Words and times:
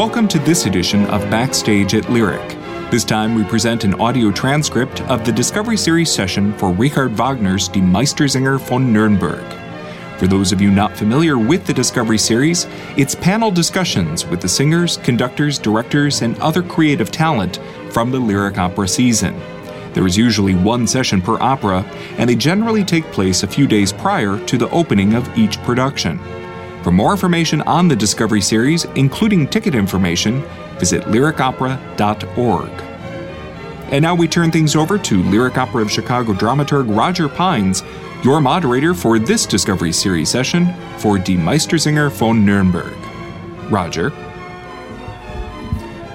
Welcome 0.00 0.28
to 0.28 0.38
this 0.38 0.64
edition 0.64 1.04
of 1.08 1.20
Backstage 1.30 1.92
at 1.94 2.08
Lyric. 2.08 2.56
This 2.90 3.04
time 3.04 3.34
we 3.34 3.44
present 3.44 3.84
an 3.84 4.00
audio 4.00 4.30
transcript 4.30 5.02
of 5.02 5.26
the 5.26 5.30
Discovery 5.30 5.76
Series 5.76 6.10
session 6.10 6.54
for 6.54 6.72
Richard 6.72 7.12
Wagner's 7.18 7.68
Die 7.68 7.80
Meistersinger 7.80 8.58
von 8.60 8.94
Nürnberg. 8.94 9.46
For 10.18 10.26
those 10.26 10.52
of 10.52 10.60
you 10.62 10.70
not 10.70 10.96
familiar 10.96 11.36
with 11.36 11.66
the 11.66 11.74
Discovery 11.74 12.16
Series, 12.16 12.66
it's 12.96 13.14
panel 13.14 13.50
discussions 13.50 14.24
with 14.24 14.40
the 14.40 14.48
singers, 14.48 14.96
conductors, 14.96 15.58
directors, 15.58 16.22
and 16.22 16.34
other 16.38 16.62
creative 16.62 17.10
talent 17.10 17.60
from 17.90 18.10
the 18.10 18.18
lyric 18.18 18.56
opera 18.56 18.88
season. 18.88 19.38
There 19.92 20.06
is 20.06 20.16
usually 20.16 20.54
one 20.54 20.86
session 20.86 21.20
per 21.20 21.38
opera, 21.42 21.80
and 22.16 22.30
they 22.30 22.36
generally 22.36 22.84
take 22.84 23.04
place 23.12 23.42
a 23.42 23.46
few 23.46 23.66
days 23.66 23.92
prior 23.92 24.42
to 24.46 24.56
the 24.56 24.70
opening 24.70 25.12
of 25.12 25.28
each 25.36 25.58
production. 25.58 26.18
For 26.82 26.90
more 26.90 27.12
information 27.12 27.60
on 27.62 27.88
the 27.88 27.96
Discovery 27.96 28.40
Series, 28.40 28.84
including 28.94 29.46
ticket 29.46 29.74
information, 29.74 30.42
visit 30.78 31.02
lyricopera.org. 31.04 32.70
And 33.92 34.02
now 34.02 34.14
we 34.14 34.26
turn 34.28 34.50
things 34.50 34.74
over 34.76 34.96
to 34.98 35.22
Lyric 35.24 35.58
Opera 35.58 35.82
of 35.82 35.90
Chicago 35.90 36.32
dramaturg 36.32 36.96
Roger 36.96 37.28
Pines, 37.28 37.82
your 38.24 38.40
moderator 38.40 38.94
for 38.94 39.18
this 39.18 39.44
Discovery 39.44 39.92
Series 39.92 40.30
session 40.30 40.72
for 40.98 41.18
Die 41.18 41.34
Meistersinger 41.34 42.10
von 42.10 42.46
Nürnberg. 42.46 42.96
Roger. 43.70 44.10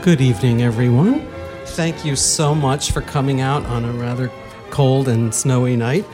Good 0.02 0.22
evening, 0.22 0.62
everyone. 0.62 1.28
Thank 1.66 2.06
you 2.06 2.16
so 2.16 2.56
much 2.56 2.92
for 2.92 3.02
coming 3.02 3.42
out 3.42 3.66
on 3.66 3.86
a 3.86 3.92
rather 3.92 4.32
cold 4.70 5.08
and 5.08 5.34
snowy 5.34 5.76
night. 5.76 6.06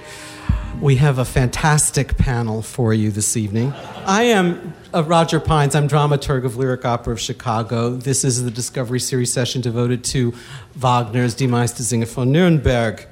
We 0.81 0.95
have 0.95 1.19
a 1.19 1.25
fantastic 1.25 2.17
panel 2.17 2.63
for 2.63 2.91
you 2.91 3.11
this 3.11 3.37
evening. 3.37 3.71
I 4.07 4.23
am 4.23 4.73
uh, 4.91 5.03
Roger 5.03 5.39
Pines. 5.39 5.75
I'm 5.75 5.87
dramaturg 5.87 6.43
of 6.43 6.57
Lyric 6.57 6.83
Opera 6.85 7.13
of 7.13 7.19
Chicago. 7.19 7.91
This 7.91 8.23
is 8.23 8.43
the 8.43 8.49
Discovery 8.49 8.99
Series 8.99 9.31
session 9.31 9.61
devoted 9.61 10.03
to 10.05 10.33
Wagner's 10.75 11.35
Die 11.35 11.45
Meistersinger 11.45 12.07
von 12.07 12.33
Nürnberg. 12.33 13.05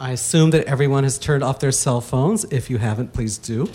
I 0.00 0.12
assume 0.12 0.48
that 0.52 0.64
everyone 0.64 1.04
has 1.04 1.18
turned 1.18 1.44
off 1.44 1.60
their 1.60 1.72
cell 1.72 2.00
phones. 2.00 2.44
If 2.44 2.70
you 2.70 2.78
haven't, 2.78 3.12
please 3.12 3.36
do. 3.36 3.70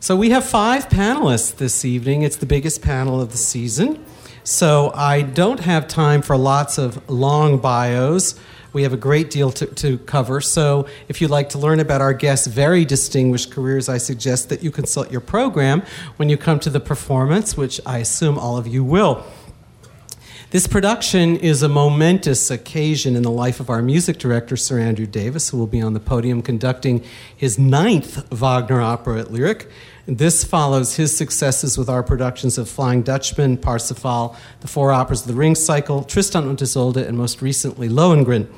So 0.00 0.16
we 0.16 0.30
have 0.30 0.44
five 0.44 0.88
panelists 0.88 1.54
this 1.54 1.84
evening. 1.84 2.22
It's 2.22 2.34
the 2.36 2.46
biggest 2.46 2.82
panel 2.82 3.20
of 3.20 3.30
the 3.30 3.38
season. 3.38 4.04
So 4.42 4.90
I 4.92 5.22
don't 5.22 5.60
have 5.60 5.86
time 5.86 6.20
for 6.20 6.36
lots 6.36 6.78
of 6.78 7.08
long 7.08 7.58
bios. 7.58 8.34
We 8.72 8.82
have 8.84 8.92
a 8.92 8.96
great 8.96 9.30
deal 9.30 9.50
to, 9.52 9.66
to 9.66 9.98
cover. 9.98 10.40
So 10.40 10.86
if 11.08 11.20
you'd 11.20 11.30
like 11.30 11.48
to 11.50 11.58
learn 11.58 11.80
about 11.80 12.00
our 12.00 12.12
guests' 12.12 12.46
very 12.46 12.84
distinguished 12.84 13.50
careers, 13.50 13.88
I 13.88 13.98
suggest 13.98 14.48
that 14.48 14.62
you 14.62 14.70
consult 14.70 15.10
your 15.10 15.20
program 15.20 15.82
when 16.16 16.28
you 16.28 16.36
come 16.36 16.60
to 16.60 16.70
the 16.70 16.80
performance, 16.80 17.56
which 17.56 17.80
I 17.84 17.98
assume 17.98 18.38
all 18.38 18.56
of 18.56 18.66
you 18.66 18.84
will. 18.84 19.24
This 20.50 20.66
production 20.66 21.36
is 21.36 21.62
a 21.62 21.68
momentous 21.68 22.50
occasion 22.50 23.14
in 23.14 23.22
the 23.22 23.30
life 23.30 23.60
of 23.60 23.70
our 23.70 23.82
music 23.82 24.18
director, 24.18 24.56
Sir 24.56 24.80
Andrew 24.80 25.06
Davis, 25.06 25.50
who 25.50 25.58
will 25.58 25.68
be 25.68 25.80
on 25.80 25.94
the 25.94 26.00
podium 26.00 26.42
conducting 26.42 27.04
his 27.36 27.56
ninth 27.56 28.28
Wagner 28.32 28.80
opera 28.80 29.20
at 29.20 29.32
Lyric. 29.32 29.70
This 30.10 30.42
follows 30.42 30.96
his 30.96 31.16
successes 31.16 31.78
with 31.78 31.88
our 31.88 32.02
productions 32.02 32.58
of 32.58 32.68
Flying 32.68 33.02
Dutchman, 33.02 33.56
Parsifal, 33.56 34.34
the 34.58 34.66
four 34.66 34.90
operas 34.90 35.20
of 35.20 35.28
the 35.28 35.34
Ring 35.34 35.54
Cycle, 35.54 36.02
Tristan 36.02 36.48
und 36.48 36.60
Isolde, 36.60 36.96
and 36.96 37.16
most 37.16 37.40
recently 37.40 37.88
Lohengrin. 37.88 38.48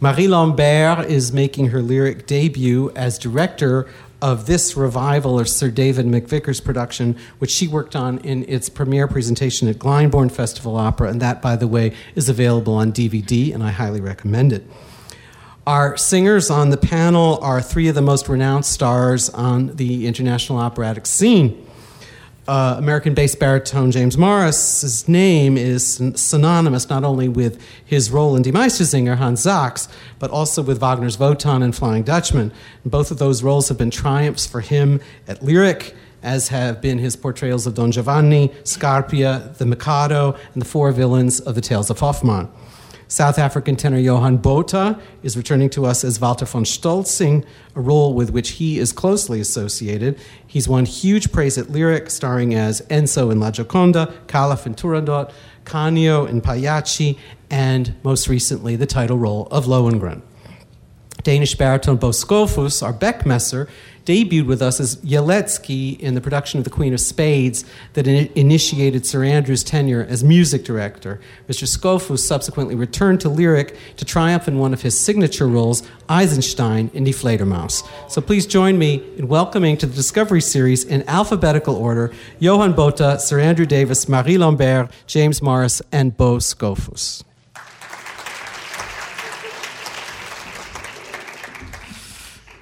Marie 0.00 0.28
Lambert 0.28 1.04
is 1.04 1.30
making 1.30 1.66
her 1.66 1.82
lyric 1.82 2.26
debut 2.26 2.90
as 2.96 3.18
director 3.18 3.86
of 4.22 4.46
this 4.46 4.78
revival 4.78 5.38
of 5.38 5.50
Sir 5.50 5.70
David 5.70 6.06
McVicar's 6.06 6.62
production, 6.62 7.18
which 7.38 7.50
she 7.50 7.68
worked 7.68 7.94
on 7.94 8.16
in 8.20 8.46
its 8.48 8.70
premiere 8.70 9.06
presentation 9.06 9.68
at 9.68 9.76
Glyndebourne 9.76 10.32
Festival 10.32 10.78
Opera, 10.78 11.10
and 11.10 11.20
that, 11.20 11.42
by 11.42 11.54
the 11.54 11.68
way, 11.68 11.92
is 12.14 12.30
available 12.30 12.72
on 12.72 12.94
DVD, 12.94 13.52
and 13.52 13.62
I 13.62 13.72
highly 13.72 14.00
recommend 14.00 14.54
it. 14.54 14.66
Our 15.68 15.98
singers 15.98 16.48
on 16.48 16.70
the 16.70 16.78
panel 16.78 17.38
are 17.42 17.60
three 17.60 17.88
of 17.88 17.94
the 17.94 18.00
most 18.00 18.26
renowned 18.26 18.64
stars 18.64 19.28
on 19.28 19.76
the 19.76 20.06
international 20.06 20.58
operatic 20.58 21.04
scene 21.04 21.68
uh, 22.48 22.76
American 22.78 23.12
bass 23.12 23.34
baritone 23.34 23.90
James 23.90 24.16
Morris's 24.16 25.06
name 25.06 25.58
is 25.58 26.00
synonymous 26.14 26.88
not 26.88 27.04
only 27.04 27.28
with 27.28 27.62
his 27.84 28.10
role 28.10 28.34
in 28.34 28.42
Die 28.42 28.50
Meistersinger, 28.50 29.16
Hans 29.16 29.42
Sachs, 29.42 29.86
but 30.18 30.30
also 30.30 30.62
with 30.62 30.80
Wagner's 30.80 31.18
Wotan 31.18 31.62
and 31.62 31.76
Flying 31.76 32.02
Dutchman. 32.02 32.50
And 32.82 32.90
both 32.90 33.10
of 33.10 33.18
those 33.18 33.42
roles 33.42 33.68
have 33.68 33.76
been 33.76 33.90
triumphs 33.90 34.46
for 34.46 34.62
him 34.62 35.02
at 35.26 35.42
Lyric, 35.42 35.94
as 36.22 36.48
have 36.48 36.80
been 36.80 36.98
his 36.98 37.14
portrayals 37.14 37.66
of 37.66 37.74
Don 37.74 37.92
Giovanni, 37.92 38.48
Scarpia, 38.64 39.54
the 39.58 39.66
Mikado, 39.66 40.34
and 40.54 40.62
the 40.62 40.66
four 40.66 40.90
villains 40.90 41.40
of 41.40 41.54
the 41.54 41.60
Tales 41.60 41.90
of 41.90 41.98
Hoffmann. 41.98 42.48
South 43.10 43.38
African 43.38 43.74
tenor 43.74 43.98
Johan 43.98 44.36
Botha 44.36 45.00
is 45.22 45.34
returning 45.34 45.70
to 45.70 45.86
us 45.86 46.04
as 46.04 46.20
Walter 46.20 46.44
von 46.44 46.64
Stolzing, 46.64 47.42
a 47.74 47.80
role 47.80 48.12
with 48.12 48.30
which 48.30 48.50
he 48.50 48.78
is 48.78 48.92
closely 48.92 49.40
associated. 49.40 50.20
He's 50.46 50.68
won 50.68 50.84
huge 50.84 51.32
praise 51.32 51.56
at 51.56 51.70
Lyric, 51.70 52.10
starring 52.10 52.54
as 52.54 52.82
Enzo 52.82 53.32
in 53.32 53.40
La 53.40 53.50
Gioconda, 53.50 54.12
Calaf 54.26 54.66
in 54.66 54.74
Turandot, 54.74 55.32
Canio 55.64 56.26
in 56.26 56.42
Pagliacci, 56.42 57.18
and 57.48 57.94
most 58.02 58.28
recently 58.28 58.76
the 58.76 58.86
title 58.86 59.16
role 59.16 59.48
of 59.50 59.64
Lohengrin. 59.64 60.20
Danish 61.22 61.54
baritone 61.54 61.96
Bo 61.96 62.10
Skovhus, 62.10 62.82
our 62.82 62.92
Beckmesser, 62.92 63.68
debuted 64.08 64.46
with 64.46 64.62
us 64.62 64.80
as 64.80 64.96
Yeletsky 64.96 66.00
in 66.00 66.14
the 66.14 66.20
production 66.22 66.56
of 66.56 66.64
The 66.64 66.70
Queen 66.70 66.94
of 66.94 67.00
Spades 67.00 67.62
that 67.92 68.06
in- 68.06 68.32
initiated 68.34 69.04
Sir 69.04 69.22
Andrew's 69.22 69.62
tenure 69.62 70.06
as 70.08 70.24
music 70.24 70.64
director. 70.64 71.20
Mr. 71.46 71.68
Skovhus 71.68 72.20
subsequently 72.20 72.74
returned 72.74 73.20
to 73.20 73.28
Lyric 73.28 73.76
to 73.98 74.06
triumph 74.06 74.48
in 74.48 74.58
one 74.58 74.72
of 74.72 74.80
his 74.80 74.98
signature 74.98 75.46
roles, 75.46 75.82
Eisenstein 76.08 76.90
in 76.94 77.04
Die 77.04 77.10
Fledermaus. 77.10 77.86
So 78.10 78.22
please 78.22 78.46
join 78.46 78.78
me 78.78 79.04
in 79.18 79.28
welcoming 79.28 79.76
to 79.76 79.84
the 79.84 79.94
Discovery 79.94 80.40
Series 80.40 80.84
in 80.84 81.06
alphabetical 81.06 81.76
order 81.76 82.10
Johan 82.38 82.72
Botha, 82.72 83.20
Sir 83.20 83.38
Andrew 83.38 83.66
Davis, 83.66 84.08
Marie 84.08 84.38
Lambert, 84.38 84.90
James 85.06 85.42
Morris, 85.42 85.82
and 85.92 86.16
Bo 86.16 86.38
Skovhus. 86.38 87.24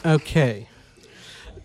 Okay 0.04 0.68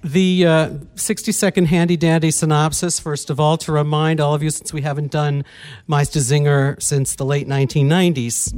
the 0.03 0.45
uh, 0.45 0.69
60 0.95 1.31
second 1.31 1.65
handy 1.65 1.95
dandy 1.95 2.31
synopsis, 2.31 2.99
first 2.99 3.29
of 3.29 3.39
all, 3.39 3.57
to 3.57 3.71
remind 3.71 4.19
all 4.19 4.33
of 4.33 4.41
you, 4.41 4.49
since 4.49 4.73
we 4.73 4.81
haven't 4.81 5.11
done 5.11 5.45
Meistersinger 5.87 6.81
since 6.81 7.15
the 7.15 7.25
late 7.25 7.47
1990s. 7.47 8.53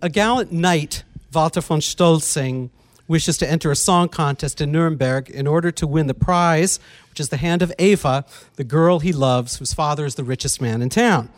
A 0.00 0.08
gallant 0.08 0.50
knight, 0.50 1.04
Walter 1.32 1.60
von 1.60 1.80
Stolzing, 1.80 2.70
wishes 3.06 3.36
to 3.38 3.50
enter 3.50 3.70
a 3.70 3.76
song 3.76 4.08
contest 4.08 4.60
in 4.60 4.72
Nuremberg 4.72 5.28
in 5.28 5.46
order 5.46 5.70
to 5.72 5.86
win 5.86 6.06
the 6.06 6.14
prize, 6.14 6.80
which 7.10 7.20
is 7.20 7.28
the 7.28 7.36
hand 7.36 7.60
of 7.60 7.72
Eva, 7.78 8.24
the 8.56 8.64
girl 8.64 9.00
he 9.00 9.12
loves, 9.12 9.56
whose 9.58 9.74
father 9.74 10.06
is 10.06 10.14
the 10.14 10.24
richest 10.24 10.60
man 10.60 10.80
in 10.80 10.88
town 10.88 11.28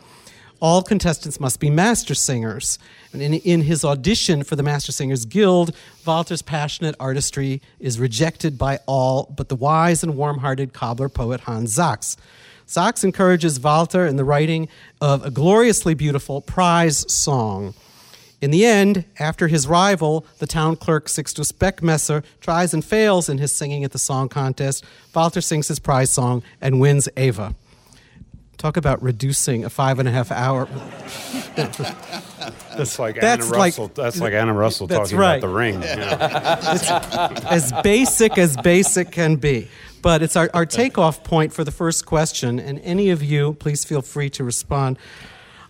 all 0.59 0.81
contestants 0.81 1.39
must 1.39 1.59
be 1.59 1.69
master 1.69 2.15
singers. 2.15 2.79
And 3.13 3.21
in, 3.21 3.33
in 3.33 3.61
his 3.61 3.85
audition 3.85 4.43
for 4.43 4.55
the 4.55 4.63
Master 4.63 4.91
Singers 4.91 5.25
Guild, 5.25 5.75
Walter's 6.05 6.41
passionate 6.41 6.95
artistry 6.99 7.61
is 7.79 7.99
rejected 7.99 8.57
by 8.57 8.79
all 8.85 9.33
but 9.35 9.49
the 9.49 9.55
wise 9.55 10.03
and 10.03 10.15
warm 10.15 10.39
hearted 10.39 10.73
cobbler 10.73 11.09
poet 11.09 11.41
Hans 11.41 11.73
Sachs. 11.73 12.17
Sachs 12.65 13.03
encourages 13.03 13.59
Walter 13.59 14.07
in 14.07 14.15
the 14.15 14.23
writing 14.23 14.67
of 14.99 15.23
a 15.23 15.29
gloriously 15.29 15.93
beautiful 15.93 16.41
prize 16.41 17.11
song. 17.11 17.73
In 18.41 18.51
the 18.51 18.65
end, 18.65 19.05
after 19.17 19.47
his 19.47 19.67
rival, 19.67 20.25
the 20.39 20.47
town 20.47 20.75
clerk 20.75 21.07
Sixtus 21.07 21.51
Beckmesser, 21.51 22.23
tries 22.41 22.73
and 22.73 22.83
fails 22.83 23.29
in 23.29 23.37
his 23.37 23.51
singing 23.51 23.83
at 23.83 23.91
the 23.91 23.99
song 23.99 24.29
contest, 24.29 24.83
Walter 25.13 25.41
sings 25.41 25.67
his 25.67 25.79
prize 25.79 26.09
song 26.09 26.43
and 26.59 26.79
wins 26.79 27.07
Eva. 27.17 27.55
Talk 28.65 28.77
about 28.77 29.03
reducing 29.03 29.63
a 29.63 29.69
five 29.69 29.99
and 29.99 30.09
a 30.09 30.11
half 30.11 30.31
hour. 30.31 30.65
that's 31.55 32.97
like 32.97 33.21
that's 33.21 33.45
Anna 33.45 33.59
Russell. 33.59 33.83
Like, 33.83 33.93
that's 33.93 34.19
like 34.19 34.33
Anna 34.33 34.53
Russell 34.55 34.87
talking 34.87 35.19
right. 35.19 35.35
about 35.35 35.47
the 35.47 35.53
ring. 35.53 35.83
as 35.83 37.71
basic 37.83 38.39
as 38.39 38.57
basic 38.57 39.11
can 39.11 39.35
be. 39.35 39.67
But 40.01 40.23
it's 40.23 40.35
our, 40.35 40.49
our 40.55 40.65
takeoff 40.65 41.23
point 41.23 41.53
for 41.53 41.63
the 41.63 41.69
first 41.69 42.07
question, 42.07 42.59
and 42.59 42.79
any 42.79 43.11
of 43.11 43.21
you, 43.21 43.53
please 43.53 43.85
feel 43.85 44.01
free 44.01 44.31
to 44.31 44.43
respond. 44.43 44.97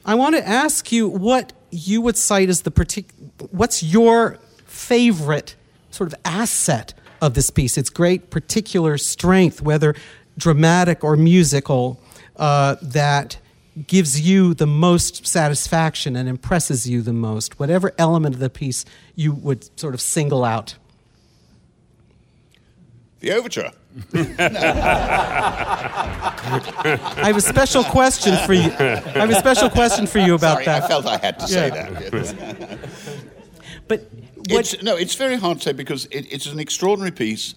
I 0.05 0.15
want 0.15 0.37
to 0.37 0.47
ask 0.47 0.89
you 0.93 1.09
what 1.09 1.51
you 1.71 1.99
would 1.99 2.15
cite 2.15 2.47
as 2.47 2.61
the 2.61 2.71
particular. 2.71 3.29
What's 3.51 3.83
your 3.83 4.39
favorite 4.67 5.57
sort 5.91 6.13
of 6.13 6.19
asset 6.23 6.93
of 7.21 7.33
this 7.33 7.49
piece? 7.49 7.77
Its 7.77 7.89
great 7.89 8.29
particular 8.29 8.97
strength, 8.97 9.61
whether 9.61 9.95
dramatic 10.37 11.03
or 11.03 11.17
musical 11.17 11.99
uh, 12.37 12.75
that 12.81 13.37
gives 13.87 14.21
you 14.21 14.53
the 14.53 14.65
most 14.67 15.27
satisfaction 15.27 16.15
and 16.15 16.29
impresses 16.29 16.87
you 16.89 17.01
the 17.01 17.11
most, 17.13 17.59
whatever 17.59 17.91
element 17.97 18.33
of 18.35 18.39
the 18.39 18.49
piece 18.49 18.85
you 19.15 19.33
would 19.33 19.77
sort 19.79 19.93
of 19.93 19.99
single 20.01 20.43
out? 20.45 20.75
The 23.19 23.31
overture. 23.31 23.71
I 27.17 27.23
have 27.23 27.37
a 27.37 27.41
special 27.41 27.83
question 27.83 28.35
for 28.45 28.53
you. 28.53 28.71
I 28.77 28.99
have 29.19 29.29
a 29.29 29.35
special 29.35 29.69
question 29.69 30.05
for 30.07 30.19
you 30.19 30.35
about 30.35 30.55
Sorry, 30.63 30.65
that. 30.65 30.83
I 30.83 30.87
felt 30.87 31.05
I 31.05 31.17
had 31.17 31.39
to 31.39 31.47
say 31.47 31.67
Yeah. 31.67 31.89
that. 31.89 32.79
But 33.87 34.09
It's, 34.49 34.81
no, 34.81 34.95
it's 34.95 35.13
very 35.15 35.35
hard 35.35 35.57
to 35.59 35.63
say 35.63 35.71
because 35.73 36.05
it, 36.05 36.25
it's 36.31 36.47
an 36.47 36.59
extraordinary 36.59 37.11
piece, 37.11 37.53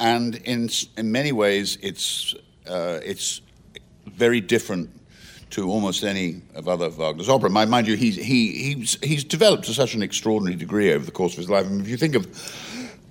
and 0.00 0.34
in 0.44 0.68
in 0.96 1.12
many 1.12 1.30
ways, 1.32 1.78
it's 1.82 2.34
uh, 2.68 2.98
it's 3.04 3.40
very 4.08 4.40
different 4.40 4.90
to 5.50 5.70
almost 5.70 6.04
any 6.04 6.42
of 6.54 6.68
other 6.68 6.90
Wagner's 6.90 7.28
opera. 7.28 7.48
Mind, 7.48 7.86
you, 7.86 7.96
he's 7.96 8.16
he, 8.16 8.74
he's 8.74 8.98
he's 9.02 9.24
developed 9.24 9.64
to 9.64 9.74
such 9.74 9.94
an 9.94 10.02
extraordinary 10.02 10.56
degree 10.56 10.92
over 10.92 11.04
the 11.04 11.10
course 11.10 11.32
of 11.32 11.38
his 11.38 11.50
life. 11.50 11.68
Mean, 11.68 11.80
if 11.80 11.88
you 11.88 11.96
think 11.96 12.14
of 12.14 12.26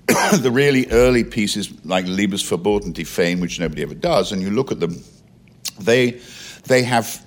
the 0.42 0.52
really 0.52 0.88
early 0.92 1.24
pieces 1.24 1.74
like 1.86 2.06
Liebesverbot 2.06 2.84
and 2.86 2.94
Die 2.94 3.04
Feen, 3.04 3.40
which 3.40 3.60
nobody 3.60 3.82
ever 3.82 3.96
does, 3.96 4.32
and 4.32 4.42
you 4.42 4.52
look 4.52 4.72
at 4.72 4.80
them, 4.80 5.02
they 5.80 6.20
they 6.66 6.84
have 6.84 7.26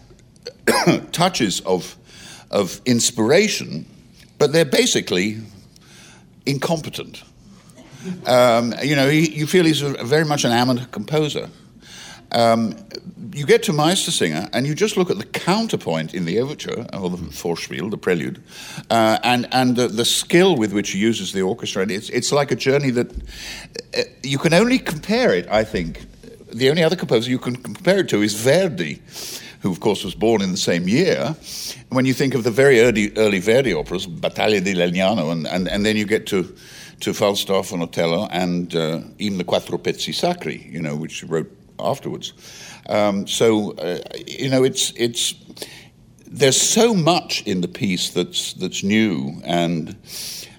touches 1.12 1.61
of 1.61 1.96
of 2.50 2.81
inspiration, 2.87 3.87
but 4.38 4.52
they're 4.52 4.64
basically 4.64 5.38
incompetent. 6.46 7.22
Um, 8.26 8.75
you 8.82 8.96
know, 8.96 9.08
he, 9.08 9.31
you 9.31 9.46
feel 9.46 9.64
he's 9.64 9.82
a, 9.82 10.05
very 10.05 10.25
much 10.25 10.44
an 10.44 10.52
amateur 10.52 10.87
composer. 10.87 11.50
Um, 12.32 12.77
you 13.32 13.47
get 13.47 13.62
to 13.65 13.73
Meistersinger, 13.73 14.49
and 14.53 14.67
you 14.67 14.75
just 14.75 14.97
look 14.97 15.11
at 15.11 15.19
the 15.19 15.25
counterpoint 15.25 16.15
in 16.15 16.25
the 16.25 16.41
overture, 16.41 16.87
or 16.93 17.11
the 17.11 17.17
Vorspiel, 17.17 17.91
the 17.91 17.99
prelude, 17.99 18.43
uh, 18.91 19.19
and 19.23 19.47
and 19.53 19.77
the, 19.77 19.88
the 19.88 20.05
skill 20.05 20.56
with 20.56 20.73
which 20.73 20.91
he 20.91 20.99
uses 20.99 21.32
the 21.32 21.43
orchestra. 21.43 21.82
And 21.82 21.91
it's 21.91 22.09
it's 22.11 22.32
like 22.32 22.50
a 22.50 22.56
journey 22.56 22.91
that 22.91 23.12
uh, 23.97 24.03
you 24.23 24.38
can 24.38 24.55
only 24.55 24.79
compare 24.79 25.35
it. 25.35 25.49
I 25.49 25.65
think 25.65 26.06
the 26.53 26.71
only 26.71 26.82
other 26.82 26.97
composer 26.97 27.31
you 27.31 27.38
can 27.38 27.56
compare 27.56 28.00
it 28.00 28.09
to 28.09 28.23
is 28.23 28.35
Verdi, 28.35 29.00
who 29.62 29.71
of 29.71 29.81
course 29.81 30.05
was 30.05 30.15
born 30.15 30.43
in 30.43 30.50
the 30.50 30.56
same 30.56 30.88
year. 30.88 31.37
When 31.91 32.06
you 32.06 32.15
think 32.15 32.35
of 32.35 32.43
the 32.43 32.50
very 32.50 32.81
early 32.81 33.12
early 33.17 33.41
Verdi 33.41 33.75
operas, 33.75 34.06
Battaglia 34.06 34.61
di 34.61 34.75
Legnano, 34.75 35.31
and, 35.31 35.47
and, 35.47 35.69
and 35.69 35.85
then 35.85 35.97
you 35.97 36.06
get 36.06 36.27
to 36.29 36.55
to 37.00 37.15
Falstaff 37.15 37.73
and 37.73 37.82
Otello 37.82 38.29
and 38.31 38.75
uh, 38.75 39.00
even 39.19 39.38
the 39.38 39.44
Quattro 39.44 39.79
Pezzi 39.79 40.12
Sacri, 40.12 40.69
you 40.71 40.82
know, 40.82 40.94
which 40.94 41.25
wrote 41.25 41.50
afterwards. 41.85 42.32
Um, 42.88 43.27
so 43.27 43.73
uh, 43.73 43.99
you 44.27 44.49
know, 44.49 44.65
it's 44.65 44.93
it's 44.97 45.35
there's 46.27 46.61
so 46.61 46.94
much 46.94 47.43
in 47.47 47.61
the 47.61 47.69
piece 47.69 48.11
that's 48.11 48.55
that's 48.55 48.82
new, 48.82 49.41
and 49.44 49.97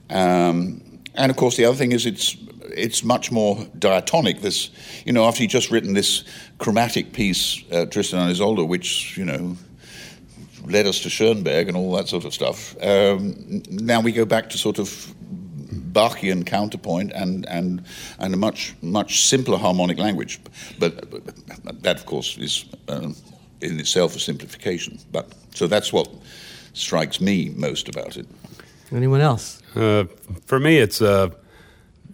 um, 0.10 0.82
and 1.16 1.32
of 1.32 1.38
course 1.38 1.58
the 1.58 1.66
other 1.66 1.78
thing 1.78 1.92
is 1.92 2.06
it's 2.06 2.36
it's 2.76 3.04
much 3.04 3.32
more 3.32 3.66
diatonic. 3.78 4.42
This, 4.42 4.70
you 5.06 5.14
know, 5.14 5.26
after 5.26 5.42
he'd 5.42 5.50
just 5.50 5.72
written 5.72 5.94
this 5.94 6.24
chromatic 6.58 7.14
piece, 7.14 7.64
uh, 7.72 7.86
Tristan 7.86 8.20
and 8.20 8.30
Isolde, 8.30 8.68
which 8.68 9.18
you 9.18 9.26
know 9.26 9.58
led 10.66 10.86
us 10.86 11.00
to 11.02 11.10
Schoenberg 11.10 11.68
and 11.68 11.78
all 11.78 11.96
that 11.96 12.08
sort 12.08 12.26
of 12.26 12.34
stuff. 12.34 12.76
Um, 12.84 13.64
now 13.70 14.00
we 14.02 14.12
go 14.12 14.26
back 14.26 14.50
to 14.52 14.58
sort 14.58 14.80
of 14.80 15.14
Bachian 15.72 16.46
counterpoint 16.46 17.12
and, 17.14 17.46
and, 17.48 17.84
and 18.20 18.34
a 18.34 18.38
much, 18.38 18.74
much 18.82 19.28
simpler 19.28 19.58
harmonic 19.58 19.98
language. 19.98 20.40
But, 20.80 21.10
but 21.10 21.84
that, 21.84 21.98
of 21.98 22.06
course, 22.06 22.38
is 22.38 22.66
um, 22.88 23.16
in 23.62 23.80
itself 23.80 24.16
a 24.16 24.20
simplification. 24.20 25.00
But 25.12 25.32
So 25.54 25.68
that's 25.68 25.92
what 25.94 26.08
strikes 26.74 27.20
me 27.22 27.54
most 27.56 27.90
about 27.90 28.18
it. 28.18 28.28
anyone 28.92 29.22
else? 29.22 29.62
Uh, 29.76 30.06
for 30.46 30.60
me, 30.60 30.78
it's 30.78 31.02
uh, 31.02 31.30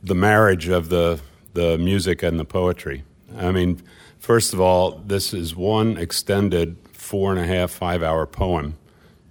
the 0.03 0.15
marriage 0.15 0.67
of 0.69 0.89
the 0.89 1.19
the 1.53 1.77
music 1.77 2.21
and 2.21 2.39
the 2.39 2.45
poetry. 2.45 3.03
I 3.35 3.51
mean, 3.51 3.81
first 4.19 4.53
of 4.53 4.61
all, 4.61 5.01
this 5.07 5.33
is 5.33 5.55
one 5.55 5.97
extended 5.97 6.77
four 6.93 7.31
and 7.31 7.39
a 7.41 7.47
half, 7.47 7.71
five 7.71 8.03
hour 8.03 8.27
poem. 8.27 8.75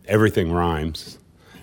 Everything 0.08 0.50
rhymes, 0.50 1.18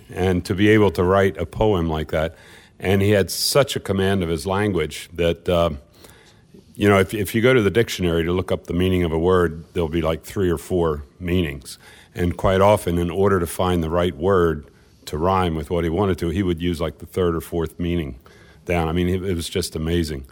and 0.09 0.43
to 0.45 0.55
be 0.55 0.69
able 0.69 0.91
to 0.91 1.03
write 1.03 1.37
a 1.37 1.45
poem 1.45 1.87
like 1.87 2.11
that, 2.11 2.35
and 2.79 3.01
he 3.01 3.11
had 3.11 3.31
such 3.31 3.75
a 3.75 3.79
command 3.79 4.23
of 4.23 4.29
his 4.29 4.45
language 4.45 5.09
that. 5.13 5.47
Uh, 5.47 5.71
you 6.75 6.89
know, 6.89 6.97
if, 6.97 7.13
if 7.13 7.35
you 7.35 7.41
go 7.43 7.53
to 7.53 7.61
the 7.61 7.69
dictionary 7.69 8.23
to 8.23 8.31
look 8.31 8.51
up 8.51 8.65
the 8.65 8.73
meaning 8.73 9.03
of 9.03 9.11
a 9.11 9.19
word, 9.19 9.63
there'll 9.73 9.87
be 9.87 10.01
like 10.01 10.23
three 10.23 10.49
or 10.49 10.57
four 10.57 11.03
meanings. 11.19 11.77
And 12.15 12.35
quite 12.35 12.61
often, 12.61 12.97
in 12.97 13.11
order 13.11 13.39
to 13.39 13.45
find 13.45 13.83
the 13.83 13.91
right 13.91 14.15
word 14.15 14.65
to 15.05 15.17
rhyme 15.17 15.55
with 15.55 15.69
what 15.69 15.83
he 15.83 15.89
wanted 15.91 16.17
to, 16.19 16.29
he 16.29 16.41
would 16.41 16.61
use 16.61 16.81
like 16.81 16.97
the 16.97 17.05
third 17.05 17.35
or 17.35 17.41
fourth 17.41 17.79
meaning 17.79 18.19
down. 18.65 18.87
I 18.87 18.91
mean, 18.91 19.09
it, 19.09 19.23
it 19.23 19.35
was 19.35 19.49
just 19.49 19.75
amazing. 19.75 20.25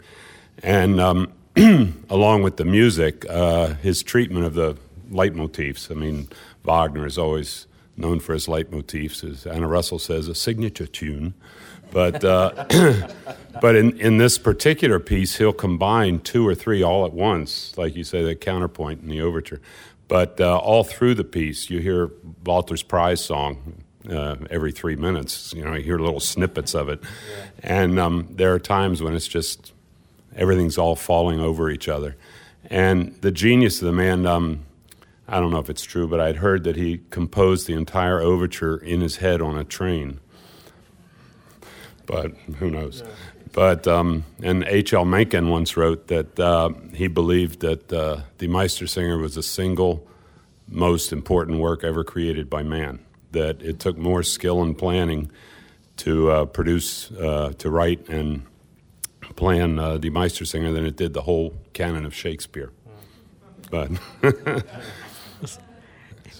And 0.62 1.00
um, 1.00 1.32
along 2.10 2.42
with 2.42 2.56
the 2.56 2.64
music, 2.64 3.24
uh, 3.28 3.74
his 3.74 4.02
treatment 4.02 4.46
of 4.46 4.54
the 4.54 4.76
leitmotifs. 5.10 5.90
I 5.90 5.94
mean, 5.94 6.28
Wagner 6.64 7.06
is 7.06 7.18
always 7.18 7.66
known 7.96 8.20
for 8.20 8.32
his 8.32 8.46
leitmotifs, 8.46 9.28
as 9.28 9.46
Anna 9.46 9.68
Russell 9.68 9.98
says, 9.98 10.28
a 10.28 10.34
signature 10.34 10.86
tune. 10.86 11.34
But 11.92 12.24
uh, 12.24 12.64
but 13.60 13.76
in, 13.76 13.98
in 14.00 14.16
this 14.16 14.38
particular 14.38 14.98
piece, 14.98 15.36
he'll 15.36 15.52
combine 15.52 16.20
two 16.20 16.46
or 16.46 16.54
three 16.54 16.82
all 16.82 17.04
at 17.04 17.12
once, 17.12 17.76
like 17.76 17.94
you 17.94 18.04
say, 18.04 18.22
the 18.22 18.34
counterpoint 18.34 19.02
in 19.02 19.08
the 19.08 19.20
overture. 19.20 19.60
But 20.08 20.40
uh, 20.40 20.58
all 20.58 20.84
through 20.84 21.14
the 21.14 21.24
piece, 21.24 21.70
you 21.70 21.80
hear 21.80 22.10
Walter's 22.44 22.82
Prize 22.82 23.24
song 23.24 23.84
uh, 24.10 24.36
every 24.50 24.72
three 24.72 24.96
minutes. 24.96 25.52
You 25.54 25.64
know, 25.64 25.74
you 25.74 25.82
hear 25.82 25.98
little 25.98 26.20
snippets 26.20 26.74
of 26.74 26.88
it, 26.88 27.00
and 27.62 27.98
um, 27.98 28.28
there 28.30 28.54
are 28.54 28.58
times 28.58 29.02
when 29.02 29.14
it's 29.14 29.28
just 29.28 29.72
everything's 30.34 30.78
all 30.78 30.96
falling 30.96 31.40
over 31.40 31.70
each 31.70 31.88
other. 31.88 32.16
And 32.70 33.14
the 33.20 33.30
genius 33.30 33.80
of 33.82 33.86
the 33.86 33.92
man, 33.92 34.26
um, 34.26 34.64
I 35.32 35.40
don't 35.40 35.50
know 35.50 35.58
if 35.58 35.70
it's 35.70 35.82
true, 35.82 36.06
but 36.06 36.20
I'd 36.20 36.36
heard 36.36 36.64
that 36.64 36.76
he 36.76 37.00
composed 37.10 37.66
the 37.66 37.72
entire 37.74 38.20
overture 38.20 38.76
in 38.76 39.00
his 39.00 39.16
head 39.16 39.40
on 39.40 39.56
a 39.58 39.64
train 39.64 40.20
but 42.06 42.32
who 42.58 42.70
knows? 42.70 43.02
But 43.52 43.86
um, 43.86 44.24
and 44.42 44.64
H.L. 44.64 45.04
Mencken 45.04 45.48
once 45.48 45.76
wrote 45.76 46.08
that 46.08 46.38
uh, 46.38 46.70
he 46.94 47.06
believed 47.06 47.60
that 47.60 47.92
uh, 47.92 48.20
the 48.38 48.48
Meistersinger 48.48 49.20
was 49.20 49.34
the 49.34 49.42
single 49.42 50.06
most 50.68 51.12
important 51.12 51.58
work 51.58 51.84
ever 51.84 52.04
created 52.04 52.48
by 52.48 52.62
man. 52.62 53.00
That 53.32 53.62
it 53.62 53.78
took 53.78 53.96
more 53.96 54.22
skill 54.22 54.62
and 54.62 54.76
planning 54.76 55.30
to 55.98 56.30
uh, 56.30 56.44
produce, 56.46 57.10
uh, 57.12 57.52
to 57.58 57.70
write, 57.70 58.08
and 58.08 58.42
plan 59.36 59.78
uh, 59.78 59.98
the 59.98 60.10
Meistersinger 60.10 60.72
than 60.72 60.84
it 60.84 60.96
did 60.96 61.14
the 61.14 61.22
whole 61.22 61.54
canon 61.72 62.04
of 62.04 62.14
Shakespeare. 62.14 62.72
But 63.70 63.90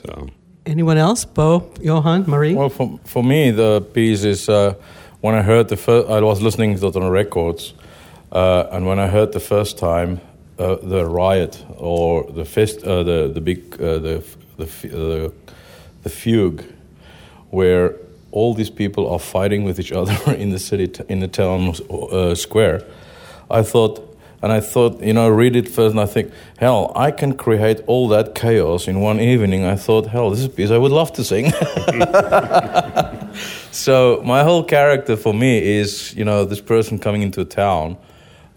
so. 0.04 0.28
Anyone 0.64 0.96
else? 0.96 1.24
Bo, 1.24 1.70
Johan, 1.80 2.24
Marie? 2.26 2.54
Well, 2.54 2.68
for, 2.68 3.00
for 3.04 3.24
me, 3.24 3.50
the 3.50 3.80
piece 3.80 4.22
is 4.22 4.48
uh, 4.48 4.74
when 5.20 5.34
I 5.34 5.42
heard 5.42 5.68
the 5.68 5.76
first, 5.76 6.08
I 6.08 6.20
was 6.20 6.40
listening 6.40 6.78
to 6.78 6.86
it 6.86 6.96
on 6.96 7.08
records, 7.10 7.74
uh, 8.30 8.66
and 8.70 8.86
when 8.86 8.98
I 8.98 9.08
heard 9.08 9.32
the 9.32 9.40
first 9.40 9.78
time 9.78 10.20
uh, 10.58 10.76
the 10.82 11.04
riot 11.04 11.64
or 11.78 12.24
the 12.24 12.44
fest, 12.44 12.84
uh, 12.84 13.02
the 13.02 13.30
the 13.32 13.40
big 13.40 13.74
uh, 13.80 13.98
the 13.98 14.24
the 14.56 14.66
the 14.88 15.32
the 16.02 16.10
fugue, 16.10 16.62
where 17.50 17.96
all 18.30 18.54
these 18.54 18.70
people 18.70 19.08
are 19.10 19.18
fighting 19.18 19.64
with 19.64 19.80
each 19.80 19.92
other 19.92 20.16
in 20.36 20.50
the 20.50 20.58
city 20.58 20.86
t- 20.86 21.04
in 21.08 21.20
the 21.20 21.28
town 21.28 21.74
uh, 21.90 22.34
square, 22.34 22.82
I 23.50 23.62
thought. 23.62 24.08
And 24.42 24.52
I 24.52 24.58
thought, 24.58 25.00
you 25.00 25.12
know, 25.12 25.28
read 25.28 25.54
it 25.54 25.68
first, 25.68 25.92
and 25.92 26.00
I 26.00 26.06
think, 26.06 26.32
hell, 26.58 26.90
I 26.96 27.12
can 27.12 27.34
create 27.34 27.80
all 27.86 28.08
that 28.08 28.34
chaos 28.34 28.88
in 28.88 29.00
one 29.00 29.20
evening. 29.20 29.64
I 29.64 29.76
thought, 29.76 30.08
hell, 30.08 30.30
this 30.30 30.40
is 30.40 30.48
piece 30.48 30.72
I 30.72 30.78
would 30.78 30.90
love 30.90 31.12
to 31.12 31.22
sing. 31.22 31.52
so 33.70 34.20
my 34.24 34.42
whole 34.42 34.64
character 34.64 35.16
for 35.16 35.32
me 35.32 35.78
is, 35.78 36.12
you 36.16 36.24
know, 36.24 36.44
this 36.44 36.60
person 36.60 36.98
coming 36.98 37.22
into 37.22 37.40
a 37.40 37.44
town 37.44 37.96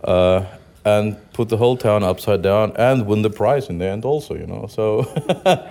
uh, 0.03 0.45
and 0.83 1.17
put 1.33 1.49
the 1.49 1.57
whole 1.57 1.77
town 1.77 2.03
upside 2.03 2.41
down 2.41 2.71
and 2.77 3.05
win 3.05 3.21
the 3.21 3.29
prize 3.29 3.69
in 3.69 3.77
the 3.77 3.85
end, 3.85 4.05
also, 4.05 4.33
you 4.33 4.47
know. 4.47 4.65
So 4.65 5.05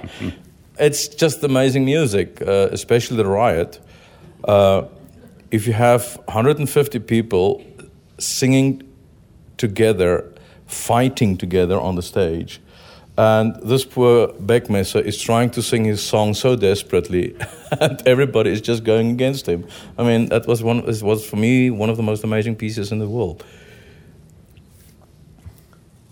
it's 0.78 1.08
just 1.08 1.42
amazing 1.42 1.84
music, 1.84 2.40
uh, 2.40 2.68
especially 2.70 3.16
the 3.16 3.26
riot. 3.26 3.80
Uh, 4.44 4.84
if 5.50 5.66
you 5.66 5.72
have 5.72 6.20
150 6.26 7.00
people 7.00 7.64
singing 8.18 8.93
together, 9.56 10.32
fighting 10.66 11.36
together 11.36 11.78
on 11.80 11.96
the 11.96 12.02
stage. 12.02 12.60
And 13.16 13.54
this 13.62 13.84
poor 13.84 14.28
Beckmesser 14.28 15.00
is 15.00 15.20
trying 15.20 15.50
to 15.50 15.62
sing 15.62 15.84
his 15.84 16.02
song 16.02 16.34
so 16.34 16.56
desperately, 16.56 17.36
and 17.80 18.02
everybody 18.08 18.50
is 18.50 18.60
just 18.60 18.82
going 18.82 19.10
against 19.10 19.46
him. 19.46 19.66
I 19.96 20.02
mean, 20.02 20.26
that 20.30 20.48
was 20.48 20.64
one. 20.64 20.78
It 20.78 21.00
was 21.00 21.24
for 21.24 21.36
me 21.36 21.70
one 21.70 21.90
of 21.90 21.96
the 21.96 22.02
most 22.02 22.24
amazing 22.24 22.56
pieces 22.56 22.90
in 22.90 22.98
the 22.98 23.08
world. 23.08 23.44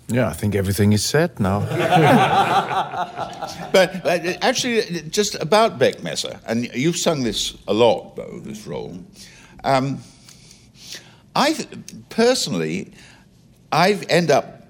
Yeah, 0.06 0.28
I 0.28 0.32
think 0.32 0.54
everything 0.54 0.92
is 0.92 1.04
said 1.04 1.40
now. 1.40 1.61
But 3.72 4.04
uh, 4.04 4.34
actually, 4.42 5.02
just 5.08 5.34
about 5.37 5.78
Beckmesser, 5.78 6.38
and 6.46 6.72
you've 6.75 6.96
sung 6.96 7.22
this 7.22 7.56
a 7.66 7.72
lot, 7.72 8.14
Bo, 8.16 8.40
this 8.40 8.66
role. 8.66 8.99
Um, 9.64 9.99
I 11.34 11.54
th- 11.54 11.68
personally, 12.11 12.92
I 13.73 13.93
end 14.11 14.31
up 14.31 14.69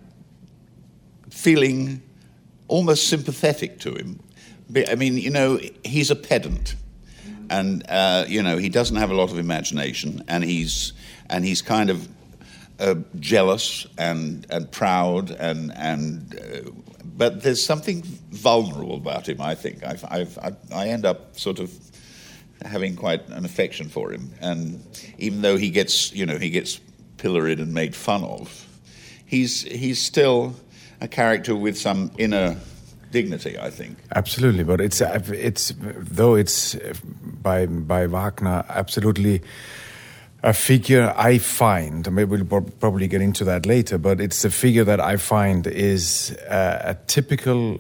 feeling 1.31 2.03
almost 2.69 3.09
sympathetic 3.09 3.81
to 3.81 3.95
him. 3.95 4.21
I 4.89 4.95
mean, 4.95 5.19
you 5.19 5.31
know, 5.31 5.59
he's 5.85 6.11
a 6.11 6.17
pedant, 6.17 6.77
and 7.51 7.85
uh, 7.89 8.25
you 8.29 8.43
know 8.43 8.57
he 8.57 8.69
doesn't 8.69 8.97
have 8.97 9.11
a 9.11 9.15
lot 9.15 9.31
of 9.31 9.39
imagination, 9.39 10.23
and 10.29 10.45
he's 10.45 10.93
and 11.29 11.45
he's 11.45 11.61
kind 11.61 11.91
of 11.91 12.09
uh, 12.79 12.95
jealous 13.19 13.87
and 13.99 14.47
and 14.51 14.71
proud 14.71 15.31
and 15.31 15.73
and. 15.77 16.39
Uh, 16.39 16.71
but 17.15 17.43
there's 17.43 17.65
something 17.65 18.03
vulnerable 18.31 18.97
about 18.97 19.29
him. 19.29 19.41
I 19.41 19.55
think 19.55 19.85
I've, 19.85 20.03
I've, 20.09 20.39
I, 20.39 20.53
I 20.73 20.89
end 20.89 21.05
up 21.05 21.39
sort 21.39 21.59
of 21.59 21.71
having 22.65 22.97
quite 22.97 23.29
an 23.29 23.45
affection 23.45 23.91
for 23.91 24.11
him, 24.13 24.33
and 24.41 24.83
even 25.19 25.43
though 25.43 25.57
he 25.59 25.69
gets, 25.69 26.13
you 26.15 26.25
know, 26.25 26.39
he 26.39 26.49
gets 26.49 26.81
pilloried 27.19 27.61
and 27.61 27.75
made 27.75 27.95
fun 27.95 28.25
of, 28.25 28.67
he's 29.33 29.63
he's 29.63 30.01
still 30.01 30.55
a 31.01 31.09
character 31.09 31.57
with 31.57 31.77
some 31.77 32.11
inner 32.19 32.57
dignity, 33.11 33.59
I 33.59 33.71
think. 33.71 33.97
Absolutely, 34.15 34.63
but 34.63 34.81
it's 34.81 35.01
it's 35.01 35.73
though 35.81 36.37
it's 36.37 36.77
by 37.43 37.67
by 37.67 38.07
Wagner 38.07 38.65
absolutely 38.69 39.43
a 40.43 40.53
figure 40.53 41.15
I 41.17 41.39
find. 41.39 42.11
Maybe 42.13 42.43
we'll 42.43 42.63
probably 42.81 43.09
get 43.09 43.23
into 43.23 43.45
that 43.45 43.65
later, 43.65 43.99
but 43.99 44.21
it's 44.21 44.45
a 44.45 44.51
figure 44.51 44.85
that 44.85 45.01
I 45.01 45.17
find 45.17 45.67
is 45.67 46.37
a, 46.49 46.91
a 46.91 46.95
typical 47.07 47.79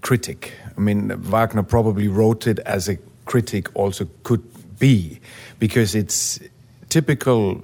critic. 0.00 0.52
I 0.76 0.80
mean, 0.80 1.10
Wagner 1.20 1.62
probably 1.62 2.08
wrote 2.08 2.46
it 2.46 2.58
as 2.60 2.88
a 2.88 2.96
critic 3.26 3.68
also 3.76 4.08
could 4.22 4.42
be, 4.78 5.20
because 5.58 5.94
it's 5.94 6.40
typical. 6.88 7.62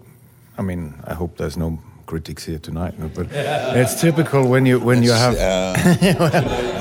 I 0.58 0.62
mean, 0.62 0.94
I 1.04 1.14
hope 1.14 1.38
there's 1.38 1.56
no 1.56 1.78
critics 2.06 2.44
here 2.44 2.58
tonight, 2.58 2.98
no, 2.98 3.08
but 3.08 3.26
it's 3.32 4.00
typical 4.00 4.48
when 4.48 4.66
you 4.66 4.80
when 4.80 5.02
you 5.02 5.12
have 5.12 5.34
uh... 5.38 5.74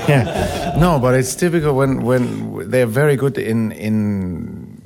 yeah. 0.08 0.76
no, 0.78 0.98
but 0.98 1.14
it's 1.14 1.34
typical 1.34 1.74
when 1.74 2.02
when 2.02 2.70
they're 2.70 2.86
very 2.86 3.16
good 3.16 3.38
in 3.38 3.72
in 3.72 4.80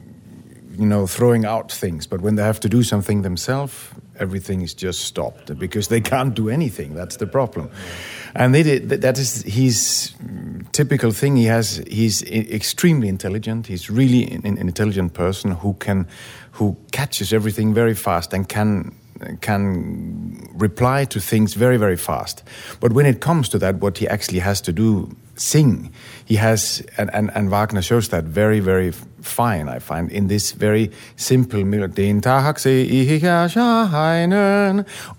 you 0.78 0.86
know 0.86 1.06
throwing 1.06 1.44
out 1.44 1.70
things, 1.70 2.06
but 2.06 2.20
when 2.20 2.36
they 2.36 2.42
have 2.42 2.60
to 2.60 2.68
do 2.68 2.82
something 2.82 3.22
themselves, 3.22 3.90
everything 4.18 4.62
is 4.62 4.74
just 4.74 5.00
stopped 5.02 5.58
because 5.58 5.88
they 5.88 6.00
can't 6.00 6.34
do 6.34 6.48
anything. 6.48 6.94
That's 6.94 7.16
the 7.16 7.26
problem. 7.26 7.70
And 8.34 8.54
they 8.54 8.62
did, 8.62 8.88
that 8.90 9.18
is 9.18 9.42
his 9.42 10.12
typical 10.72 11.10
thing. 11.10 11.36
He 11.36 11.46
has 11.46 11.82
he's 11.88 12.22
extremely 12.22 13.08
intelligent. 13.08 13.66
He's 13.66 13.90
really 13.90 14.30
an 14.30 14.56
intelligent 14.56 15.14
person 15.14 15.52
who 15.52 15.74
can 15.74 16.06
who 16.52 16.76
catches 16.92 17.32
everything 17.32 17.74
very 17.74 17.94
fast 17.94 18.32
and 18.32 18.48
can 18.48 18.94
can 19.40 20.48
reply 20.54 21.04
to 21.06 21.20
things 21.20 21.54
very, 21.54 21.76
very 21.76 21.96
fast. 21.96 22.42
But 22.80 22.92
when 22.92 23.06
it 23.06 23.20
comes 23.20 23.48
to 23.50 23.58
that, 23.58 23.76
what 23.76 23.98
he 23.98 24.08
actually 24.08 24.40
has 24.40 24.60
to 24.62 24.72
do, 24.72 25.14
sing, 25.36 25.92
he 26.24 26.36
has, 26.36 26.82
and, 26.98 27.10
and, 27.14 27.30
and 27.34 27.50
Wagner 27.50 27.82
shows 27.82 28.08
that 28.10 28.24
very, 28.24 28.60
very 28.60 28.92
fine, 29.22 29.68
I 29.68 29.78
find, 29.78 30.10
in 30.10 30.28
this 30.28 30.52
very 30.52 30.90
simple 31.16 31.64
melody. 31.64 32.08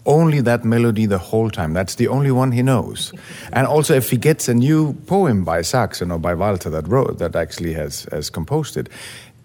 Only 0.05 0.41
that 0.41 0.63
melody 0.63 1.05
the 1.05 1.17
whole 1.17 1.49
time. 1.49 1.73
That's 1.73 1.95
the 1.95 2.07
only 2.07 2.31
one 2.31 2.51
he 2.51 2.61
knows. 2.61 3.13
and 3.53 3.67
also, 3.67 3.93
if 3.95 4.09
he 4.09 4.17
gets 4.17 4.47
a 4.47 4.53
new 4.53 4.93
poem 5.05 5.43
by 5.43 5.61
Saxon 5.61 6.11
or 6.11 6.19
by 6.19 6.33
Walter 6.33 6.69
that 6.69 6.87
wrote, 6.87 7.17
that 7.19 7.35
actually 7.35 7.73
has, 7.73 8.07
has 8.11 8.29
composed 8.29 8.77
it, 8.77 8.89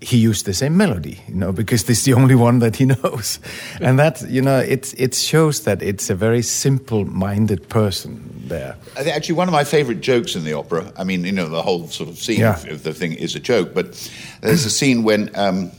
he 0.06 0.18
used 0.18 0.46
the 0.46 0.54
same 0.54 0.76
melody, 0.76 1.20
you 1.28 1.34
know, 1.34 1.52
because 1.52 1.84
this 1.84 1.98
is 1.98 2.04
the 2.04 2.14
only 2.14 2.34
one 2.34 2.60
that 2.60 2.76
he 2.76 2.84
knows, 3.02 3.40
and 3.80 3.98
that 3.98 4.22
you 4.28 4.40
know 4.40 4.58
it 4.58 4.94
it 4.98 5.14
shows 5.14 5.64
that 5.64 5.82
it's 5.82 6.10
a 6.10 6.14
very 6.14 6.42
simple-minded 6.42 7.68
person 7.68 8.30
there. 8.48 8.76
Actually, 8.96 9.34
one 9.34 9.48
of 9.48 9.52
my 9.52 9.64
favorite 9.64 10.00
jokes 10.00 10.36
in 10.36 10.44
the 10.44 10.52
opera. 10.52 10.92
I 10.96 11.04
mean, 11.04 11.24
you 11.24 11.32
know, 11.32 11.48
the 11.48 11.62
whole 11.62 11.88
sort 11.88 12.08
of 12.08 12.18
scene 12.18 12.40
yeah. 12.40 12.66
of 12.68 12.82
the 12.82 12.94
thing 12.94 13.14
is 13.14 13.34
a 13.34 13.40
joke, 13.40 13.74
but 13.74 14.10
there's 14.40 14.64
a 14.64 14.70
scene 14.70 15.02
when 15.02 15.30
um, 15.34 15.72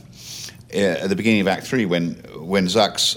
uh, 0.74 0.78
at 0.78 1.08
the 1.08 1.16
beginning 1.16 1.40
of 1.40 1.48
Act 1.48 1.66
Three 1.66 1.86
when 1.86 2.14
when 2.36 2.68
Sachs 2.68 3.16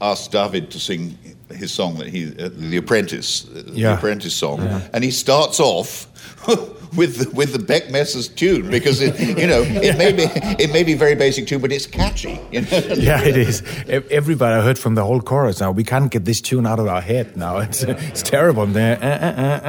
asks 0.00 0.28
David 0.28 0.70
to 0.70 0.80
sing 0.80 1.18
his 1.50 1.72
song 1.72 1.96
that 1.98 2.08
he 2.08 2.28
uh, 2.38 2.48
the 2.52 2.76
apprentice 2.76 3.46
uh, 3.48 3.62
yeah. 3.66 3.90
the 3.90 3.98
apprentice 3.98 4.34
song 4.34 4.62
yeah. 4.62 4.88
and 4.94 5.04
he 5.04 5.10
starts 5.10 5.60
off 5.60 6.06
with 6.96 7.16
the, 7.18 7.30
with 7.30 7.52
the 7.52 7.58
Beckmesser's 7.58 8.28
tune 8.28 8.70
because 8.70 9.00
it, 9.00 9.18
you 9.20 9.46
know 9.46 9.62
it 9.62 9.96
may 9.96 10.12
be 10.12 10.24
it 10.62 10.72
may 10.72 10.82
be 10.82 10.94
very 10.94 11.14
basic 11.14 11.46
tune, 11.46 11.60
but 11.60 11.72
it's 11.72 11.86
catchy. 11.86 12.40
You 12.50 12.62
know? 12.62 12.78
yeah, 12.96 13.22
it 13.22 13.36
is. 13.36 13.62
Everybody 13.88 14.54
I 14.54 14.62
heard 14.62 14.78
from 14.78 14.94
the 14.94 15.04
whole 15.04 15.20
chorus 15.20 15.60
now. 15.60 15.70
We 15.70 15.84
can't 15.84 16.10
get 16.10 16.24
this 16.24 16.40
tune 16.40 16.66
out 16.66 16.78
of 16.78 16.86
our 16.86 17.00
head 17.00 17.36
now. 17.36 17.58
It's 17.58 17.82
it's 17.82 18.22
terrible. 18.22 18.66
There. 18.66 18.98
Uh, 19.00 19.06
uh, 19.06 19.68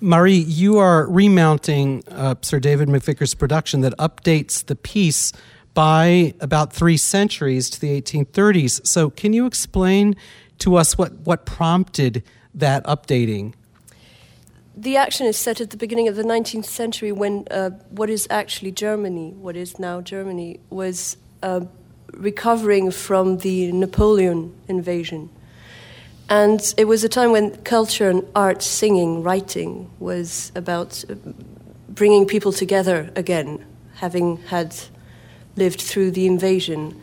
Marie, 0.02 0.38
you 0.38 0.78
are 0.78 1.06
remounting 1.10 2.04
uh, 2.10 2.36
Sir 2.42 2.60
David 2.60 2.88
McVicar's 2.88 3.36
production 3.36 3.82
that 3.82 3.94
updates 3.98 4.66
the 4.66 4.76
piece 4.76 5.34
by 5.74 6.34
about 6.40 6.72
three 6.72 6.98
centuries 6.98 7.70
to 7.70 7.82
the 7.82 8.02
1830s. 8.02 8.86
So, 8.88 9.10
can 9.10 9.34
you 9.34 9.46
explain 9.46 10.16
to 10.60 10.76
us 10.76 10.98
what, 10.98 11.14
what 11.20 11.46
prompted 11.46 12.24
that 12.54 12.86
updating? 12.86 13.54
The 14.80 14.96
action 14.96 15.28
is 15.28 15.36
set 15.36 15.60
at 15.60 15.72
the 15.72 15.78
beginning 15.78 16.08
of 16.08 16.16
the 16.16 16.24
19th 16.24 16.64
century 16.64 17.12
when 17.12 17.46
uh, 17.52 17.70
what 17.90 18.10
is 18.10 18.26
actually 18.30 18.72
Germany, 18.72 19.32
what 19.32 19.58
is 19.58 19.78
now 19.78 20.00
Germany, 20.00 20.62
was 20.70 21.18
uh, 21.44 21.60
recovering 22.14 22.90
from 22.90 23.40
the 23.40 23.74
Napoleon 23.74 24.56
invasion. 24.70 25.30
And 26.30 26.62
it 26.78 26.86
was 26.86 27.04
a 27.04 27.10
time 27.10 27.34
when 27.34 27.58
culture 27.64 28.10
and 28.10 28.26
art, 28.34 28.64
singing, 28.64 29.22
writing 29.22 29.92
was 30.00 30.50
about 30.56 31.04
uh, 31.10 31.16
bringing 31.90 32.26
people 32.26 32.54
together 32.54 33.12
again, 33.18 33.66
having 33.96 34.38
had 34.48 34.74
lived 35.58 35.82
through 35.82 36.12
the 36.12 36.26
invasion. 36.26 37.02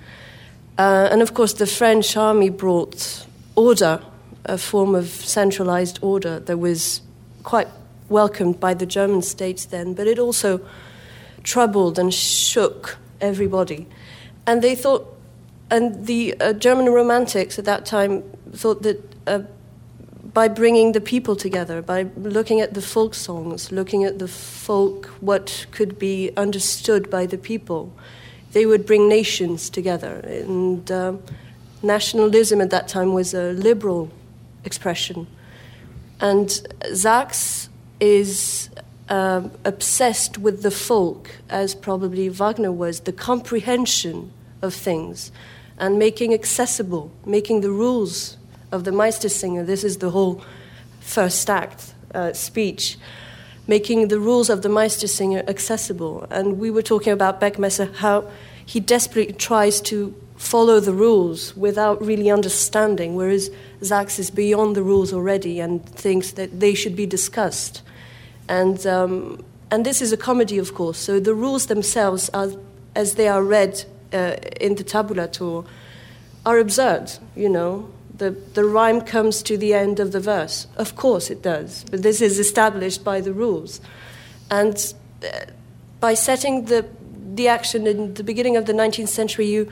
Uh, 0.79 1.09
and 1.11 1.21
of 1.21 1.35
course, 1.35 1.53
the 1.53 1.67
French 1.67 2.17
army 2.17 2.49
brought 2.49 3.27
order, 3.55 4.01
a 4.47 4.57
form 4.57 4.95
of 4.95 5.09
centralized 5.09 5.99
order 6.01 6.41
that 6.41 6.57
was 6.57 7.03
quite 7.47 7.69
welcomed 8.09 8.59
by 8.59 8.75
the 8.75 8.85
German 8.85 9.23
states 9.23 9.67
then, 9.67 9.95
but 9.95 10.07
it 10.09 10.19
also 10.19 10.61
troubled 11.45 11.97
and 11.97 12.13
shook 12.13 12.99
everybody. 13.21 13.87
And 14.47 14.63
they 14.63 14.75
thought, 14.75 15.17
and 15.71 16.07
the 16.07 16.35
uh, 16.41 16.53
German 16.55 16.87
romantics 16.87 17.57
at 17.59 17.65
that 17.65 17.87
time 17.87 18.25
thought 18.53 18.83
that 18.83 18.99
uh, 19.29 19.43
by 20.35 20.49
bringing 20.49 20.91
the 20.91 21.01
people 21.01 21.37
together, 21.37 21.83
by 21.83 22.09
looking 22.17 22.61
at 22.61 22.75
the 22.75 22.83
folk 22.83 23.15
songs, 23.15 23.71
looking 23.71 24.03
at 24.03 24.19
the 24.19 24.29
folk, 24.29 25.07
what 25.21 25.67
could 25.71 26.01
be 26.01 26.33
understood 26.37 27.09
by 27.11 27.27
the 27.27 27.39
people, 27.39 27.93
they 28.53 28.67
would 28.67 28.85
bring 28.85 29.09
nations 29.09 29.71
together. 29.71 30.21
And 30.25 30.91
uh, 30.91 31.13
nationalism 31.81 32.61
at 32.61 32.71
that 32.71 32.89
time 32.89 33.15
was 33.15 33.35
a 33.35 33.53
liberal 33.53 34.11
expression 34.65 35.29
and 36.21 36.51
Sachs 36.95 37.69
is 38.01 38.71
uh, 39.09 39.49
obsessed 39.65 40.39
with 40.39 40.63
the 40.63 40.71
folk, 40.71 41.31
as 41.49 41.75
probably 41.75 42.29
Wagner 42.29 42.73
was, 42.73 43.01
the 43.01 43.13
comprehension 43.13 44.33
of 44.63 44.75
things 44.75 45.31
and 45.79 45.99
making 45.99 46.33
accessible, 46.33 47.11
making 47.25 47.61
the 47.61 47.71
rules 47.71 48.37
of 48.73 48.85
the 48.85 48.91
Meistersinger. 48.91 49.67
This 49.67 49.85
is 49.85 49.99
the 49.99 50.11
whole 50.11 50.43
first 51.01 51.49
act 51.51 51.95
uh, 52.15 52.33
speech, 52.33 52.97
making 53.67 54.09
the 54.09 54.19
rules 54.19 54.49
of 54.49 54.63
the 54.63 54.69
Meistersinger 54.69 55.47
accessible. 55.49 56.27
And 56.31 56.59
we 56.59 56.71
were 56.71 56.83
talking 56.83 57.13
about 57.13 57.41
Beckmesser, 57.41 57.95
how 57.97 58.31
he 58.65 58.81
desperately 58.81 59.35
tries 59.35 59.81
to 59.83 60.15
follow 60.37 60.81
the 60.81 60.93
rules 60.93 61.57
without 61.57 62.01
really 62.05 62.31
understanding, 62.31 63.15
whereas 63.15 63.51
Sachs 63.83 64.19
is 64.19 64.31
beyond 64.31 64.77
the 64.77 64.83
rules 64.83 65.13
already 65.13 65.61
and 65.61 65.85
thinks 65.89 66.33
that 66.33 66.61
they 66.61 66.75
should 66.75 66.95
be 66.95 67.07
discussed. 67.07 67.83
And, 68.49 68.87
um, 68.87 69.45
and 69.71 69.85
this 69.85 70.01
is 70.03 70.13
a 70.13 70.17
comedy, 70.17 70.59
of 70.59 70.75
course, 70.75 70.99
so 70.99 71.19
the 71.19 71.35
rules 71.35 71.67
themselves, 71.67 72.29
are, 72.31 72.51
as 72.95 73.15
they 73.15 73.29
are 73.29 73.43
read 73.43 73.85
uh, 74.13 74.37
in 74.61 74.77
the 74.77 74.85
tabulatur, 74.85 75.67
are 76.45 76.59
absurd, 76.59 77.13
you 77.35 77.49
know. 77.49 77.91
The, 78.17 78.31
the 78.31 78.65
rhyme 78.65 79.03
comes 79.03 79.43
to 79.43 79.59
the 79.59 79.75
end 79.75 80.01
of 80.01 80.13
the 80.13 80.21
verse. 80.21 80.69
Of 80.77 80.97
course 80.97 81.29
it 81.29 81.43
does, 81.43 81.85
but 81.91 82.03
this 82.03 82.23
is 82.23 82.39
established 82.39 83.05
by 83.05 83.21
the 83.21 83.33
rules. 83.33 83.81
And 84.51 84.95
uh, 85.23 85.51
by 86.01 86.15
setting 86.15 86.67
the, 86.67 86.87
the 87.35 87.49
action 87.49 87.87
in 87.87 88.15
the 88.15 88.25
beginning 88.25 88.57
of 88.57 88.65
the 88.67 88.73
19th 88.73 89.09
century, 89.09 89.47
you 89.47 89.71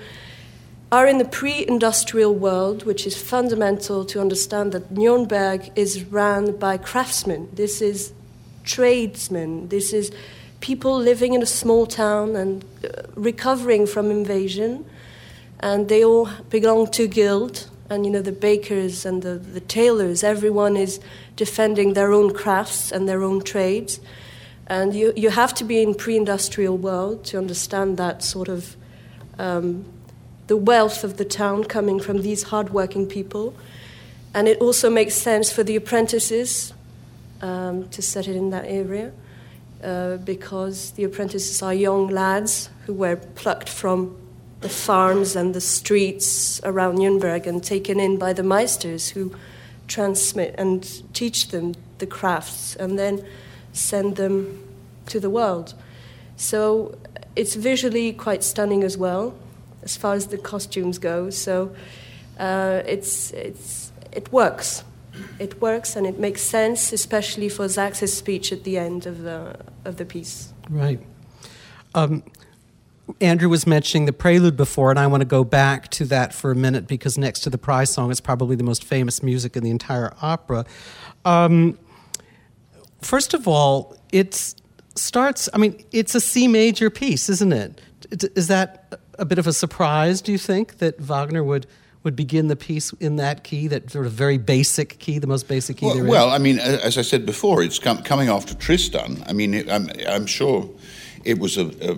are 0.95 1.09
in 1.09 1.19
the 1.19 1.25
pre 1.25 1.67
industrial 1.67 2.33
world, 2.33 2.85
which 2.85 3.05
is 3.05 3.21
fundamental 3.21 4.05
to 4.05 4.21
understand 4.21 4.71
that 4.73 4.93
Nuremberg 4.93 5.73
is 5.75 6.05
run 6.05 6.57
by 6.57 6.77
craftsmen. 6.77 7.49
This 7.53 7.83
is 7.83 8.13
tradesmen. 8.63 9.69
This 9.69 9.93
is 9.93 10.13
people 10.61 10.97
living 10.97 11.35
in 11.35 11.43
a 11.43 11.47
small 11.47 11.85
town 11.85 12.37
and 12.37 12.65
uh, 12.85 13.03
recovering 13.17 13.87
from 13.87 14.09
invasion. 14.11 14.85
And 15.59 15.89
they 15.89 16.05
all 16.05 16.29
belong 16.49 16.91
to 16.93 17.09
guild. 17.09 17.69
and 17.91 18.07
you 18.07 18.13
know 18.13 18.23
the 18.23 18.39
bakers 18.49 19.07
and 19.09 19.23
the, 19.23 19.35
the 19.57 19.61
tailors 19.61 20.25
everyone 20.25 20.75
is 20.77 21.01
defending 21.37 21.95
their 21.95 22.11
own 22.19 22.33
crafts 22.33 22.93
and 22.95 23.07
their 23.07 23.23
own 23.23 23.43
trades 23.43 24.01
and 24.77 24.95
you, 24.95 25.13
you 25.17 25.31
have 25.31 25.53
to 25.53 25.65
be 25.65 25.77
in 25.83 25.95
pre-industrial 25.95 26.77
world 26.89 27.17
to 27.31 27.37
understand 27.37 27.99
that 27.99 28.23
sort 28.23 28.49
of 28.49 28.77
um, 29.39 29.85
the 30.47 30.57
wealth 30.57 31.05
of 31.05 31.17
the 31.17 31.25
town 31.25 31.65
coming 31.65 32.01
from 32.01 32.23
these 32.23 32.45
hardworking 32.45 33.07
people 33.07 33.55
and 34.35 34.49
it 34.49 34.59
also 34.59 34.91
makes 34.91 35.15
sense 35.15 35.53
for 35.53 35.63
the 35.63 35.77
apprentices 35.77 36.75
um, 37.41 37.89
to 37.91 38.03
set 38.03 38.27
it 38.27 38.37
in 38.37 38.51
that 38.51 38.65
area 38.67 39.13
uh, 39.83 40.17
because 40.19 40.93
the 40.93 41.05
apprentices 41.05 41.63
are 41.63 41.75
young 41.75 42.09
lads 42.09 42.71
who 42.87 42.95
were 42.95 43.17
plucked 43.17 43.69
from 43.69 44.17
the 44.61 44.69
farms 44.69 45.37
and 45.37 45.55
the 45.55 45.61
streets 45.61 46.61
around 46.65 46.97
Nuremberg 46.97 47.47
and 47.47 47.63
taken 47.63 48.01
in 48.01 48.17
by 48.19 48.33
the 48.33 48.43
meisters 48.43 49.11
who 49.11 49.31
transmit 49.87 50.55
and 50.57 51.03
teach 51.13 51.49
them 51.49 51.75
the 51.99 52.07
crafts 52.07 52.75
and 52.77 52.99
then 52.99 53.23
send 53.75 54.17
them 54.17 54.63
to 55.07 55.21
the 55.21 55.29
world. 55.29 55.75
So 56.37 56.97
it's 57.37 57.55
visually 57.55 58.13
quite 58.13 58.43
stunning 58.43 58.83
as 58.83 58.97
well, 58.97 59.35
as 59.85 59.97
far 59.97 60.15
as 60.15 60.27
the 60.27 60.39
costumes 60.39 60.99
go. 60.99 61.31
So 61.31 61.75
uh, 62.39 62.83
it's, 62.87 63.31
it's, 63.33 63.93
it 64.13 64.33
works. 64.33 64.83
It 65.39 65.61
works 65.61 65.95
and 65.97 66.07
it 66.07 66.19
makes 66.19 66.43
sense, 66.43 66.93
especially 66.93 67.49
for 67.49 67.69
Sachs's 67.69 68.13
speech 68.13 68.53
at 68.53 68.65
the 68.65 68.79
end 68.79 69.07
of 69.07 69.23
the, 69.23 69.57
of 69.85 69.97
the 69.97 70.05
piece. 70.05 70.53
Right. 70.69 71.01
Um, 71.95 72.25
Andrew 73.21 73.49
was 73.49 73.67
mentioning 73.67 74.07
the 74.07 74.13
prelude 74.13 74.57
before, 74.57 74.91
and 74.91 74.99
I 74.99 75.07
want 75.07 75.21
to 75.21 75.27
go 75.27 75.45
back 75.45 75.91
to 75.93 76.05
that 76.07 76.33
for 76.33 76.51
a 76.51 76.55
minute 76.55 76.87
because 76.87 77.19
next 77.19 77.41
to 77.41 77.51
the 77.51 77.59
prize 77.59 77.91
song, 77.91 78.11
it's 78.11 78.21
probably 78.21 78.57
the 78.57 78.65
most 78.65 78.83
famous 78.83 79.23
music 79.23 79.57
in 79.57 79.63
the 79.63 79.71
entire 79.71 80.15
opera. 80.23 80.65
Um, 81.25 81.79
first 83.03 83.35
of 83.35 83.47
all, 83.47 83.97
it 84.11 84.55
starts, 84.97 85.49
I 85.53 85.59
mean, 85.59 85.85
it's 85.93 86.15
a 86.15 86.21
C 86.21 86.49
major 86.49 86.89
piece, 86.91 87.29
isn't 87.29 87.53
it? 87.53 87.81
Is 88.35 88.49
that 88.49 89.01
a 89.19 89.25
bit 89.25 89.39
of 89.39 89.47
a 89.47 89.53
surprise, 89.53 90.21
do 90.21 90.33
you 90.33 90.39
think, 90.39 90.79
that 90.79 91.01
Wagner 91.01 91.43
would? 91.43 91.67
Would 92.03 92.17
begin 92.17 92.49
the 92.49 92.57
piece 92.57 92.93
in 93.01 93.17
that 93.17 93.45
key, 93.45 93.67
that 93.69 93.91
sort 93.91 94.05
of 94.05 94.13
very 94.13 94.37
basic 94.37 94.99
key, 94.99 95.19
the 95.19 95.27
most 95.27 95.49
basic 95.49 95.79
key 95.79 95.87
well, 95.87 95.95
there 95.95 96.05
well? 96.05 96.29
I 96.29 96.37
mean, 96.37 96.59
as 96.59 96.99
I 96.99 97.03
said 97.03 97.25
before, 97.25 97.63
it's 97.63 97.79
com- 97.79 98.03
coming 98.03 98.29
after 98.29 98.53
Tristan. 98.53 99.25
I 99.27 99.33
mean, 99.33 99.71
I'm, 99.71 99.89
I'm 100.07 100.27
sure 100.27 100.69
it 101.25 101.39
was 101.39 101.57
a, 101.57 101.71
a 101.81 101.97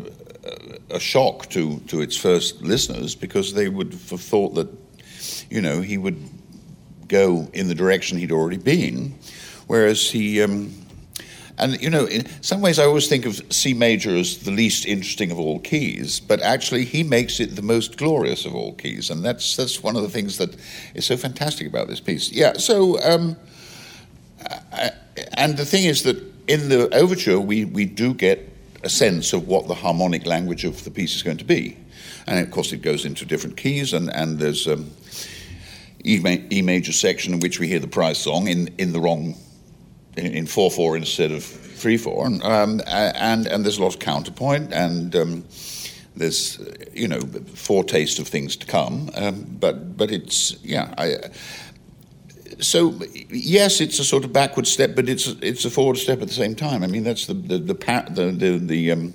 a 0.91 1.01
shock 1.01 1.49
to, 1.51 1.81
to 1.89 2.01
its 2.01 2.17
first 2.17 2.63
listeners 2.63 3.17
because 3.17 3.55
they 3.55 3.69
would 3.69 3.93
have 4.11 4.21
thought 4.21 4.55
that, 4.55 4.69
you 5.51 5.61
know, 5.61 5.81
he 5.81 5.99
would 5.99 6.23
go 7.09 7.49
in 7.53 7.67
the 7.67 7.75
direction 7.75 8.17
he'd 8.17 8.31
already 8.31 8.59
been, 8.59 9.13
whereas 9.67 10.11
he. 10.11 10.41
Um, 10.41 10.73
and 11.59 11.81
you 11.81 11.91
know, 11.91 12.07
in 12.07 12.27
some 12.43 12.61
ways, 12.61 12.79
I 12.79 12.85
always 12.85 13.09
think 13.09 13.27
of 13.27 13.41
C 13.51 13.75
major 13.75 14.17
as 14.17 14.39
the 14.39 14.51
least 14.51 14.87
interesting 14.87 15.31
of 15.31 15.39
all 15.39 15.59
keys, 15.61 16.21
but 16.21 16.41
actually, 16.41 16.85
he 16.85 17.03
makes 17.03 17.41
it 17.41 17.57
the 17.57 17.63
most 17.63 17.97
glorious 17.97 18.45
of 18.45 18.55
all 18.55 18.75
keys, 18.75 19.11
and 19.11 19.25
that's 19.25 19.57
that's 19.57 19.83
one 19.83 19.97
of 19.97 20.03
the 20.03 20.11
things 20.11 20.39
that 20.39 20.57
is 20.95 21.07
so 21.07 21.17
fantastic 21.17 21.67
about 21.67 21.89
this 21.89 22.01
piece. 22.01 22.31
Yeah. 22.31 22.55
So, 22.55 23.01
um, 23.03 23.37
I, 24.73 24.91
and 25.35 25.57
the 25.57 25.65
thing 25.65 25.85
is 25.85 26.03
that 26.03 26.17
in 26.47 26.69
the 26.69 26.95
overture, 26.95 27.41
we 27.41 27.65
we 27.65 27.87
do 27.87 28.15
get 28.15 28.53
a 28.83 28.89
sense 28.89 29.33
of 29.33 29.49
what 29.49 29.67
the 29.67 29.75
harmonic 29.75 30.27
language 30.27 30.65
of 30.65 30.85
the 30.85 30.91
piece 30.91 31.17
is 31.17 31.23
going 31.23 31.39
to 31.39 31.45
be. 31.45 31.77
And 32.27 32.39
of 32.39 32.51
course, 32.51 32.73
it 32.73 32.83
goes 32.83 33.05
into 33.05 33.25
different 33.25 33.57
keys, 33.57 33.93
and, 33.93 34.15
and 34.15 34.39
there's 34.39 34.67
um, 34.67 34.91
e, 36.05 36.63
major 36.63 36.93
section 36.93 37.35
in 37.35 37.41
which 37.41 37.61
we 37.61 37.69
hear 37.69 37.79
the 37.79 37.89
prize 37.89 38.19
song 38.19 38.49
in, 38.49 38.69
in 38.79 38.93
the 38.93 39.01
wrong, 39.01 39.37
in 40.17 40.47
4 40.47 40.71
4 40.71 40.97
instead 40.97 41.33
of 41.33 41.45
3 41.45 41.97
4. 41.97 42.27
And, 42.27 42.43
um, 42.43 42.81
and, 42.87 43.47
and 43.47 43.65
there's 43.65 43.79
a 43.79 43.83
lot 43.83 43.95
of 43.95 44.01
counterpoint, 44.01 44.73
and 44.73 45.15
um, 45.17 45.45
there's, 46.17 46.59
you 46.93 47.09
know, 47.09 47.21
foretaste 47.55 48.19
of 48.19 48.29
things 48.29 48.57
to 48.57 48.67
come. 48.67 49.11
Um, 49.15 49.47
but, 49.61 49.97
but 49.97 50.11
it's, 50.11 50.57
yeah, 50.63 50.95
I 50.97 51.17
so 52.61 52.99
yes, 53.29 53.81
it's 53.81 53.99
a 53.99 54.05
sort 54.05 54.25
of 54.25 54.33
backward 54.33 54.67
step, 54.67 54.95
but 54.95 55.09
it's 55.09 55.29
it's 55.43 55.65
a 55.65 55.71
forward 55.71 55.97
step 55.97 56.23
at 56.23 56.29
the 56.29 56.35
same 56.35 56.55
time. 56.55 56.83
I 56.83 56.87
mean, 56.87 57.05
that's 57.05 57.27
the 57.27 57.35
the 57.35 57.59
the 57.59 57.75
the 57.75 58.33
the, 58.33 58.59
the, 58.59 58.93
um, 58.93 59.15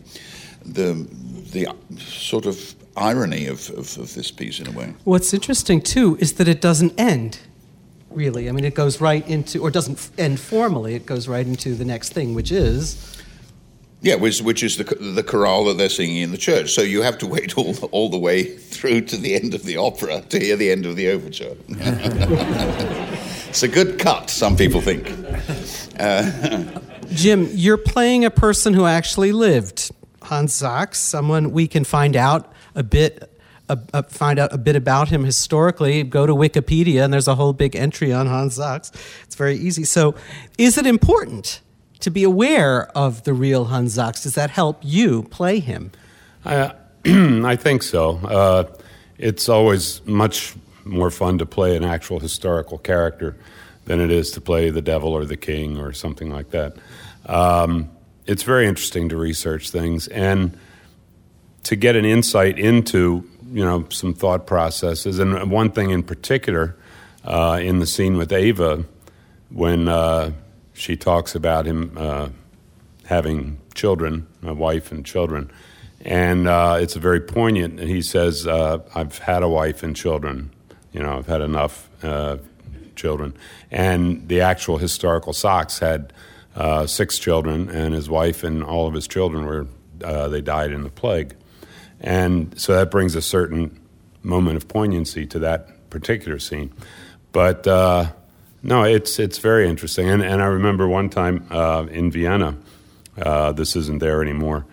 the, 0.66 1.08
the 1.52 1.68
sort 1.98 2.46
of 2.46 2.76
irony 2.96 3.48
of, 3.48 3.70
of, 3.72 3.98
of 3.98 4.14
this 4.14 4.32
piece 4.32 4.60
in 4.60 4.68
a 4.68 4.72
way. 4.72 4.94
What's 5.06 5.34
interesting 5.34 5.82
too 5.82 6.18
is 6.20 6.34
that 6.34 6.48
it 6.48 6.62
doesn't 6.62 7.00
end. 7.00 7.40
Really, 8.14 8.50
I 8.50 8.52
mean, 8.52 8.66
it 8.66 8.76
goes 8.76 9.00
right 9.00 9.28
into, 9.28 9.60
or 9.60 9.72
doesn't 9.72 10.10
end 10.18 10.40
formally. 10.40 10.96
It 10.96 11.06
goes 11.06 11.28
right 11.28 11.46
into 11.46 11.76
the 11.76 11.86
next 11.86 12.14
thing, 12.14 12.34
which 12.34 12.52
is 12.52 13.22
yeah, 14.02 14.16
which, 14.16 14.42
which 14.42 14.64
is 14.64 14.78
the, 14.78 14.84
the 14.84 15.22
chorale 15.22 15.66
that 15.66 15.78
they're 15.78 15.88
singing 15.88 16.18
in 16.18 16.32
the 16.32 16.38
church. 16.38 16.72
So 16.74 16.82
you 16.82 17.04
have 17.04 17.20
to 17.20 17.28
wait 17.28 17.56
all, 17.56 17.76
all 17.92 18.10
the 18.10 18.18
way 18.18 18.44
through 18.44 19.02
to 19.02 19.18
the 19.18 19.36
end 19.36 19.54
of 19.54 19.64
the 19.64 19.78
opera 19.78 20.22
to 20.30 20.40
hear 20.40 20.56
the 20.56 20.72
end 20.72 20.88
of 20.88 20.96
the 20.96 21.10
overture. 21.10 21.56
it's 21.70 23.62
a 23.62 23.68
good 23.68 24.00
cut, 24.00 24.32
some 24.32 24.58
people 24.58 24.82
think. 24.82 25.14
Uh, 26.00 26.64
Jim, 27.10 27.48
you're 27.52 27.78
playing 27.78 28.26
a 28.26 28.32
person 28.32 28.74
who 28.74 28.86
actually 28.86 29.32
lived. 29.32 29.92
Hans 30.24 30.54
Sachs, 30.54 30.98
someone 30.98 31.52
we 31.52 31.68
can 31.68 31.84
find 31.84 32.16
out 32.16 32.52
a 32.74 32.82
bit. 32.82 33.31
Uh, 33.72 33.78
uh, 33.94 34.02
find 34.02 34.38
out 34.38 34.52
a 34.52 34.58
bit 34.58 34.76
about 34.76 35.08
him 35.08 35.24
historically. 35.24 36.04
Go 36.04 36.26
to 36.26 36.36
Wikipedia, 36.36 37.06
and 37.06 37.14
there's 37.14 37.30
a 37.30 37.36
whole 37.36 37.54
big 37.54 37.74
entry 37.74 38.12
on 38.12 38.28
Hans 38.28 38.56
Sachs. 38.56 38.92
It's 39.24 39.36
very 39.36 39.56
easy. 39.56 39.86
So, 39.86 40.14
is 40.58 40.78
it 40.78 40.86
important 40.86 41.62
to 42.02 42.10
be 42.10 42.26
aware 42.26 42.88
of 42.98 43.24
the 43.24 43.34
real 43.34 43.66
Hans 43.66 43.94
Sachs? 43.94 44.24
Does 44.24 44.36
that 44.36 44.50
help 44.50 44.80
you 44.82 45.24
play 45.24 45.60
him? 45.60 45.92
I, 46.44 46.74
I 47.06 47.56
think 47.56 47.84
so. 47.84 48.18
Uh, 48.18 48.64
it's 49.18 49.48
always 49.48 50.06
much 50.06 50.54
more 50.84 51.10
fun 51.10 51.38
to 51.38 51.46
play 51.46 51.78
an 51.78 51.86
actual 51.86 52.20
historical 52.20 52.78
character 52.78 53.38
than 53.86 54.02
it 54.02 54.12
is 54.12 54.32
to 54.32 54.42
play 54.42 54.70
the 54.70 54.82
devil 54.82 55.14
or 55.14 55.24
the 55.24 55.38
king 55.38 55.78
or 55.78 55.94
something 55.94 56.30
like 56.30 56.50
that. 56.50 56.76
Um, 57.26 57.90
it's 58.26 58.44
very 58.44 58.68
interesting 58.68 59.08
to 59.08 59.16
research 59.16 59.70
things 59.70 60.10
and 60.10 60.58
to 61.64 61.78
get 61.78 61.96
an 61.96 62.04
insight 62.04 62.60
into 62.60 63.30
you 63.52 63.64
know 63.64 63.86
some 63.90 64.14
thought 64.14 64.48
processes. 64.48 65.20
And 65.20 65.52
one 65.52 65.72
thing 65.72 65.92
in 65.92 66.04
particular, 66.04 66.76
uh, 67.24 67.60
in 67.62 67.80
the 67.80 67.86
scene 67.86 68.18
with 68.18 68.32
Ava 68.32 68.86
when 69.50 69.88
uh, 69.88 70.32
she 70.74 70.96
talks 70.96 71.36
about 71.36 71.66
him 71.66 71.94
uh, 71.98 72.30
having 73.06 73.60
children, 73.74 74.28
a 74.44 74.54
wife 74.54 74.92
and 74.92 75.06
children. 75.06 75.52
And 76.04 76.48
uh, 76.48 76.78
it's 76.80 76.96
very 76.96 77.20
poignant. 77.20 77.80
And 77.80 77.90
he 77.90 78.02
says, 78.02 78.48
uh, 78.48 78.80
I've 78.96 79.20
had 79.20 79.44
a 79.44 79.50
wife 79.50 79.84
and 79.84 79.96
children. 79.96 80.52
You 80.94 81.02
know, 81.02 81.18
I've 81.18 81.28
had 81.28 81.42
enough 81.42 81.90
uh, 82.02 82.38
children. 82.96 83.36
And 83.70 84.28
the 84.28 84.42
actual 84.42 84.78
historical 84.78 85.34
Sachs 85.34 85.80
had 85.80 86.14
six 86.88 87.20
children, 87.20 87.70
and 87.70 87.94
his 87.94 88.10
wife 88.10 88.44
and 88.44 88.64
all 88.64 88.88
of 88.88 88.94
his 88.94 89.08
children 89.08 89.46
were, 89.46 89.68
they 90.00 90.42
died 90.42 90.72
in 90.72 90.84
the 90.84 90.90
plague. 90.90 91.36
And 92.02 92.60
so 92.60 92.76
that 92.76 92.92
brings 92.92 93.16
a 93.16 93.22
certain 93.22 93.80
moment 94.24 94.58
of 94.58 94.68
poignancy 94.68 95.26
to 95.28 95.40
that 95.40 95.90
particular 95.90 96.40
scene. 96.40 96.74
But 97.32 97.66
no, 98.64 98.84
it's 98.84 99.18
it's 99.18 99.40
very 99.40 99.68
interesting, 99.68 100.08
and 100.08 100.22
and 100.22 100.42
I 100.42 100.46
remember 100.46 100.88
one 100.88 101.10
time 101.10 101.46
uh, 101.50 101.86
in 101.90 102.12
Vienna. 102.12 102.56
Uh, 103.18 103.52
this 103.52 103.76
isn't 103.76 104.00
there 104.00 104.22
anymore, 104.22 104.66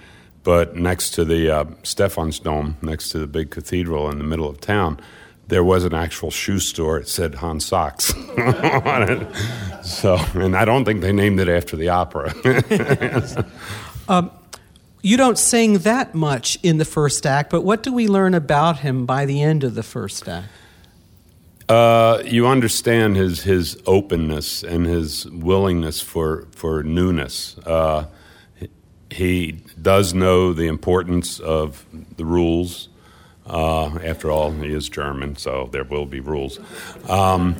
but 0.45 0.77
next 0.77 1.11
to 1.12 1.25
the 1.25 1.51
uh, 1.51 1.64
Stephansdom, 1.83 2.77
next 2.83 3.11
to 3.11 3.19
the 3.19 3.27
big 3.27 3.51
cathedral 3.51 4.11
in 4.11 4.19
the 4.19 4.25
middle 4.25 4.49
of 4.49 4.61
town, 4.61 5.01
there 5.49 5.64
was 5.64 5.85
an 5.85 5.95
actual 5.95 6.31
shoe 6.31 6.61
store. 6.61 6.99
It 6.99 7.09
said 7.09 7.37
Hans 7.37 7.67
Sachs 7.67 8.12
on 8.38 9.11
it. 9.11 9.85
So, 9.85 10.19
and 10.35 10.55
I 10.55 10.64
don't 10.64 10.85
think 10.85 11.01
they 11.01 11.12
named 11.12 11.41
it 11.41 11.49
after 11.49 11.77
the 11.77 11.88
opera. 11.88 12.33
um, 14.09 14.31
you 15.03 15.17
don't 15.17 15.39
sing 15.39 15.79
that 15.79 16.15
much 16.15 16.59
in 16.63 16.79
the 16.79 16.85
first 16.85 17.27
act, 17.27 17.51
but 17.51 17.63
what 17.63 17.83
do 17.83 17.93
we 17.93 18.09
learn 18.09 18.35
about 18.35 18.81
him 18.81 19.07
by 19.07 19.27
the 19.27 19.43
end 19.43 19.65
of 19.65 19.75
the 19.75 19.83
first 19.83 20.29
act? 20.29 20.49
Uh, 21.69 22.23
you 22.25 22.47
understand 22.47 23.17
his 23.17 23.43
his 23.43 23.81
openness 23.85 24.63
and 24.63 24.87
his 24.87 25.27
willingness 25.27 26.01
for 26.01 26.47
for 26.53 26.83
newness. 26.83 27.59
Uh, 27.59 28.07
he 29.11 29.53
does 29.81 30.15
know 30.15 30.53
the 30.53 30.67
importance 30.67 31.41
of 31.41 31.85
the 32.17 32.25
rules. 32.25 32.89
Uh, 33.47 33.99
after 34.05 34.31
all, 34.31 34.51
he 34.53 34.73
is 34.73 34.89
German, 34.89 35.37
so 35.37 35.69
there 35.73 35.85
will 35.85 36.05
be 36.05 36.21
rules. 36.21 36.59
Um, 37.09 37.57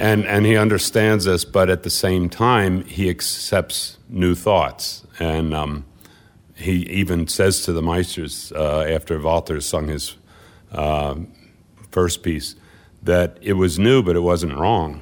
and 0.00 0.24
and 0.26 0.44
he 0.44 0.56
understands 0.56 1.24
this, 1.24 1.44
but 1.44 1.70
at 1.70 1.84
the 1.84 1.90
same 1.90 2.28
time, 2.28 2.84
he 2.84 3.08
accepts 3.08 3.96
new 4.08 4.34
thoughts. 4.34 5.06
And 5.20 5.54
um, 5.54 5.84
he 6.62 6.82
even 6.88 7.26
says 7.26 7.62
to 7.62 7.72
the 7.72 7.82
Meisters 7.82 8.54
uh, 8.56 8.82
after 8.82 9.18
Walter 9.18 9.60
sung 9.60 9.88
his 9.88 10.16
uh, 10.72 11.16
first 11.90 12.22
piece 12.22 12.56
that 13.02 13.36
it 13.40 13.54
was 13.54 13.78
new, 13.78 14.02
but 14.02 14.16
it 14.16 14.20
wasn't 14.20 14.56
wrong. 14.56 15.00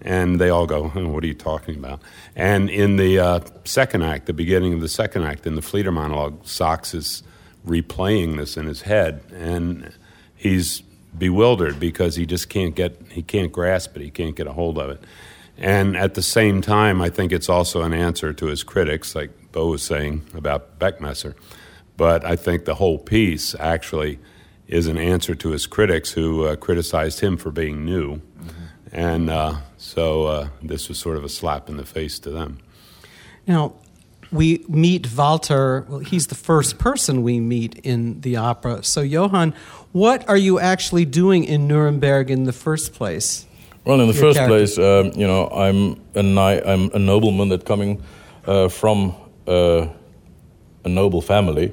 And 0.00 0.40
they 0.40 0.50
all 0.50 0.66
go, 0.66 0.88
What 0.88 1.22
are 1.22 1.26
you 1.26 1.34
talking 1.34 1.76
about? 1.76 2.00
And 2.34 2.68
in 2.68 2.96
the 2.96 3.18
uh, 3.18 3.40
second 3.64 4.02
act, 4.02 4.26
the 4.26 4.32
beginning 4.32 4.74
of 4.74 4.80
the 4.80 4.88
second 4.88 5.22
act, 5.22 5.46
in 5.46 5.54
the 5.54 5.62
Flieder 5.62 5.92
monologue, 5.92 6.44
Sachs 6.46 6.92
is 6.92 7.22
replaying 7.66 8.36
this 8.36 8.56
in 8.56 8.66
his 8.66 8.82
head. 8.82 9.22
And 9.32 9.92
he's 10.34 10.82
bewildered 11.16 11.78
because 11.78 12.16
he 12.16 12.26
just 12.26 12.48
can't 12.48 12.74
get, 12.74 13.00
he 13.10 13.22
can't 13.22 13.52
grasp 13.52 13.96
it, 13.96 14.02
he 14.02 14.10
can't 14.10 14.34
get 14.34 14.46
a 14.46 14.52
hold 14.52 14.78
of 14.78 14.90
it. 14.90 15.04
And 15.56 15.96
at 15.96 16.14
the 16.14 16.22
same 16.22 16.62
time, 16.62 17.00
I 17.00 17.08
think 17.08 17.30
it's 17.30 17.48
also 17.48 17.82
an 17.82 17.92
answer 17.92 18.32
to 18.32 18.46
his 18.46 18.64
critics, 18.64 19.14
like 19.14 19.30
Bo 19.52 19.68
was 19.68 19.82
saying 19.82 20.26
about 20.34 20.78
Beckmesser. 20.78 21.34
But 21.96 22.24
I 22.24 22.36
think 22.36 22.64
the 22.64 22.74
whole 22.74 22.98
piece 22.98 23.54
actually 23.60 24.18
is 24.66 24.86
an 24.86 24.98
answer 24.98 25.34
to 25.34 25.50
his 25.50 25.66
critics 25.66 26.12
who 26.12 26.46
uh, 26.46 26.56
criticized 26.56 27.20
him 27.20 27.36
for 27.36 27.50
being 27.50 27.84
new. 27.84 28.16
Mm-hmm. 28.16 28.50
And 28.92 29.30
uh, 29.30 29.56
so 29.76 30.24
uh, 30.24 30.48
this 30.62 30.88
was 30.88 30.98
sort 30.98 31.16
of 31.16 31.24
a 31.24 31.28
slap 31.28 31.68
in 31.68 31.76
the 31.76 31.84
face 31.84 32.18
to 32.20 32.30
them. 32.30 32.58
Now, 33.46 33.74
we 34.30 34.64
meet 34.68 35.06
Walter, 35.14 35.84
well, 35.88 35.98
he's 35.98 36.28
the 36.28 36.34
first 36.34 36.78
person 36.78 37.22
we 37.22 37.38
meet 37.38 37.78
in 37.80 38.22
the 38.22 38.36
opera. 38.36 38.82
So, 38.82 39.02
Johan, 39.02 39.54
what 39.92 40.26
are 40.28 40.36
you 40.36 40.58
actually 40.58 41.04
doing 41.04 41.44
in 41.44 41.68
Nuremberg 41.68 42.30
in 42.30 42.44
the 42.44 42.52
first 42.52 42.94
place? 42.94 43.46
Well, 43.84 44.00
in 44.00 44.06
the 44.06 44.14
first 44.14 44.38
character? 44.38 44.56
place, 44.56 44.78
um, 44.78 45.20
you 45.20 45.26
know, 45.26 45.48
I'm 45.48 46.00
a, 46.14 46.22
ni- 46.22 46.62
I'm 46.62 46.90
a 46.94 46.98
nobleman 46.98 47.50
that 47.50 47.66
coming 47.66 48.02
uh, 48.46 48.68
from 48.68 49.14
a 49.46 49.88
noble 50.84 51.20
family, 51.20 51.72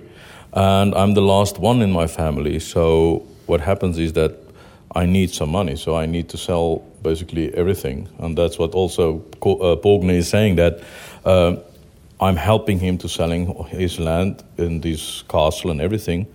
and 0.53 0.93
I'm 0.95 1.13
the 1.13 1.21
last 1.21 1.59
one 1.59 1.81
in 1.81 1.91
my 1.91 2.07
family. 2.07 2.59
So 2.59 3.27
what 3.45 3.61
happens 3.61 3.97
is 3.97 4.13
that 4.13 4.37
I 4.95 5.05
need 5.05 5.29
some 5.31 5.51
money, 5.51 5.75
so 5.75 5.95
I 5.95 6.05
need 6.05 6.29
to 6.29 6.37
sell 6.37 6.83
basically 7.01 7.53
everything, 7.53 8.09
and 8.19 8.37
that's 8.37 8.57
what 8.57 8.73
also 8.73 9.23
uh, 9.45 9.99
is 10.09 10.27
saying 10.27 10.55
that 10.55 10.81
uh, 11.25 11.55
I'm 12.19 12.35
helping 12.35 12.79
him 12.79 12.97
to 12.97 13.07
selling 13.07 13.53
his 13.65 13.99
land 13.99 14.43
in 14.57 14.81
this 14.81 15.23
castle 15.29 15.71
and 15.71 15.79
everything, 15.79 16.27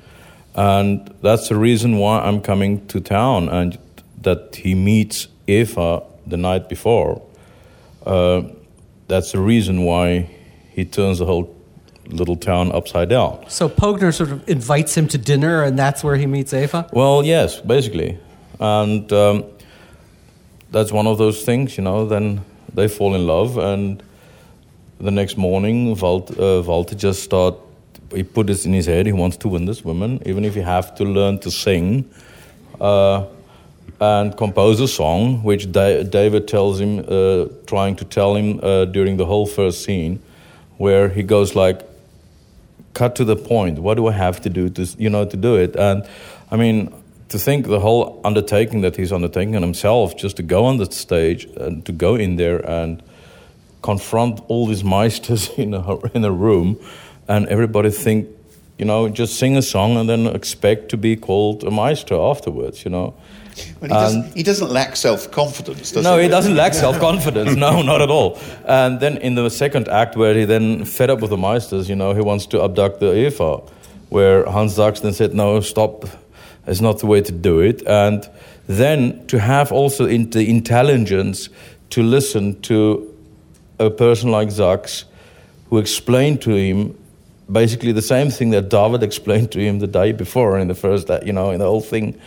and 0.54 1.12
that's 1.20 1.48
the 1.48 1.56
reason 1.56 1.98
why 1.98 2.20
I'm 2.20 2.40
coming 2.40 2.86
to 2.86 3.00
town 3.00 3.48
and 3.48 3.78
that 4.22 4.56
he 4.56 4.74
meets 4.74 5.28
Eva 5.46 6.02
the 6.26 6.36
night 6.36 6.68
before. 6.68 7.22
Uh, 8.06 8.42
that's 9.08 9.32
the 9.32 9.40
reason 9.40 9.82
why 9.82 10.33
he 10.74 10.84
turns 10.84 11.18
the 11.18 11.26
whole 11.26 11.54
little 12.06 12.36
town 12.36 12.72
upside 12.72 13.08
down. 13.08 13.44
So 13.48 13.68
Pogner 13.68 14.12
sort 14.12 14.30
of 14.30 14.48
invites 14.48 14.96
him 14.96 15.08
to 15.08 15.18
dinner, 15.18 15.62
and 15.62 15.78
that's 15.78 16.04
where 16.04 16.16
he 16.16 16.26
meets 16.26 16.52
Eva. 16.52 16.88
Well, 16.92 17.24
yes, 17.24 17.60
basically, 17.60 18.18
and 18.60 19.10
um, 19.12 19.44
that's 20.70 20.92
one 20.92 21.06
of 21.06 21.18
those 21.18 21.44
things. 21.44 21.78
You 21.78 21.84
know, 21.84 22.06
then 22.06 22.44
they 22.74 22.88
fall 22.88 23.14
in 23.14 23.26
love, 23.26 23.56
and 23.56 24.02
the 25.00 25.10
next 25.10 25.36
morning, 25.36 25.96
Walt, 25.96 26.38
uh, 26.38 26.62
Walter 26.66 26.94
just 26.94 27.22
start. 27.22 27.54
He 28.14 28.22
put 28.22 28.46
this 28.46 28.66
in 28.66 28.72
his 28.72 28.86
head. 28.86 29.06
He 29.06 29.12
wants 29.12 29.36
to 29.38 29.48
win 29.48 29.64
this 29.64 29.84
woman, 29.84 30.20
even 30.26 30.44
if 30.44 30.54
he 30.54 30.60
have 30.60 30.94
to 30.96 31.04
learn 31.04 31.38
to 31.40 31.50
sing. 31.50 32.08
Uh, 32.80 33.26
and 34.00 34.36
compose 34.36 34.80
a 34.80 34.88
song, 34.88 35.42
which 35.44 35.70
David 35.70 36.48
tells 36.48 36.80
him, 36.80 36.98
uh, 37.08 37.46
trying 37.66 37.94
to 37.96 38.04
tell 38.04 38.34
him 38.34 38.60
uh, 38.62 38.84
during 38.86 39.16
the 39.16 39.24
whole 39.24 39.46
first 39.46 39.84
scene, 39.84 40.20
where 40.76 41.08
he 41.08 41.22
goes 41.22 41.54
like, 41.54 41.82
cut 42.94 43.16
to 43.16 43.24
the 43.24 43.36
point. 43.36 43.78
What 43.80 43.96
do 43.96 44.06
I 44.06 44.12
have 44.12 44.40
to 44.42 44.50
do 44.50 44.70
to 44.70 44.82
you 44.98 45.10
know 45.10 45.24
to 45.24 45.36
do 45.36 45.56
it? 45.56 45.76
And 45.76 46.06
I 46.50 46.56
mean, 46.56 46.92
to 47.28 47.38
think 47.38 47.66
the 47.66 47.80
whole 47.80 48.20
undertaking 48.24 48.80
that 48.82 48.96
he's 48.96 49.12
undertaking 49.12 49.54
himself, 49.54 50.16
just 50.16 50.36
to 50.36 50.42
go 50.42 50.64
on 50.64 50.78
the 50.78 50.90
stage 50.90 51.44
and 51.56 51.84
to 51.86 51.92
go 51.92 52.14
in 52.14 52.36
there 52.36 52.58
and 52.68 53.02
confront 53.82 54.40
all 54.48 54.66
these 54.66 54.82
meisters 54.82 55.52
in 55.58 55.74
a 55.74 55.98
in 56.16 56.24
a 56.24 56.32
room, 56.32 56.78
and 57.28 57.46
everybody 57.48 57.90
think, 57.90 58.28
you 58.78 58.84
know, 58.84 59.08
just 59.08 59.38
sing 59.38 59.56
a 59.56 59.62
song 59.62 59.96
and 59.96 60.08
then 60.08 60.26
expect 60.26 60.88
to 60.90 60.96
be 60.96 61.16
called 61.16 61.64
a 61.64 61.70
meister 61.70 62.14
afterwards. 62.14 62.84
You 62.84 62.90
know. 62.90 63.14
Well, 63.80 63.88
he, 63.88 63.88
doesn't, 63.88 64.36
he, 64.36 64.42
doesn't, 64.42 64.70
lack 64.70 64.96
self 64.96 65.30
confidence, 65.30 65.92
does 65.92 66.02
no, 66.02 66.16
he? 66.16 66.24
he 66.24 66.28
doesn't 66.28 66.56
lack 66.56 66.74
self 66.84 66.98
confidence. 66.98 67.54
No, 67.54 67.82
not 67.82 68.00
at 68.00 68.10
all. 68.10 68.38
And 68.64 69.00
then 69.00 69.18
in 69.18 69.34
the 69.34 69.48
second 69.48 69.88
act, 69.88 70.16
where 70.16 70.34
he 70.34 70.44
then 70.44 70.84
fed 70.84 71.10
up 71.10 71.20
with 71.20 71.30
the 71.30 71.36
Meisters, 71.36 71.88
you 71.88 71.94
know, 71.94 72.14
he 72.14 72.20
wants 72.20 72.46
to 72.46 72.62
abduct 72.62 73.00
the 73.00 73.14
Eva, 73.14 73.58
where 74.08 74.44
Hans 74.46 74.74
Sachs 74.74 75.00
then 75.00 75.12
said, 75.12 75.34
no, 75.34 75.60
stop, 75.60 76.04
it's 76.66 76.80
not 76.80 76.98
the 76.98 77.06
way 77.06 77.20
to 77.20 77.32
do 77.32 77.60
it. 77.60 77.86
And 77.86 78.28
then 78.66 79.26
to 79.28 79.38
have 79.38 79.70
also 79.70 80.06
in 80.06 80.30
the 80.30 80.48
intelligence 80.48 81.48
to 81.90 82.02
listen 82.02 82.60
to 82.62 83.14
a 83.78 83.90
person 83.90 84.30
like 84.30 84.50
Sachs 84.50 85.04
who 85.68 85.78
explained 85.78 86.42
to 86.42 86.54
him 86.54 86.98
basically 87.50 87.92
the 87.92 88.02
same 88.02 88.30
thing 88.30 88.50
that 88.50 88.68
David 88.68 89.02
explained 89.02 89.52
to 89.52 89.60
him 89.60 89.78
the 89.78 89.86
day 89.86 90.12
before 90.12 90.58
in 90.58 90.68
the 90.68 90.74
first, 90.74 91.10
you 91.24 91.32
know, 91.32 91.50
in 91.50 91.58
the 91.58 91.66
whole 91.66 91.80
thing 91.80 92.18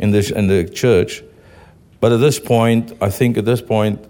in 0.00 0.10
the, 0.10 0.32
in 0.34 0.48
the 0.48 0.64
church. 0.64 1.22
But 2.00 2.12
at 2.12 2.20
this 2.20 2.40
point, 2.40 2.96
I 3.00 3.10
think 3.10 3.36
at 3.36 3.44
this 3.44 3.60
point, 3.60 4.04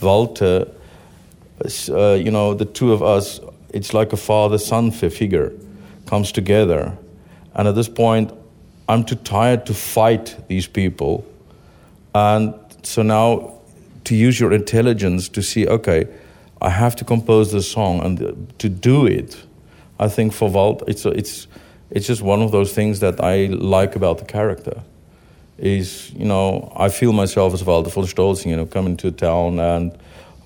Walter, 0.00 0.68
uh, 1.90 2.12
you 2.12 2.30
know, 2.30 2.54
the 2.54 2.64
two 2.64 2.92
of 2.92 3.02
us, 3.02 3.40
it's 3.74 3.92
like 3.92 4.12
a 4.12 4.16
father 4.16 4.58
son 4.58 4.92
figure 4.92 5.52
comes 6.06 6.32
together. 6.32 6.96
And 7.54 7.68
at 7.68 7.74
this 7.74 7.88
point, 7.88 8.32
I'm 8.88 9.04
too 9.04 9.16
tired 9.16 9.66
to 9.66 9.74
fight 9.74 10.36
these 10.48 10.66
people. 10.66 11.24
And 12.14 12.54
so 12.82 13.02
now 13.02 13.58
to 14.04 14.14
use 14.14 14.38
your 14.38 14.52
intelligence 14.52 15.28
to 15.30 15.42
see, 15.42 15.66
okay, 15.66 16.06
I 16.60 16.70
have 16.70 16.94
to 16.96 17.04
compose 17.04 17.50
this 17.52 17.68
song 17.70 18.00
and 18.00 18.52
to 18.58 18.68
do 18.68 19.06
it. 19.06 19.42
I 19.98 20.08
think 20.08 20.32
for 20.32 20.48
Walt, 20.48 20.84
it's, 20.86 21.04
it's, 21.04 21.48
it's 21.90 22.06
just 22.06 22.22
one 22.22 22.42
of 22.42 22.52
those 22.52 22.72
things 22.72 23.00
that 23.00 23.22
I 23.22 23.46
like 23.46 23.96
about 23.96 24.18
the 24.18 24.24
character 24.24 24.82
is, 25.62 26.12
you 26.12 26.24
know, 26.24 26.72
I 26.76 26.88
feel 26.88 27.12
myself 27.12 27.54
as 27.54 27.64
Walter 27.64 27.88
von 27.88 28.04
Stolz, 28.04 28.44
you 28.44 28.56
know, 28.56 28.66
coming 28.66 28.96
to 28.98 29.12
town 29.12 29.60
and 29.60 29.96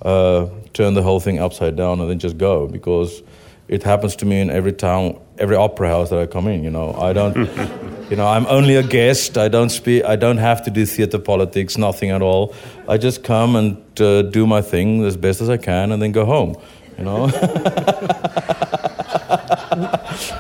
uh, 0.03 0.47
turn 0.75 0.93
the 0.93 1.03
whole 1.03 1.21
thing 1.21 1.39
upside 1.39 1.75
down 1.75 2.01
and 2.01 2.11
then 2.11 2.19
just 2.19 2.37
go 2.37 2.69
because 2.69 3.23
it 3.67 3.83
happens 3.83 4.15
to 4.17 4.27
me 4.27 4.41
in 4.43 4.51
every 4.51 4.75
town, 4.75 5.19
every 5.39 5.57
opera 5.57 5.89
house 5.89 6.11
that 6.11 6.19
I 6.19 6.27
come 6.27 6.47
in. 6.49 6.63
You 6.63 6.71
know, 6.71 6.93
I 6.95 7.15
don't, 7.15 7.35
you 8.11 8.17
know, 8.17 8.27
I'm 8.27 8.47
only 8.47 8.77
a 8.77 8.83
guest. 8.83 9.39
I 9.39 9.49
don't 9.49 9.71
speak. 9.71 10.05
I 10.05 10.17
don't 10.17 10.37
have 10.37 10.63
to 10.65 10.71
do 10.71 10.85
theater 10.85 11.19
politics, 11.19 11.79
nothing 11.79 12.11
at 12.11 12.21
all. 12.21 12.55
I 12.87 12.99
just 12.99 13.25
come 13.25 13.57
and 13.57 14.01
uh, 14.01 14.21
do 14.21 14.47
my 14.47 14.61
thing 14.61 15.03
as 15.03 15.17
best 15.17 15.41
as 15.41 15.49
I 15.49 15.57
can, 15.57 15.93
and 15.93 16.03
then 16.03 16.13
go 16.13 16.27
home. 16.27 16.57
You 16.99 17.05
know. 17.05 17.25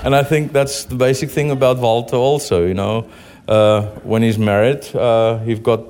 and 0.04 0.14
I 0.14 0.22
think 0.22 0.52
that's 0.52 0.84
the 0.84 0.96
basic 0.96 1.30
thing 1.30 1.50
about 1.50 1.78
Walter, 1.78 2.16
also. 2.16 2.66
You 2.66 2.74
know, 2.74 3.06
when 3.46 4.22
he's 4.22 4.38
married, 4.38 4.94
uh, 4.94 5.38
he 5.38 5.54
got 5.54 5.80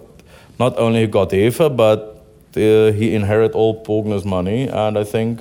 not 0.58 0.78
only 0.78 1.00
he 1.00 1.06
got 1.06 1.32
Eva, 1.32 1.70
but 1.70 2.24
uh, 2.56 2.92
he 2.92 3.14
inherit 3.14 3.52
all 3.52 3.84
Pogner's 3.84 4.24
money, 4.24 4.68
and 4.68 4.98
I 4.98 5.04
think 5.04 5.40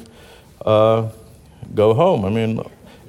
uh, 0.65 1.09
go 1.73 1.93
home. 1.93 2.25
I 2.25 2.29
mean, 2.29 2.61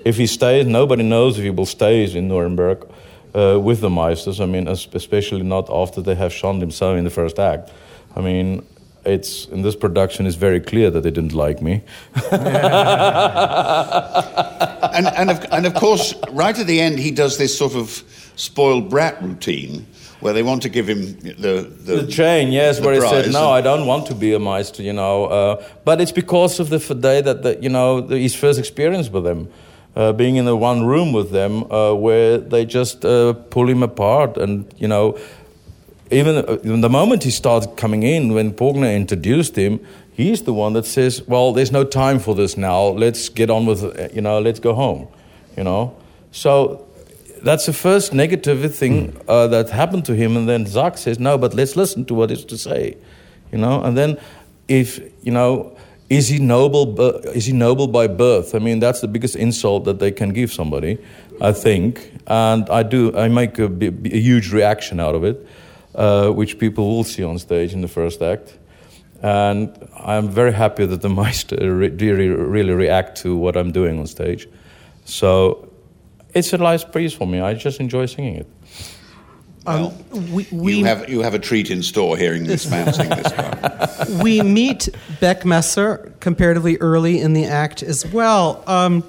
if 0.05 0.17
he 0.17 0.27
stays, 0.27 0.67
nobody 0.67 1.03
knows 1.03 1.39
if 1.39 1.45
he 1.45 1.51
will 1.51 1.67
stay 1.67 2.05
in 2.05 2.29
Nuremberg 2.29 2.89
uh, 3.35 3.59
with 3.61 3.81
the 3.81 3.89
Meisters. 3.89 4.41
I 4.41 4.47
mean, 4.47 4.69
especially 4.69 5.43
not 5.43 5.69
after 5.69 6.01
they 6.01 6.15
have 6.15 6.33
shunned 6.33 6.63
him 6.63 6.71
so 6.71 6.95
in 6.95 7.05
the 7.05 7.11
first 7.11 7.39
act. 7.39 7.71
I 8.15 8.21
mean, 8.21 8.65
it's 9.05 9.47
in 9.47 9.63
this 9.63 9.77
production 9.77 10.27
it's 10.27 10.37
very 10.37 10.61
clear 10.61 10.91
that 10.91 11.03
they 11.03 11.11
didn't 11.11 11.35
like 11.35 11.63
me. 11.63 11.83
and, 12.33 12.47
and, 15.07 15.31
of, 15.31 15.45
and 15.51 15.67
of 15.67 15.75
course, 15.75 16.15
right 16.31 16.59
at 16.59 16.67
the 16.67 16.81
end, 16.81 16.99
he 16.99 17.11
does 17.11 17.39
this 17.39 17.57
sort 17.57 17.75
of 17.75 18.03
spoiled 18.37 18.89
brat 18.89 19.21
routine 19.23 19.87
where 20.21 20.33
they 20.33 20.43
want 20.43 20.63
to 20.63 20.69
give 20.69 20.89
him 20.89 21.19
the 21.21 21.71
the, 21.85 22.03
the 22.03 22.07
chain, 22.07 22.53
yes, 22.53 22.79
the 22.79 22.85
where 22.85 22.95
he 22.95 23.01
said, 23.01 23.33
"No, 23.33 23.51
I 23.51 23.61
don't 23.61 23.87
want 23.87 24.07
to 24.07 24.15
be 24.15 24.33
a 24.35 24.39
meister," 24.39 24.83
you 24.83 24.93
know. 24.93 25.27
Uh, 25.27 25.65
but 25.85 26.01
it's 26.01 26.13
because 26.13 26.61
of 26.61 26.71
the 26.71 26.79
day 26.95 27.21
that 27.21 27.43
the, 27.43 27.59
you 27.61 27.69
know 27.69 28.01
the, 28.01 28.19
his 28.19 28.35
first 28.35 28.59
experience 28.59 29.11
with 29.11 29.25
them, 29.25 29.49
uh, 29.95 30.13
being 30.13 30.37
in 30.37 30.45
the 30.45 30.57
one 30.57 30.87
room 30.87 31.13
with 31.13 31.31
them, 31.31 31.71
uh, 31.71 31.95
where 31.95 32.39
they 32.39 32.65
just 32.65 33.05
uh, 33.05 33.35
pull 33.51 33.69
him 33.69 33.83
apart, 33.83 34.37
and 34.37 34.73
you 34.79 34.89
know, 34.89 35.19
even, 36.11 36.37
even 36.65 36.81
the 36.81 36.91
moment 36.91 37.25
he 37.25 37.31
started 37.31 37.77
coming 37.77 38.03
in, 38.03 38.33
when 38.33 38.53
Pogner 38.53 38.95
introduced 38.95 39.57
him, 39.57 39.81
he's 40.13 40.43
the 40.43 40.55
one 40.55 40.73
that 40.73 40.87
says, 40.87 41.23
"Well, 41.29 41.53
there's 41.53 41.73
no 41.73 41.85
time 41.85 42.19
for 42.19 42.35
this 42.35 42.57
now. 42.57 42.87
Let's 42.89 43.29
get 43.29 43.51
on 43.51 43.67
with 43.67 43.85
it. 43.85 44.15
You 44.15 44.23
know, 44.23 44.41
let's 44.41 44.61
go 44.61 44.73
home." 44.75 45.09
You 45.57 45.65
know, 45.65 45.95
so 46.33 46.86
that's 47.43 47.67
the 47.67 47.73
first 47.73 48.13
negative 48.13 48.75
thing 48.75 49.13
mm. 49.13 49.23
uh, 49.29 49.47
that 49.49 49.71
happened 49.71 50.05
to 50.07 50.15
him. 50.15 50.37
And 50.37 50.49
then 50.49 50.67
Sachs 50.67 51.03
says, 51.03 51.19
no, 51.19 51.39
but 51.39 51.55
let's 51.55 51.77
listen 51.77 52.05
to 52.07 52.15
what 52.15 52.31
is 52.31 52.45
to 52.47 52.59
say, 52.59 52.97
you 53.53 53.59
know. 53.59 53.83
And 53.83 53.97
then, 53.97 54.19
if 54.69 54.99
you 55.23 55.33
know, 55.33 55.77
is 56.09 56.29
he 56.29 56.39
noble? 56.39 56.99
Is 57.35 57.47
he 57.47 57.53
noble 57.53 57.89
by 57.89 58.07
birth? 58.07 58.55
I 58.55 58.59
mean, 58.59 58.79
that's 58.79 59.01
the 59.01 59.09
biggest 59.09 59.37
insult 59.37 59.85
that 59.85 59.99
they 59.99 60.13
can 60.13 60.31
give 60.31 60.53
somebody, 60.53 60.99
I 61.41 61.53
think. 61.53 62.13
And 62.27 62.69
I 62.71 62.83
do. 62.83 63.17
I 63.17 63.29
make 63.29 63.59
a, 63.59 63.67
a 63.67 64.21
huge 64.21 64.53
reaction 64.53 65.01
out 65.01 65.15
of 65.15 65.25
it. 65.25 65.47
uh, 65.97 66.31
which 66.31 66.59
people 66.59 66.95
will 66.95 67.05
see 67.05 67.25
on 67.25 67.39
stage 67.39 67.73
in 67.73 67.81
the 67.81 67.89
first 67.89 68.23
act. 68.23 68.57
And 69.23 69.89
I'm 69.99 70.29
very 70.29 70.53
happy 70.53 70.87
that 70.87 71.01
the 71.01 71.09
Meister 71.21 71.75
really, 71.75 72.29
really 72.29 72.73
react 72.73 73.19
to 73.23 73.35
what 73.35 73.57
I'm 73.57 73.73
doing 73.73 73.99
on 73.99 74.07
stage. 74.07 74.47
So 75.05 75.73
it's 76.37 76.53
a 76.53 76.59
nice 76.59 76.85
piece 76.85 77.15
for 77.15 77.27
me. 77.27 77.41
I 77.41 77.55
just 77.55 77.81
enjoy 77.81 78.07
singing 78.07 78.37
it. 78.37 78.47
Well, 79.65 79.99
we, 80.31 80.47
we, 80.53 80.77
you 80.77 80.85
have 80.85 81.09
you 81.09 81.23
have 81.23 81.35
a 81.35 81.41
treat 81.41 81.73
in 81.73 81.83
store 81.83 82.17
hearing 82.17 82.45
this 82.45 82.71
man 82.71 82.93
sing 82.93 83.09
this 83.09 83.33
one. 83.33 84.19
we 84.23 84.41
meet 84.41 84.89
Beckmesser 85.21 86.19
comparatively 86.21 86.77
early 86.77 87.21
in 87.21 87.33
the 87.33 87.47
act 87.47 87.83
as 87.83 88.07
well. 88.07 88.63
Um, 88.69 89.03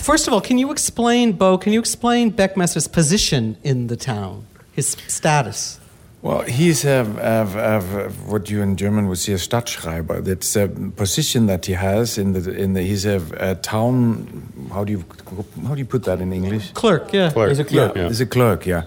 first 0.00 0.26
of 0.26 0.34
all, 0.34 0.40
can 0.40 0.58
you 0.58 0.72
explain, 0.72 1.32
Bo? 1.32 1.56
Can 1.56 1.72
you 1.72 1.78
explain 1.78 2.32
Beckmesser's 2.32 2.88
position 2.88 3.56
in 3.62 3.86
the 3.86 3.96
town, 3.96 4.46
his 4.72 4.96
status? 5.06 5.78
Well, 6.22 6.42
he's 6.42 6.84
a, 6.84 7.00
a, 7.18 7.80
a, 7.80 8.10
what 8.30 8.48
you 8.48 8.62
in 8.62 8.76
German 8.76 9.08
would 9.08 9.18
say 9.18 9.32
a 9.32 9.38
Stadtschreiber. 9.38 10.22
That's 10.24 10.54
a 10.54 10.68
position 10.68 11.46
that 11.46 11.66
he 11.66 11.72
has 11.72 12.16
in 12.16 12.32
the 12.32 12.48
in 12.52 12.74
the. 12.74 12.82
He's 12.82 13.04
a, 13.04 13.20
a 13.38 13.56
town. 13.56 14.68
How 14.72 14.84
do 14.84 14.92
you 14.92 15.04
how 15.66 15.74
do 15.74 15.80
you 15.80 15.84
put 15.84 16.04
that 16.04 16.20
in 16.20 16.32
English? 16.32 16.70
Clerk, 16.74 17.12
yeah. 17.12 17.32
Clerk. 17.32 17.48
He's 17.48 17.58
a 17.58 17.64
clerk. 17.64 17.96
Yeah. 17.96 18.06
He's 18.06 18.20
a 18.20 18.26
clerk, 18.26 18.66
yeah, 18.66 18.84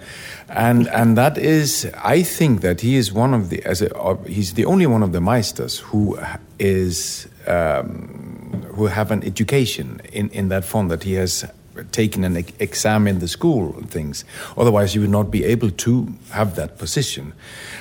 and 0.48 0.88
and 0.88 1.18
that 1.18 1.38
is. 1.38 1.92
I 2.02 2.24
think 2.24 2.62
that 2.62 2.80
he 2.80 2.96
is 2.96 3.12
one 3.12 3.34
of 3.34 3.50
the 3.50 3.62
as 3.66 3.82
a, 3.82 3.94
uh, 3.98 4.16
he's 4.24 4.54
the 4.54 4.64
only 4.64 4.88
one 4.88 5.04
of 5.04 5.12
the 5.12 5.20
meisters 5.20 5.82
who 5.82 6.18
is 6.58 7.28
um, 7.48 8.66
who 8.76 8.86
have 8.86 9.12
an 9.12 9.24
education 9.26 10.00
in 10.14 10.30
in 10.30 10.48
that 10.48 10.64
form 10.64 10.88
that 10.88 11.04
he 11.04 11.16
has 11.16 11.44
taken 11.92 12.24
and 12.24 12.38
examined 12.60 13.22
the 13.22 13.28
school 13.28 13.76
and 13.78 13.90
things. 13.90 14.26
Otherwise, 14.58 14.96
you 14.96 15.02
would 15.02 15.10
not 15.10 15.32
be 15.32 15.44
able 15.44 15.72
to 15.72 16.08
have 16.32 16.56
that 16.56 16.78
position. 16.78 17.34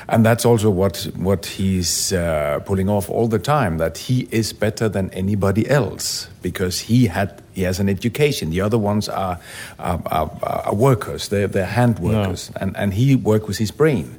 And 0.08 0.24
that's 0.24 0.44
also 0.44 0.70
what 0.70 1.08
what 1.16 1.46
he's 1.46 2.12
uh, 2.12 2.60
pulling 2.64 2.88
off 2.88 3.08
all 3.08 3.28
the 3.28 3.38
time. 3.38 3.78
That 3.78 3.98
he 3.98 4.28
is 4.30 4.52
better 4.52 4.88
than 4.88 5.10
anybody 5.10 5.68
else 5.68 6.28
because 6.42 6.80
he 6.80 7.06
had 7.06 7.42
he 7.54 7.62
has 7.62 7.80
an 7.80 7.88
education. 7.88 8.50
The 8.50 8.60
other 8.60 8.78
ones 8.78 9.08
are 9.08 9.38
are, 9.78 10.02
are, 10.06 10.30
are 10.42 10.74
workers. 10.74 11.28
They're 11.28 11.48
they're 11.48 11.64
hand 11.64 11.98
workers, 11.98 12.50
and 12.56 12.76
and 12.76 12.94
he 12.94 13.16
works 13.16 13.46
with 13.46 13.58
his 13.58 13.70
brain. 13.70 14.18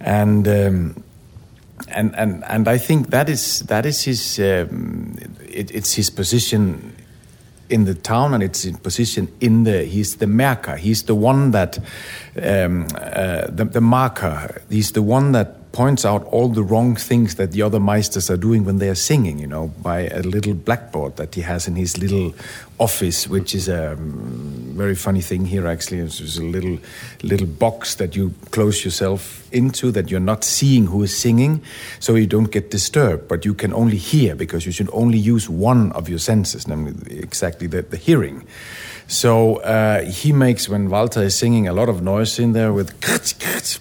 And. 0.00 0.48
Um, 0.48 1.02
and, 1.88 2.16
and 2.16 2.42
and 2.44 2.68
I 2.68 2.78
think 2.78 3.10
that 3.10 3.28
is 3.28 3.60
that 3.66 3.84
is 3.84 4.02
his 4.02 4.38
um, 4.38 5.14
it, 5.44 5.70
it's 5.70 5.92
his 5.92 6.08
position 6.08 6.95
in 7.68 7.84
the 7.84 7.94
town 7.94 8.34
and 8.34 8.42
it's 8.42 8.64
in 8.64 8.76
position 8.76 9.28
in 9.40 9.64
the 9.64 9.84
he's 9.84 10.16
the 10.16 10.26
marker. 10.26 10.76
He's 10.76 11.02
the 11.04 11.14
one 11.14 11.50
that 11.52 11.78
um, 12.42 12.86
uh, 12.94 13.46
the, 13.48 13.64
the 13.64 13.80
marker. 13.80 14.62
He's 14.68 14.92
the 14.92 15.02
one 15.02 15.32
that 15.32 15.56
points 15.76 16.04
out 16.04 16.24
all 16.32 16.48
the 16.48 16.62
wrong 16.62 16.96
things 16.96 17.34
that 17.34 17.52
the 17.52 17.60
other 17.60 17.78
meisters 17.78 18.30
are 18.30 18.40
doing 18.48 18.64
when 18.64 18.78
they 18.78 18.88
are 18.88 19.00
singing 19.10 19.38
you 19.38 19.46
know 19.46 19.68
by 19.82 20.08
a 20.08 20.22
little 20.22 20.54
blackboard 20.54 21.16
that 21.16 21.34
he 21.34 21.42
has 21.42 21.68
in 21.68 21.76
his 21.76 21.98
little 21.98 22.34
office 22.78 23.28
which 23.28 23.54
is 23.54 23.68
a 23.68 23.92
um, 23.92 24.66
very 24.76 24.94
funny 24.94 25.22
thing 25.22 25.46
here 25.46 25.66
actually. 25.66 25.98
It's 26.00 26.38
a 26.38 26.42
little 26.42 26.78
little 27.22 27.46
box 27.46 27.94
that 27.96 28.14
you 28.14 28.34
close 28.50 28.84
yourself 28.84 29.42
into 29.52 29.90
that 29.92 30.10
you're 30.10 30.20
not 30.20 30.44
seeing 30.44 30.86
who 30.86 31.02
is 31.02 31.16
singing 31.16 31.62
so 31.98 32.14
you 32.14 32.26
don't 32.26 32.52
get 32.52 32.70
disturbed. 32.70 33.26
But 33.26 33.44
you 33.44 33.54
can 33.54 33.72
only 33.72 33.96
hear 33.96 34.34
because 34.34 34.66
you 34.66 34.72
should 34.72 34.90
only 34.92 35.18
use 35.18 35.48
one 35.48 35.92
of 35.92 36.08
your 36.08 36.18
senses 36.18 36.68
namely 36.68 36.94
exactly 37.18 37.66
the, 37.66 37.82
the 37.82 37.96
hearing 37.96 38.46
so 39.08 39.56
uh, 39.56 40.02
he 40.02 40.32
makes 40.32 40.68
when 40.68 40.90
Walter 40.90 41.22
is 41.22 41.36
singing 41.36 41.68
a 41.68 41.72
lot 41.72 41.88
of 41.88 42.02
noise 42.02 42.38
in 42.38 42.52
there 42.52 42.72
with 42.72 42.92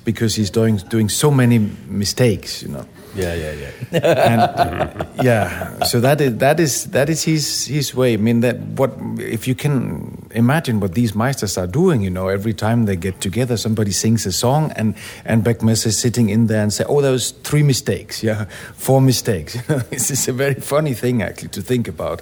because 0.06 0.36
he's 0.36 0.52
doing 0.52 0.78
doing 0.90 1.10
so 1.10 1.32
many 1.32 1.60
mistakes, 1.88 2.62
you 2.62 2.70
know. 2.70 2.86
Yeah, 3.16 3.34
yeah, 3.34 3.54
yeah. 3.54 3.72
And 4.04 5.08
yeah, 5.24 5.84
so 5.86 6.00
that 6.02 6.20
is 6.22 6.38
that 6.38 6.60
is 6.60 6.86
that 6.92 7.10
is 7.10 7.24
his 7.24 7.66
his 7.66 7.96
way. 7.96 8.14
I 8.14 8.18
mean 8.18 8.42
that 8.42 8.60
what 8.60 8.92
if 9.18 9.48
you 9.48 9.56
can 9.56 10.28
imagine 10.32 10.80
what 10.80 10.94
these 10.94 11.14
meisters 11.14 11.58
are 11.58 11.68
doing, 11.68 12.02
you 12.02 12.10
know, 12.10 12.28
every 12.28 12.54
time 12.54 12.86
they 12.86 12.98
get 12.98 13.22
together, 13.22 13.58
somebody 13.58 13.92
sings 13.92 14.26
a 14.26 14.32
song 14.32 14.72
and 14.76 14.96
and 15.24 15.44
Beckmesser 15.44 15.88
is 15.88 15.98
sitting 15.98 16.30
in 16.30 16.48
there 16.48 16.62
and 16.62 16.74
say, 16.74 16.84
oh, 16.88 17.02
those 17.02 17.32
three 17.44 17.64
mistakes, 17.64 18.22
yeah, 18.22 18.46
four 18.76 19.02
mistakes. 19.02 19.56
You 19.66 19.76
know, 19.76 19.80
this 19.90 20.12
is 20.12 20.28
a 20.28 20.34
very 20.34 20.56
funny 20.56 20.94
thing 20.94 21.24
actually 21.24 21.50
to 21.50 21.62
think 21.62 21.88
about 21.88 22.22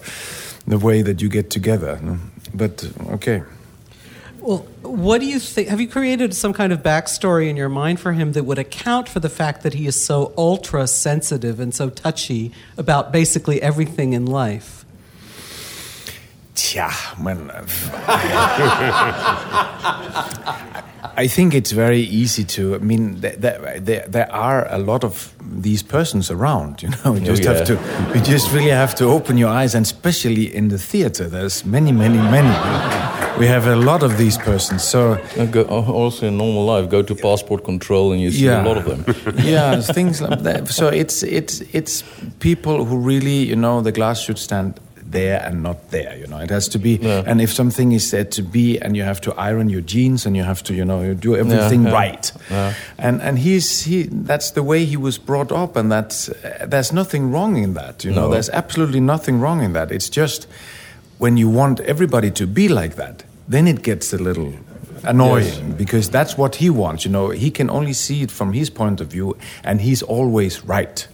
the 0.67 0.77
way 0.77 1.01
that 1.01 1.21
you 1.21 1.29
get 1.29 1.49
together. 1.49 1.99
no? 2.01 2.17
But 2.53 2.91
okay. 3.11 3.43
Well, 4.39 4.67
what 4.81 5.21
do 5.21 5.25
you 5.25 5.39
think? 5.39 5.69
Have 5.69 5.79
you 5.79 5.87
created 5.87 6.33
some 6.33 6.51
kind 6.51 6.73
of 6.73 6.83
backstory 6.83 7.49
in 7.49 7.55
your 7.55 7.69
mind 7.69 8.01
for 8.01 8.11
him 8.11 8.33
that 8.33 8.43
would 8.43 8.59
account 8.59 9.07
for 9.07 9.21
the 9.21 9.29
fact 9.29 9.63
that 9.63 9.73
he 9.73 9.87
is 9.87 10.03
so 10.03 10.33
ultra 10.37 10.85
sensitive 10.85 11.61
and 11.61 11.73
so 11.73 11.89
touchy 11.89 12.51
about 12.77 13.13
basically 13.13 13.61
everything 13.61 14.11
in 14.11 14.25
life? 14.25 14.82
Tja, 16.55 16.89
man. 17.19 17.49
I 21.15 21.27
think 21.27 21.53
it's 21.53 21.71
very 21.71 22.01
easy 22.01 22.43
to. 22.43 22.75
I 22.75 22.77
mean, 22.79 23.21
there, 23.21 23.79
there, 23.79 24.05
there, 24.07 24.31
are 24.31 24.67
a 24.71 24.77
lot 24.77 25.03
of 25.03 25.33
these 25.41 25.83
persons 25.83 26.31
around. 26.31 26.81
You 26.81 26.89
know, 26.89 27.15
you 27.15 27.21
oh, 27.21 27.35
just 27.35 27.43
yeah. 27.43 27.53
have 27.53 27.67
to. 27.67 27.73
You 28.15 28.23
just 28.23 28.51
really 28.51 28.71
have 28.71 28.95
to 28.95 29.05
open 29.05 29.37
your 29.37 29.49
eyes, 29.49 29.75
and 29.75 29.85
especially 29.85 30.53
in 30.55 30.69
the 30.69 30.77
theater, 30.77 31.27
there's 31.27 31.65
many, 31.65 31.91
many, 31.91 32.17
many. 32.17 32.49
We 33.39 33.47
have 33.47 33.65
a 33.65 33.75
lot 33.75 34.03
of 34.03 34.17
these 34.17 34.37
persons. 34.37 34.83
So 34.83 35.19
go, 35.51 35.65
oh, 35.67 35.91
also 35.91 36.27
in 36.27 36.37
normal 36.37 36.65
life, 36.65 36.89
go 36.89 37.01
to 37.01 37.15
passport 37.15 37.63
control 37.63 38.11
and 38.11 38.21
you 38.21 38.31
see 38.31 38.45
Yeah. 38.45 38.63
a 38.63 38.67
lot 38.67 38.77
of 38.77 38.85
them. 38.85 39.05
yeah, 39.43 39.81
things 39.81 40.21
like 40.21 40.43
that. 40.43 40.67
So 40.67 40.87
it's 40.87 41.23
it's 41.23 41.61
it's 41.73 42.03
people 42.39 42.85
who 42.85 42.97
really, 42.97 43.43
you 43.49 43.55
know, 43.55 43.81
the 43.81 43.91
glass 43.91 44.21
should 44.21 44.37
stand 44.37 44.79
there 45.13 45.41
and 45.45 45.63
not 45.63 45.89
there. 45.91 46.17
You 46.17 46.27
know, 46.27 46.39
it 46.39 46.49
has 46.49 46.67
to 46.69 46.77
be. 46.79 46.97
Yeah. 47.01 47.23
And 47.25 47.39
if 47.41 47.53
something 47.53 47.93
is 47.93 48.09
said 48.09 48.31
to 48.31 48.41
be, 48.43 48.77
and 48.79 48.97
you 48.97 49.03
have 49.03 49.21
to 49.21 49.33
iron 49.35 49.69
your 49.69 49.81
jeans, 49.81 50.25
and 50.25 50.35
you 50.35 50.43
have 50.43 50.61
to, 50.63 50.73
you 50.73 50.83
know, 50.83 51.01
you 51.01 51.13
do 51.13 51.35
everything 51.35 51.83
yeah. 51.85 51.93
right. 51.93 52.31
Yeah. 52.49 52.73
And 52.97 53.21
and 53.21 53.39
he's 53.39 53.85
he. 53.85 54.03
That's 54.11 54.51
the 54.51 54.63
way 54.63 54.83
he 54.85 54.97
was 54.97 55.17
brought 55.17 55.51
up, 55.51 55.77
and 55.77 55.89
that's 55.91 56.29
uh, 56.29 56.65
there's 56.67 56.91
nothing 56.91 57.31
wrong 57.31 57.55
in 57.63 57.73
that. 57.75 58.03
You 58.03 58.11
know, 58.11 58.25
No. 58.25 58.31
there's 58.31 58.49
absolutely 58.49 58.99
nothing 58.99 59.39
wrong 59.39 59.63
in 59.63 59.73
that. 59.73 59.91
It's 59.91 60.09
just 60.09 60.47
when 61.19 61.37
you 61.37 61.49
want 61.49 61.79
everybody 61.79 62.31
to 62.31 62.45
be 62.47 62.67
like 62.67 62.95
that, 62.95 63.23
then 63.47 63.67
it 63.67 63.81
gets 63.83 64.13
a 64.13 64.17
little 64.17 64.53
annoying 65.03 65.73
because 65.77 66.09
that's 66.09 66.37
what 66.37 66.55
he 66.55 66.69
wants. 66.69 67.05
You 67.05 67.11
know, 67.11 67.29
he 67.29 67.51
can 67.51 67.69
only 67.69 67.93
see 67.93 68.21
it 68.23 68.31
from 68.31 68.53
his 68.53 68.69
point 68.69 69.01
of 69.01 69.07
view, 69.07 69.35
and 69.63 69.81
he's 69.81 70.01
always 70.01 70.63
right. 70.65 71.07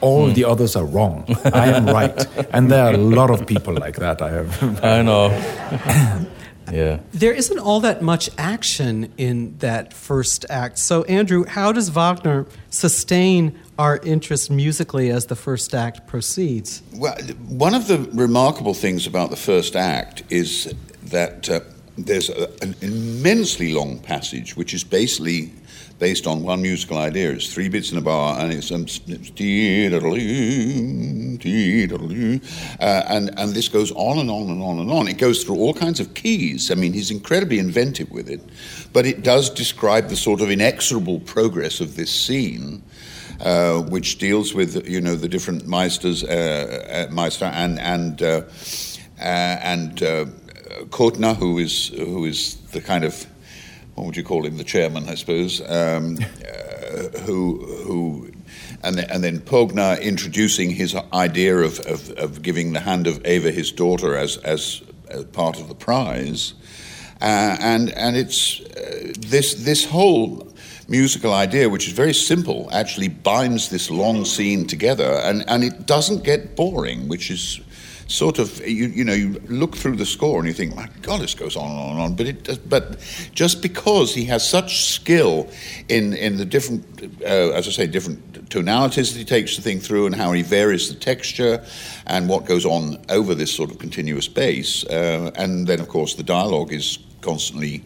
All 0.00 0.28
the 0.28 0.44
others 0.44 0.76
are 0.76 0.84
wrong. 0.84 1.24
I 1.44 1.68
am 1.72 1.86
right, 1.86 2.26
and 2.52 2.70
there 2.70 2.84
are 2.84 2.94
a 2.94 2.98
lot 2.98 3.30
of 3.30 3.46
people 3.46 3.74
like 3.74 3.96
that. 3.96 4.20
I 4.22 4.30
have. 4.30 4.84
I 4.84 5.02
know. 5.02 5.28
yeah. 6.72 6.98
There 7.12 7.32
isn't 7.32 7.58
all 7.58 7.80
that 7.80 8.02
much 8.02 8.30
action 8.38 9.12
in 9.16 9.56
that 9.58 9.94
first 9.94 10.44
act. 10.50 10.78
So, 10.78 11.04
Andrew, 11.04 11.44
how 11.44 11.72
does 11.72 11.88
Wagner 11.88 12.46
sustain 12.70 13.58
our 13.78 13.98
interest 13.98 14.50
musically 14.50 15.10
as 15.10 15.26
the 15.26 15.36
first 15.36 15.74
act 15.74 16.06
proceeds? 16.06 16.82
Well, 16.94 17.16
one 17.48 17.74
of 17.74 17.88
the 17.88 17.98
remarkable 18.12 18.74
things 18.74 19.06
about 19.06 19.30
the 19.30 19.36
first 19.36 19.76
act 19.76 20.22
is 20.30 20.74
that 21.04 21.48
uh, 21.48 21.60
there's 21.96 22.28
a, 22.28 22.50
an 22.62 22.74
immensely 22.80 23.72
long 23.72 23.98
passage, 23.98 24.56
which 24.56 24.74
is 24.74 24.84
basically 24.84 25.52
based 25.98 26.26
on 26.26 26.42
one 26.42 26.62
musical 26.62 26.98
idea. 26.98 27.30
It's 27.30 27.52
three 27.52 27.68
bits 27.68 27.92
in 27.92 27.98
a 27.98 28.00
bar, 28.00 28.38
and 28.40 28.52
it's, 28.52 28.70
um, 28.70 28.86
uh, 32.80 33.02
and 33.08 33.38
and 33.38 33.54
this 33.54 33.68
goes 33.68 33.92
on 33.92 34.18
and 34.18 34.30
on 34.30 34.50
and 34.50 34.62
on 34.62 34.78
and 34.78 34.90
on. 34.90 35.08
It 35.08 35.18
goes 35.18 35.44
through 35.44 35.56
all 35.56 35.74
kinds 35.74 36.00
of 36.00 36.14
keys. 36.14 36.70
I 36.70 36.74
mean, 36.74 36.92
he's 36.92 37.10
incredibly 37.10 37.58
inventive 37.58 38.10
with 38.10 38.28
it, 38.28 38.40
but 38.92 39.06
it 39.06 39.22
does 39.22 39.50
describe 39.50 40.08
the 40.08 40.16
sort 40.16 40.40
of 40.40 40.50
inexorable 40.50 41.20
progress 41.20 41.80
of 41.80 41.96
this 41.96 42.10
scene 42.10 42.82
uh, 43.40 43.80
which 43.82 44.18
deals 44.18 44.54
with 44.54 44.88
you 44.88 45.00
know 45.00 45.14
the 45.14 45.28
different 45.28 45.66
meisters, 45.66 46.24
uh, 46.24 47.06
uh, 47.06 47.12
Meister 47.12 47.46
and 47.46 47.78
and 47.78 48.22
uh, 48.22 48.42
uh, 49.18 49.22
and 49.22 49.96
Kothner, 50.90 51.36
who 51.36 51.58
is 51.58 51.88
who 51.88 52.24
is 52.24 52.56
the 52.72 52.80
kind 52.80 53.04
of 53.04 53.26
what 53.96 54.06
would 54.06 54.16
you 54.16 54.22
call 54.22 54.46
him, 54.46 54.58
the 54.58 54.64
chairman, 54.64 55.08
I 55.08 55.14
suppose, 55.14 55.60
um, 55.62 56.18
uh, 56.46 57.18
who 57.20 57.64
who. 57.84 58.30
And 58.82 58.96
then, 58.96 59.10
and 59.10 59.24
then 59.24 59.40
Pogner 59.40 60.00
introducing 60.00 60.70
his 60.70 60.94
idea 61.12 61.56
of, 61.56 61.80
of, 61.80 62.10
of 62.10 62.42
giving 62.42 62.72
the 62.72 62.80
hand 62.80 63.06
of 63.06 63.24
Ava, 63.24 63.50
his 63.50 63.72
daughter, 63.72 64.16
as, 64.16 64.36
as, 64.38 64.82
as 65.08 65.24
part 65.24 65.58
of 65.58 65.66
the 65.68 65.74
prize. 65.74 66.54
Uh, 67.20 67.56
and 67.60 67.90
and 67.94 68.16
it's 68.16 68.60
uh, 68.60 69.12
this 69.18 69.54
this 69.54 69.86
whole 69.86 70.46
musical 70.88 71.32
idea, 71.32 71.68
which 71.68 71.88
is 71.88 71.94
very 71.94 72.12
simple, 72.12 72.68
actually 72.72 73.08
binds 73.08 73.70
this 73.70 73.90
long 73.90 74.24
scene 74.24 74.66
together, 74.66 75.20
and, 75.24 75.44
and 75.48 75.64
it 75.64 75.86
doesn't 75.86 76.22
get 76.22 76.54
boring, 76.54 77.08
which 77.08 77.30
is 77.30 77.60
sort 78.06 78.38
of 78.38 78.60
you, 78.66 78.86
you 78.86 79.04
know 79.04 79.12
you 79.12 79.40
look 79.48 79.76
through 79.76 79.96
the 79.96 80.06
score 80.06 80.38
and 80.38 80.46
you 80.46 80.54
think, 80.54 80.74
my 80.74 80.88
God, 81.02 81.20
this 81.20 81.34
goes 81.34 81.56
on 81.56 81.70
and 81.70 81.78
on 81.78 81.90
and 81.90 82.00
on. 82.00 82.14
But 82.14 82.26
it 82.26 82.68
but 82.68 82.98
just 83.32 83.62
because 83.62 84.14
he 84.14 84.24
has 84.26 84.48
such 84.48 84.86
skill 84.86 85.50
in 85.88 86.14
in 86.14 86.36
the 86.36 86.44
different, 86.44 86.84
uh, 87.22 87.52
as 87.52 87.66
I 87.66 87.70
say, 87.70 87.86
different 87.86 88.50
tonalities 88.50 89.12
that 89.12 89.18
he 89.18 89.24
takes 89.24 89.56
the 89.56 89.62
thing 89.62 89.80
through 89.80 90.06
and 90.06 90.14
how 90.14 90.32
he 90.32 90.42
varies 90.42 90.88
the 90.88 90.94
texture 90.94 91.64
and 92.06 92.28
what 92.28 92.46
goes 92.46 92.64
on 92.64 93.04
over 93.08 93.34
this 93.34 93.54
sort 93.54 93.70
of 93.70 93.78
continuous 93.78 94.28
bass, 94.28 94.84
uh, 94.84 95.30
and 95.34 95.66
then 95.66 95.80
of 95.80 95.88
course 95.88 96.14
the 96.14 96.22
dialogue 96.22 96.72
is 96.72 96.98
constantly 97.20 97.84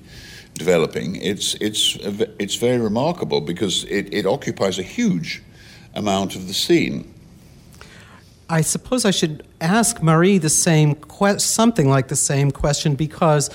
developing. 0.54 1.16
It's 1.16 1.54
it's 1.54 1.96
it's 2.38 2.56
very 2.56 2.78
remarkable 2.78 3.40
because 3.40 3.84
it, 3.84 4.12
it 4.12 4.26
occupies 4.26 4.78
a 4.78 4.82
huge 4.82 5.42
amount 5.94 6.36
of 6.36 6.46
the 6.46 6.54
scene. 6.54 7.12
I 8.50 8.62
suppose 8.62 9.04
I 9.04 9.12
should 9.12 9.46
ask 9.60 10.02
Marie 10.02 10.38
the 10.38 10.50
same 10.50 10.96
que- 10.96 11.38
something 11.38 11.88
like 11.88 12.08
the 12.08 12.16
same 12.16 12.50
question 12.50 12.96
because 12.96 13.48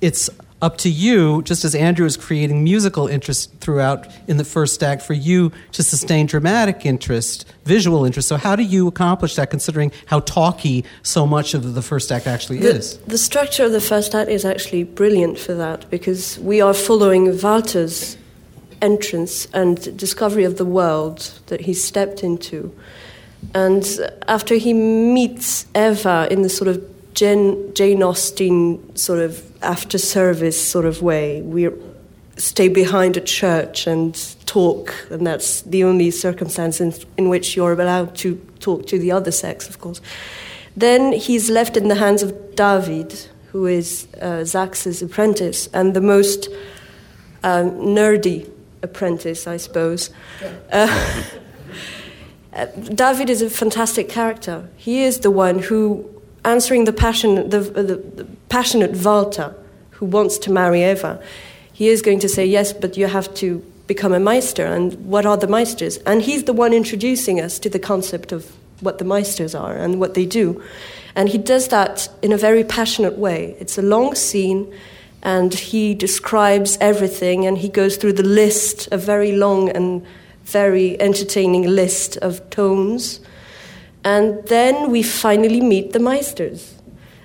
it's 0.00 0.28
up 0.62 0.76
to 0.78 0.90
you, 0.90 1.40
just 1.42 1.64
as 1.64 1.74
Andrew 1.74 2.04
is 2.04 2.16
creating 2.16 2.62
musical 2.62 3.06
interest 3.06 3.52
throughout 3.60 4.06
in 4.28 4.36
the 4.36 4.44
first 4.44 4.82
act, 4.82 5.02
for 5.02 5.14
you 5.14 5.52
to 5.72 5.82
sustain 5.82 6.26
dramatic 6.26 6.84
interest, 6.84 7.50
visual 7.64 8.04
interest. 8.04 8.28
So, 8.28 8.36
how 8.36 8.56
do 8.56 8.62
you 8.62 8.86
accomplish 8.86 9.36
that, 9.36 9.48
considering 9.50 9.90
how 10.06 10.20
talky 10.20 10.84
so 11.02 11.26
much 11.26 11.54
of 11.54 11.74
the 11.74 11.82
first 11.82 12.12
act 12.12 12.26
actually 12.26 12.58
the, 12.58 12.76
is? 12.76 12.98
The 12.98 13.18
structure 13.18 13.64
of 13.64 13.72
the 13.72 13.80
first 13.80 14.14
act 14.14 14.28
is 14.28 14.44
actually 14.44 14.84
brilliant 14.84 15.38
for 15.38 15.54
that 15.54 15.88
because 15.90 16.38
we 16.40 16.60
are 16.60 16.74
following 16.74 17.40
Walter's 17.40 18.18
entrance 18.82 19.46
and 19.52 19.96
discovery 19.96 20.44
of 20.44 20.56
the 20.56 20.64
world 20.64 21.40
that 21.46 21.62
he 21.62 21.74
stepped 21.74 22.22
into. 22.22 22.74
And 23.54 23.84
after 24.28 24.54
he 24.54 24.72
meets 24.72 25.66
Eva 25.74 26.28
in 26.30 26.42
the 26.42 26.48
sort 26.48 26.68
of 26.68 26.84
Jane, 27.14 27.74
Jane 27.74 28.02
Austen 28.02 28.96
sort 28.96 29.18
of 29.18 29.42
after 29.62 29.98
service 29.98 30.60
sort 30.60 30.86
of 30.86 31.02
way, 31.02 31.42
we 31.42 31.68
stay 32.36 32.68
behind 32.68 33.16
a 33.16 33.20
church 33.20 33.86
and 33.86 34.36
talk, 34.46 34.94
and 35.10 35.26
that's 35.26 35.62
the 35.62 35.84
only 35.84 36.10
circumstance 36.10 36.80
in, 36.80 36.94
in 37.16 37.28
which 37.28 37.56
you're 37.56 37.72
allowed 37.72 38.14
to 38.16 38.36
talk 38.60 38.86
to 38.86 38.98
the 38.98 39.12
other 39.12 39.30
sex, 39.30 39.68
of 39.68 39.78
course. 39.80 40.00
Then 40.76 41.12
he's 41.12 41.50
left 41.50 41.76
in 41.76 41.88
the 41.88 41.96
hands 41.96 42.22
of 42.22 42.54
David, 42.54 43.28
who 43.52 43.66
is 43.66 44.06
uh, 44.20 44.44
Sachs's 44.44 45.02
apprentice 45.02 45.66
and 45.74 45.94
the 45.94 46.00
most 46.00 46.48
um, 47.42 47.70
nerdy 47.72 48.48
apprentice, 48.82 49.46
I 49.46 49.56
suppose. 49.56 50.10
Uh, 50.72 51.24
David 52.66 53.30
is 53.30 53.42
a 53.42 53.50
fantastic 53.50 54.08
character. 54.08 54.68
He 54.76 55.02
is 55.02 55.20
the 55.20 55.30
one 55.30 55.58
who, 55.60 56.08
answering 56.44 56.84
the, 56.84 56.92
passion, 56.92 57.48
the, 57.48 57.60
the, 57.60 57.82
the 57.82 58.26
passionate 58.48 58.92
Walter, 59.04 59.54
who 59.90 60.06
wants 60.06 60.38
to 60.38 60.50
marry 60.50 60.82
Eva, 60.82 61.22
he 61.72 61.88
is 61.88 62.02
going 62.02 62.20
to 62.20 62.28
say, 62.28 62.44
Yes, 62.44 62.72
but 62.72 62.96
you 62.96 63.06
have 63.06 63.32
to 63.34 63.64
become 63.86 64.12
a 64.12 64.20
Meister. 64.20 64.66
And 64.66 64.94
what 65.06 65.26
are 65.26 65.36
the 65.36 65.46
Meisters? 65.46 66.00
And 66.06 66.22
he's 66.22 66.44
the 66.44 66.52
one 66.52 66.72
introducing 66.72 67.40
us 67.40 67.58
to 67.58 67.68
the 67.68 67.78
concept 67.78 68.32
of 68.32 68.52
what 68.80 68.98
the 68.98 69.04
Meisters 69.04 69.58
are 69.58 69.76
and 69.76 70.00
what 70.00 70.14
they 70.14 70.26
do. 70.26 70.62
And 71.14 71.28
he 71.28 71.38
does 71.38 71.68
that 71.68 72.08
in 72.22 72.32
a 72.32 72.36
very 72.36 72.64
passionate 72.64 73.18
way. 73.18 73.56
It's 73.58 73.78
a 73.78 73.82
long 73.82 74.14
scene, 74.14 74.72
and 75.22 75.52
he 75.52 75.94
describes 75.94 76.78
everything, 76.80 77.46
and 77.46 77.58
he 77.58 77.68
goes 77.68 77.96
through 77.96 78.14
the 78.14 78.22
list, 78.22 78.88
a 78.92 78.96
very 78.96 79.32
long 79.32 79.68
and 79.68 80.06
very 80.50 81.00
entertaining 81.00 81.66
list 81.66 82.16
of 82.18 82.48
tones. 82.50 83.20
And 84.04 84.46
then 84.46 84.90
we 84.90 85.02
finally 85.02 85.60
meet 85.60 85.92
the 85.92 85.98
Meisters. 85.98 86.72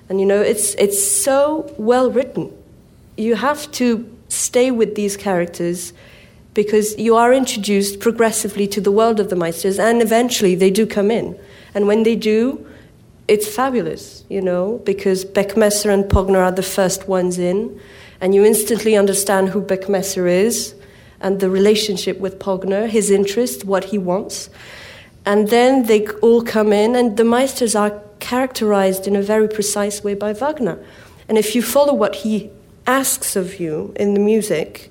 And 0.08 0.20
you 0.20 0.26
know, 0.26 0.40
it's, 0.40 0.74
it's 0.74 1.02
so 1.04 1.72
well 1.78 2.10
written. 2.10 2.52
You 3.16 3.34
have 3.34 3.70
to 3.72 4.08
stay 4.28 4.70
with 4.70 4.94
these 4.94 5.16
characters 5.16 5.92
because 6.56 6.96
you 6.98 7.14
are 7.14 7.34
introduced 7.34 8.00
progressively 8.00 8.66
to 8.66 8.80
the 8.80 8.90
world 8.90 9.20
of 9.20 9.28
the 9.28 9.36
Meisters, 9.36 9.78
and 9.78 10.00
eventually 10.00 10.54
they 10.54 10.70
do 10.70 10.86
come 10.86 11.10
in. 11.10 11.38
And 11.74 11.86
when 11.86 12.02
they 12.02 12.16
do, 12.16 12.66
it's 13.28 13.46
fabulous, 13.46 14.24
you 14.30 14.40
know, 14.40 14.80
because 14.84 15.24
Beckmesser 15.24 15.92
and 15.92 16.04
Pogner 16.04 16.38
are 16.38 16.52
the 16.52 16.62
first 16.62 17.08
ones 17.08 17.38
in, 17.38 17.78
and 18.22 18.34
you 18.34 18.42
instantly 18.42 18.96
understand 18.96 19.50
who 19.50 19.60
Beckmesser 19.60 20.30
is 20.30 20.74
and 21.26 21.40
the 21.40 21.50
relationship 21.50 22.20
with 22.20 22.38
Pogner, 22.38 22.88
his 22.88 23.10
interest, 23.10 23.64
what 23.64 23.84
he 23.86 23.98
wants. 23.98 24.48
And 25.24 25.48
then 25.48 25.86
they 25.86 26.06
all 26.22 26.40
come 26.40 26.72
in, 26.72 26.94
and 26.94 27.16
the 27.16 27.24
Meisters 27.24 27.74
are 27.78 28.00
characterized 28.20 29.08
in 29.08 29.16
a 29.16 29.22
very 29.22 29.48
precise 29.48 30.04
way 30.04 30.14
by 30.14 30.32
Wagner. 30.32 30.78
And 31.28 31.36
if 31.36 31.56
you 31.56 31.62
follow 31.62 31.92
what 31.92 32.14
he 32.14 32.50
asks 32.86 33.34
of 33.34 33.58
you 33.58 33.92
in 33.96 34.14
the 34.14 34.20
music, 34.20 34.88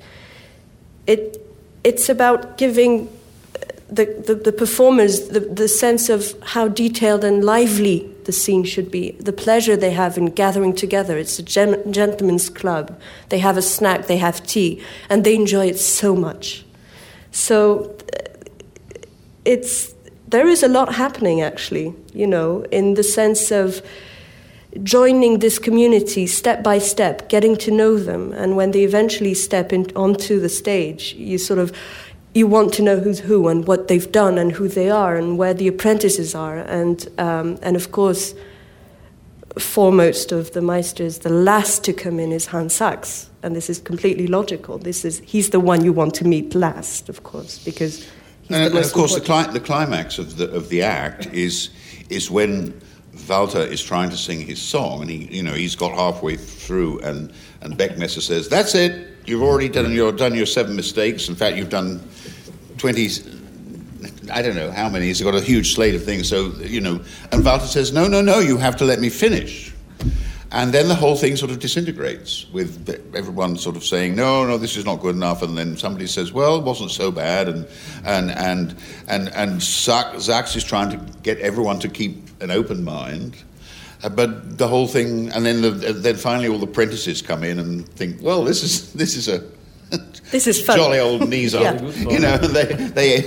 it, 1.08 1.41
it's 1.86 2.10
about 2.10 2.58
giving 2.58 3.08
the, 3.89 4.06
the, 4.28 4.36
the 4.36 4.52
performers 4.52 5.30
the, 5.30 5.39
the 5.39 5.69
sense 5.69 6.10
of 6.10 6.34
how 6.43 6.67
detailed 6.67 7.24
and 7.24 7.45
lively 7.45 8.13
the 8.25 8.31
scene 8.31 8.63
should 8.63 8.91
be, 8.91 9.11
the 9.11 9.33
pleasure 9.33 9.77
they 9.77 9.91
have 9.91 10.17
in 10.17 10.25
gathering 10.27 10.75
together. 10.75 11.17
It's 11.17 11.39
a 11.39 11.43
gen- 11.43 11.91
gentleman's 11.91 12.49
club. 12.49 12.99
They 13.29 13.39
have 13.39 13.57
a 13.57 13.61
snack, 13.61 14.07
they 14.07 14.17
have 14.17 14.45
tea, 14.45 14.83
and 15.09 15.23
they 15.23 15.35
enjoy 15.35 15.67
it 15.67 15.79
so 15.79 16.15
much. 16.15 16.65
So 17.31 17.95
uh, 18.13 18.29
it's 19.45 19.93
there 20.27 20.47
is 20.47 20.63
a 20.63 20.67
lot 20.67 20.93
happening 20.95 21.41
actually, 21.41 21.93
you 22.13 22.27
know, 22.27 22.65
in 22.71 22.95
the 22.95 23.03
sense 23.03 23.51
of 23.51 23.81
joining 24.83 25.39
this 25.39 25.59
community 25.59 26.27
step 26.27 26.63
by 26.63 26.79
step, 26.79 27.29
getting 27.29 27.55
to 27.55 27.71
know 27.71 27.97
them, 27.97 28.33
and 28.33 28.57
when 28.57 28.71
they 28.71 28.83
eventually 28.83 29.33
step 29.33 29.71
in, 29.71 29.85
onto 29.95 30.39
the 30.39 30.49
stage, 30.49 31.13
you 31.13 31.38
sort 31.38 31.59
of 31.59 31.71
you 32.36 32.45
want 32.45 32.74
to 32.74 32.82
know 32.84 33.00
who's 33.00 33.19
who 33.19 33.48
and 33.48 33.65
what 33.65 33.88
they've 33.88 34.12
done 34.12 34.38
and 34.38 34.52
who 34.52 34.67
they 34.67 34.89
are 34.89 35.15
and 35.15 35.38
where 35.38 35.54
the 35.54 35.69
apprentices 35.69 36.36
are. 36.36 36.58
And, 36.58 37.08
um, 37.17 37.58
and 37.62 37.78
of 37.78 37.93
course, 37.93 38.36
foremost 39.58 40.34
of 40.34 40.52
the 40.52 40.60
Meisters, 40.60 41.21
the 41.21 41.30
last 41.30 41.86
to 41.86 41.93
come 41.93 42.19
in 42.19 42.34
is 42.34 42.48
Hans 42.48 42.76
Sachs. 42.76 43.30
And 43.41 43.56
this 43.56 43.69
is 43.69 43.80
completely 43.80 44.28
logical. 44.28 44.78
This 44.78 45.06
is, 45.06 45.19
he's 45.26 45.52
the 45.52 45.62
one 45.62 45.86
you 45.86 45.93
want 45.93 46.13
to 46.15 46.26
meet 46.26 46.54
last, 46.54 47.08
of 47.08 47.24
course, 47.24 47.63
because 47.63 48.06
and, 48.50 48.76
and 48.76 48.78
of 48.78 48.91
course, 48.91 49.15
the, 49.15 49.21
cli- 49.21 49.52
the, 49.54 49.60
climax 49.60 50.19
of 50.19 50.38
the, 50.38 50.52
of 50.52 50.69
the 50.69 50.84
act 50.84 51.28
is, 51.28 51.69
is 52.10 52.30
when 52.30 52.80
Walter 53.30 53.60
is 53.60 53.82
trying 53.82 54.10
to 54.10 54.17
sing 54.17 54.41
his 54.41 54.62
song, 54.62 55.02
and 55.02 55.10
he, 55.10 55.36
you 55.36 55.41
know, 55.41 55.54
he's 55.54 55.76
got 55.76 55.93
halfway 55.93 56.36
through, 56.36 57.00
and, 57.00 57.34
and 57.62 57.78
Beckmesser 57.78 58.21
says, 58.21 58.50
"That's 58.50 58.76
it. 58.76 59.15
You've 59.26 59.41
already 59.41 59.69
done 59.69 59.91
your 59.91 60.12
done 60.12 60.36
your 60.36 60.45
seven 60.45 60.76
mistakes. 60.76 61.28
In 61.28 61.36
fact, 61.36 61.58
you've 61.58 61.69
done 61.69 62.08
20, 62.77 63.09
I 64.31 64.41
don't 64.41 64.55
know 64.55 64.71
how 64.71 64.89
many. 64.89 65.07
He's 65.07 65.21
got 65.21 65.35
a 65.35 65.41
huge 65.41 65.73
slate 65.73 65.95
of 65.95 66.03
things. 66.03 66.29
So, 66.29 66.53
you 66.59 66.81
know, 66.81 67.01
and 67.31 67.45
Walter 67.45 67.67
says, 67.67 67.93
no, 67.93 68.07
no, 68.07 68.21
no, 68.21 68.39
you 68.39 68.57
have 68.57 68.75
to 68.77 68.85
let 68.85 68.99
me 68.99 69.09
finish. 69.09 69.73
And 70.51 70.73
then 70.73 70.88
the 70.88 70.95
whole 70.95 71.17
thing 71.17 71.35
sort 71.35 71.51
of 71.51 71.59
disintegrates 71.59 72.49
with 72.51 72.88
everyone 73.13 73.57
sort 73.57 73.75
of 73.75 73.83
saying, 73.83 74.15
no, 74.15 74.45
no, 74.45 74.57
this 74.57 74.77
is 74.77 74.85
not 74.85 75.01
good 75.01 75.15
enough. 75.15 75.41
And 75.41 75.57
then 75.57 75.75
somebody 75.75 76.07
says, 76.07 76.31
well, 76.31 76.57
it 76.57 76.63
wasn't 76.63 76.91
so 76.91 77.11
bad. 77.11 77.49
And, 77.49 77.67
and, 78.05 78.31
and, 78.31 78.75
and, 79.07 79.29
and 79.35 79.61
Sachs 79.61 80.55
is 80.55 80.63
trying 80.63 80.91
to 80.91 81.13
get 81.23 81.39
everyone 81.39 81.79
to 81.79 81.89
keep 81.89 82.29
an 82.41 82.51
open 82.51 82.85
mind. 82.85 83.35
Uh, 84.03 84.09
but 84.09 84.57
the 84.57 84.67
whole 84.67 84.88
thing, 84.88 85.29
and 85.31 85.45
then, 85.45 85.61
the, 85.61 85.69
then 85.71 86.15
finally 86.15 86.47
all 86.47 86.59
the 86.59 86.67
apprentices 86.67 87.21
come 87.21 87.43
in 87.43 87.59
and 87.59 87.88
think, 87.89 88.21
well, 88.21 88.43
this 88.43 88.63
is, 88.63 88.93
this 88.93 89.17
is 89.17 89.27
a 89.27 89.43
this 90.32 90.48
is 90.48 90.62
fun. 90.62 90.78
Jolly 90.78 91.00
old 91.00 91.30
knees 91.30 91.54
yeah. 91.54 91.82
You 91.82 92.19
know, 92.19 92.38
they, 92.38 92.65
they 92.74 93.24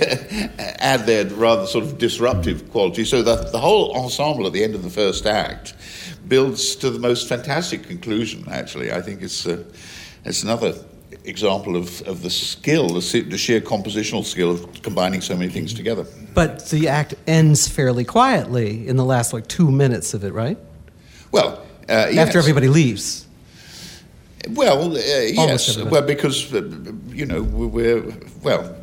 add 0.79 1.05
their 1.05 1.25
rather 1.25 1.65
sort 1.65 1.83
of 1.83 1.97
disruptive 1.97 2.69
quality. 2.71 3.05
So 3.05 3.21
the, 3.21 3.35
the 3.35 3.59
whole 3.59 3.95
ensemble 3.95 4.47
at 4.47 4.53
the 4.53 4.63
end 4.63 4.75
of 4.75 4.83
the 4.83 4.89
first 4.89 5.25
act 5.25 5.73
builds 6.27 6.75
to 6.77 6.89
the 6.89 6.99
most 6.99 7.27
fantastic 7.27 7.83
conclusion, 7.83 8.45
actually. 8.49 8.91
I 8.91 9.01
think 9.01 9.21
it's, 9.21 9.45
uh, 9.47 9.63
it's 10.25 10.43
another 10.43 10.73
example 11.25 11.75
of, 11.75 12.01
of 12.07 12.21
the 12.21 12.29
skill, 12.29 12.89
the, 12.89 13.21
the, 13.21 13.37
sheer 13.37 13.61
compositional 13.61 14.23
skill 14.23 14.51
of 14.51 14.81
combining 14.81 15.21
so 15.21 15.35
many 15.35 15.51
things 15.51 15.73
together. 15.73 16.05
But 16.33 16.69
the 16.69 16.87
act 16.87 17.15
ends 17.27 17.67
fairly 17.67 18.05
quietly 18.05 18.87
in 18.87 18.95
the 18.95 19.05
last 19.05 19.33
like 19.33 19.47
two 19.47 19.71
minutes 19.71 20.13
of 20.13 20.23
it, 20.23 20.33
right? 20.33 20.57
Well, 21.31 21.65
uh, 21.89 22.09
yes. 22.11 22.17
after 22.17 22.39
everybody 22.39 22.67
leaves. 22.67 23.25
Well, 24.49 24.93
uh, 24.93 24.99
yes. 24.99 25.77
Well, 25.77 26.01
because 26.01 26.53
uh, 26.53 26.61
you 27.09 27.25
know 27.25 27.43
we're 27.43 28.03
well. 28.41 28.75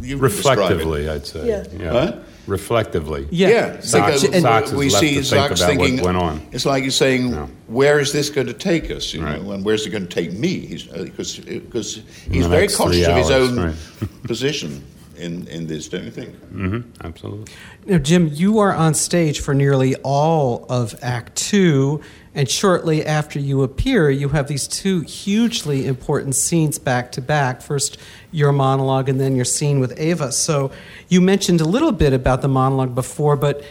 You 0.00 0.18
Reflectively, 0.18 1.08
I'd 1.08 1.26
say. 1.26 1.48
Yeah. 1.48 1.64
yeah. 1.76 1.90
Huh? 1.90 2.18
Reflectively. 2.46 3.26
Yeah. 3.30 3.48
yeah. 3.48 3.80
Sachs, 3.80 4.22
because 4.22 4.42
Sachs 4.42 4.72
we 4.72 4.88
see 4.88 5.22
Sachs 5.22 5.60
thinking, 5.60 5.96
what 5.96 6.04
went 6.04 6.16
on. 6.16 6.46
It's 6.52 6.64
like 6.64 6.84
he's 6.84 6.94
saying, 6.94 7.30
no. 7.30 7.48
"Where 7.66 7.98
is 7.98 8.12
this 8.12 8.30
going 8.30 8.46
to 8.46 8.52
take 8.52 8.90
us? 8.90 9.12
You 9.12 9.24
right. 9.24 9.42
know, 9.42 9.52
and 9.52 9.64
where's 9.64 9.84
it 9.86 9.90
going 9.90 10.06
to 10.06 10.14
take 10.14 10.32
me?" 10.32 10.66
Because 10.68 11.40
uh, 11.40 11.44
because 11.44 12.02
he's 12.30 12.46
very 12.46 12.68
conscious 12.68 13.06
of 13.06 13.16
his 13.16 13.30
own 13.30 13.58
right. 13.58 13.76
position 14.22 14.84
in, 15.18 15.46
in 15.48 15.66
this, 15.66 15.88
don't 15.88 16.04
you 16.04 16.10
think? 16.10 16.34
hmm 16.46 16.80
Absolutely. 17.02 17.52
Now, 17.86 17.98
Jim, 17.98 18.28
you 18.32 18.58
are 18.58 18.72
on 18.72 18.94
stage 18.94 19.40
for 19.40 19.54
nearly 19.54 19.96
all 19.96 20.66
of 20.68 20.94
Act 21.02 21.36
Two, 21.36 22.02
and 22.36 22.50
shortly 22.50 23.04
after 23.04 23.40
you 23.40 23.62
appear, 23.62 24.10
you 24.10 24.28
have 24.28 24.46
these 24.46 24.68
two 24.68 25.00
hugely 25.00 25.86
important 25.86 26.34
scenes 26.34 26.78
back 26.78 27.10
to 27.12 27.22
back. 27.22 27.62
First, 27.62 27.96
your 28.30 28.52
monologue, 28.52 29.08
and 29.08 29.18
then 29.18 29.34
your 29.34 29.46
scene 29.46 29.80
with 29.80 29.98
Eva. 29.98 30.30
So, 30.30 30.70
you 31.08 31.22
mentioned 31.22 31.62
a 31.62 31.64
little 31.64 31.92
bit 31.92 32.12
about 32.12 32.42
the 32.42 32.48
monologue 32.48 32.94
before, 32.94 33.36
but 33.36 33.64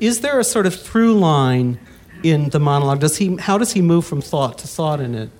is 0.00 0.20
there 0.20 0.38
a 0.38 0.44
sort 0.44 0.66
of 0.66 0.80
through 0.80 1.18
line 1.18 1.80
in 2.22 2.50
the 2.50 2.60
monologue? 2.60 3.00
Does 3.00 3.16
he? 3.16 3.36
How 3.36 3.58
does 3.58 3.72
he 3.72 3.82
move 3.82 4.06
from 4.06 4.20
thought 4.20 4.58
to 4.58 4.68
thought 4.68 5.00
in 5.00 5.30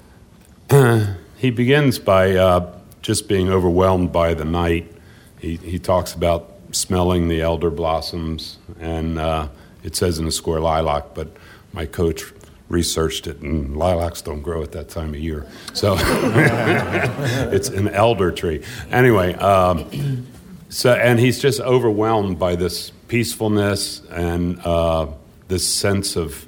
it? 0.71 1.17
He 1.39 1.51
begins 1.51 1.99
by 1.99 2.35
uh, 2.35 2.73
just 3.03 3.29
being 3.29 3.51
overwhelmed 3.51 4.11
by 4.11 4.33
the 4.33 4.47
night. 4.47 4.91
He, 5.39 5.57
he 5.57 5.79
talks 5.79 6.15
about 6.15 6.51
smelling 6.73 7.29
the 7.29 7.43
elder 7.43 7.69
blossoms, 7.69 8.57
and 8.81 9.19
uh, 9.19 9.49
it 9.85 9.95
says 9.95 10.19
in 10.19 10.25
the 10.25 10.33
score 10.33 10.61
lilac, 10.61 11.15
but 11.15 11.29
my 11.75 11.85
coach 11.85 12.25
researched 12.69 13.27
it, 13.27 13.41
and 13.41 13.77
lilacs 13.77 14.23
don't 14.23 14.43
grow 14.43 14.63
at 14.63 14.73
that 14.73 14.89
time 14.89 15.11
of 15.11 15.21
year. 15.21 15.47
So 15.73 15.97
it's 16.01 17.69
an 17.69 17.89
elder 17.89 18.33
tree. 18.33 18.63
Anyway, 18.91 19.35
um, 19.35 20.27
so 20.69 20.93
and 20.93 21.19
he's 21.19 21.39
just 21.39 21.61
overwhelmed 21.61 22.39
by 22.39 22.57
this 22.57 22.91
peacefulness 23.09 24.03
and 24.11 24.61
uh, 24.65 25.07
this 25.49 25.67
sense 25.67 26.17
of 26.17 26.47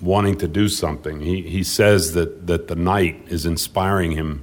wanting 0.00 0.38
to 0.38 0.48
do 0.48 0.68
something. 0.68 1.20
He, 1.20 1.42
he 1.42 1.62
says 1.62 2.14
that, 2.14 2.46
that 2.46 2.68
the 2.68 2.76
night 2.76 3.24
is 3.28 3.46
inspiring 3.46 4.12
him 4.12 4.42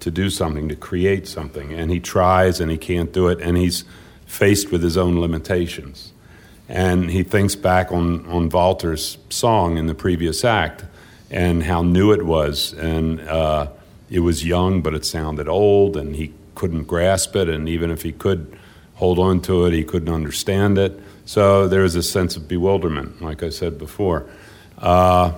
to 0.00 0.10
do 0.10 0.30
something, 0.30 0.68
to 0.68 0.76
create 0.76 1.26
something, 1.26 1.72
and 1.72 1.90
he 1.90 1.98
tries 1.98 2.60
and 2.60 2.70
he 2.70 2.78
can't 2.78 3.12
do 3.12 3.28
it, 3.28 3.40
and 3.40 3.56
he's 3.56 3.84
faced 4.26 4.70
with 4.70 4.82
his 4.82 4.96
own 4.96 5.20
limitations. 5.20 6.12
And 6.68 7.10
he 7.10 7.22
thinks 7.22 7.54
back 7.54 7.92
on, 7.92 8.26
on 8.26 8.48
Walter's 8.48 9.18
song 9.30 9.78
in 9.78 9.86
the 9.86 9.94
previous 9.94 10.44
act 10.44 10.84
and 11.30 11.62
how 11.62 11.82
new 11.82 12.12
it 12.12 12.24
was, 12.24 12.72
and 12.74 13.20
uh, 13.20 13.68
it 14.10 14.20
was 14.20 14.44
young, 14.44 14.82
but 14.82 14.94
it 14.94 15.04
sounded 15.04 15.48
old, 15.48 15.96
and 15.96 16.14
he 16.14 16.32
couldn't 16.54 16.84
grasp 16.84 17.34
it, 17.36 17.48
and 17.48 17.68
even 17.68 17.90
if 17.90 18.02
he 18.02 18.12
could 18.12 18.56
hold 18.94 19.18
on 19.18 19.40
to 19.42 19.66
it, 19.66 19.72
he 19.72 19.84
couldn't 19.84 20.12
understand 20.12 20.78
it. 20.78 20.98
So 21.24 21.66
there 21.68 21.82
was 21.82 21.96
a 21.96 22.02
sense 22.02 22.36
of 22.36 22.46
bewilderment, 22.46 23.20
like 23.20 23.42
I 23.42 23.50
said 23.50 23.78
before. 23.78 24.26
Uh, 24.78 25.32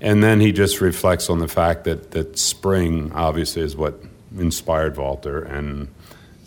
and 0.00 0.22
then 0.22 0.40
he 0.40 0.52
just 0.52 0.80
reflects 0.80 1.28
on 1.28 1.38
the 1.38 1.48
fact 1.48 1.84
that, 1.84 2.10
that 2.12 2.38
spring 2.38 3.12
obviously 3.14 3.62
is 3.62 3.76
what 3.76 4.00
inspired 4.38 4.96
Walter, 4.96 5.42
and 5.42 5.88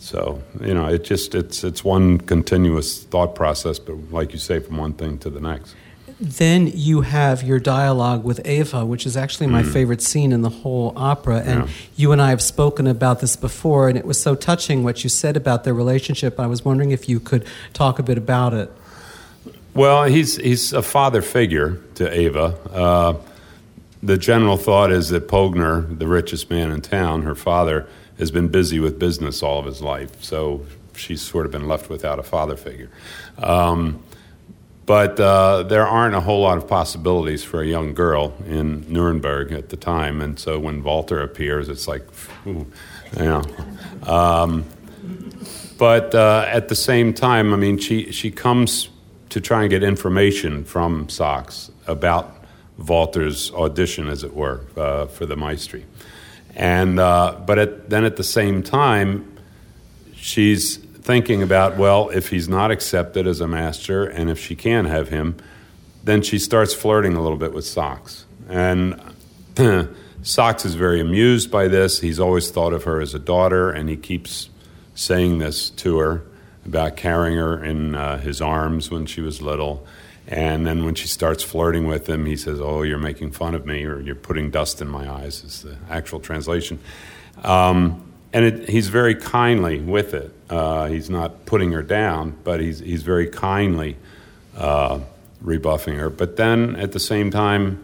so 0.00 0.42
you 0.60 0.72
know 0.74 0.86
it 0.86 1.04
just 1.04 1.34
it's 1.34 1.62
it's 1.62 1.84
one 1.84 2.18
continuous 2.18 3.04
thought 3.04 3.34
process, 3.34 3.78
but 3.78 3.96
like 4.10 4.32
you 4.32 4.38
say, 4.38 4.58
from 4.58 4.78
one 4.78 4.94
thing 4.94 5.18
to 5.18 5.30
the 5.30 5.40
next. 5.40 5.74
Then 6.18 6.70
you 6.74 7.00
have 7.02 7.42
your 7.42 7.58
dialogue 7.58 8.24
with 8.24 8.46
Eva, 8.46 8.84
which 8.84 9.06
is 9.06 9.16
actually 9.16 9.46
my 9.46 9.62
favorite 9.62 10.02
scene 10.02 10.32
in 10.32 10.42
the 10.42 10.50
whole 10.50 10.92
opera. 10.96 11.38
And 11.38 11.60
Yeah. 11.60 11.68
you 11.96 12.12
and 12.12 12.20
I 12.20 12.28
have 12.30 12.42
spoken 12.42 12.86
about 12.86 13.20
this 13.20 13.36
before, 13.36 13.88
and 13.88 13.96
it 13.96 14.04
was 14.04 14.20
so 14.20 14.34
touching 14.34 14.82
what 14.84 15.02
you 15.02 15.08
said 15.08 15.34
about 15.36 15.64
their 15.64 15.72
relationship. 15.72 16.38
I 16.38 16.46
was 16.46 16.62
wondering 16.64 16.90
if 16.90 17.08
you 17.08 17.20
could 17.20 17.44
talk 17.72 17.98
a 17.98 18.02
bit 18.02 18.18
about 18.18 18.52
it. 18.52 18.70
Well, 19.72 20.04
he's 20.04 20.36
he's 20.36 20.72
a 20.72 20.82
father 20.82 21.22
figure 21.22 21.78
to 21.94 22.20
Eva. 22.20 22.54
Uh, 22.72 23.14
the 24.02 24.18
general 24.18 24.56
thought 24.56 24.90
is 24.92 25.08
that 25.10 25.28
Pogner, 25.28 25.98
the 25.98 26.06
richest 26.06 26.50
man 26.50 26.70
in 26.70 26.80
town, 26.80 27.22
her 27.22 27.34
father, 27.34 27.86
has 28.20 28.30
been 28.30 28.48
busy 28.48 28.78
with 28.78 28.98
business 28.98 29.42
all 29.42 29.58
of 29.58 29.64
his 29.64 29.82
life, 29.82 30.22
so 30.22 30.64
she's 30.94 31.20
sort 31.20 31.46
of 31.46 31.52
been 31.52 31.66
left 31.66 31.90
without 31.90 32.18
a 32.18 32.22
father 32.22 32.56
figure. 32.56 32.90
Um, 33.38 34.02
but 34.86 35.18
uh, 35.20 35.62
there 35.64 35.86
aren't 35.86 36.14
a 36.14 36.20
whole 36.20 36.42
lot 36.42 36.58
of 36.58 36.68
possibilities 36.68 37.42
for 37.44 37.62
a 37.62 37.66
young 37.66 37.94
girl 37.94 38.34
in 38.46 38.84
Nuremberg 38.92 39.52
at 39.52 39.68
the 39.68 39.76
time, 39.76 40.20
and 40.20 40.38
so 40.38 40.58
when 40.58 40.82
Walter 40.82 41.20
appears, 41.20 41.68
it's 41.68 41.88
like, 41.88 42.02
ooh, 42.46 42.66
you 43.16 43.24
know. 43.24 43.42
Um, 44.06 44.64
but 45.78 46.14
uh, 46.14 46.44
at 46.48 46.68
the 46.68 46.74
same 46.74 47.14
time, 47.14 47.54
I 47.54 47.56
mean, 47.56 47.78
she, 47.78 48.12
she 48.12 48.30
comes 48.30 48.90
to 49.30 49.40
try 49.40 49.62
and 49.62 49.70
get 49.70 49.82
information 49.82 50.64
from 50.64 51.08
Sachs 51.08 51.70
about 51.86 52.36
Walter's 52.76 53.52
audition, 53.52 54.08
as 54.08 54.24
it 54.24 54.34
were, 54.34 54.66
uh, 54.76 55.06
for 55.06 55.24
the 55.24 55.36
Maestri. 55.36 55.84
And, 56.60 57.00
uh, 57.00 57.40
but 57.46 57.58
at, 57.58 57.88
then 57.88 58.04
at 58.04 58.16
the 58.16 58.22
same 58.22 58.62
time, 58.62 59.34
she's 60.14 60.76
thinking 60.76 61.42
about, 61.42 61.78
well, 61.78 62.10
if 62.10 62.28
he's 62.28 62.50
not 62.50 62.70
accepted 62.70 63.26
as 63.26 63.40
a 63.40 63.48
master 63.48 64.04
and 64.04 64.28
if 64.28 64.38
she 64.38 64.54
can 64.54 64.84
have 64.84 65.08
him, 65.08 65.38
then 66.04 66.20
she 66.20 66.38
starts 66.38 66.74
flirting 66.74 67.14
a 67.14 67.22
little 67.22 67.38
bit 67.38 67.54
with 67.54 67.64
Sachs. 67.64 68.26
And 68.50 69.00
Sachs 70.22 70.66
is 70.66 70.74
very 70.74 71.00
amused 71.00 71.50
by 71.50 71.66
this. 71.66 72.00
He's 72.00 72.20
always 72.20 72.50
thought 72.50 72.74
of 72.74 72.84
her 72.84 73.00
as 73.00 73.14
a 73.14 73.18
daughter, 73.18 73.70
and 73.70 73.88
he 73.88 73.96
keeps 73.96 74.50
saying 74.94 75.38
this 75.38 75.70
to 75.70 75.96
her 75.96 76.22
about 76.66 76.94
carrying 76.94 77.38
her 77.38 77.64
in 77.64 77.94
uh, 77.94 78.18
his 78.18 78.42
arms 78.42 78.90
when 78.90 79.06
she 79.06 79.22
was 79.22 79.40
little. 79.40 79.86
And 80.30 80.64
then 80.64 80.84
when 80.84 80.94
she 80.94 81.08
starts 81.08 81.42
flirting 81.42 81.88
with 81.88 82.08
him, 82.08 82.24
he 82.24 82.36
says, 82.36 82.60
Oh, 82.60 82.82
you're 82.82 82.98
making 82.98 83.32
fun 83.32 83.56
of 83.56 83.66
me, 83.66 83.84
or 83.84 84.00
you're 84.00 84.14
putting 84.14 84.50
dust 84.50 84.80
in 84.80 84.88
my 84.88 85.10
eyes, 85.10 85.42
is 85.42 85.62
the 85.62 85.76
actual 85.90 86.20
translation. 86.20 86.78
Um, 87.42 88.06
and 88.32 88.44
it, 88.44 88.68
he's 88.68 88.88
very 88.88 89.16
kindly 89.16 89.80
with 89.80 90.14
it. 90.14 90.32
Uh, 90.48 90.86
he's 90.86 91.10
not 91.10 91.46
putting 91.46 91.72
her 91.72 91.82
down, 91.82 92.36
but 92.44 92.60
he's, 92.60 92.78
he's 92.78 93.02
very 93.02 93.28
kindly 93.28 93.96
uh, 94.56 95.00
rebuffing 95.40 95.96
her. 95.96 96.10
But 96.10 96.36
then 96.36 96.76
at 96.76 96.92
the 96.92 97.00
same 97.00 97.32
time, 97.32 97.82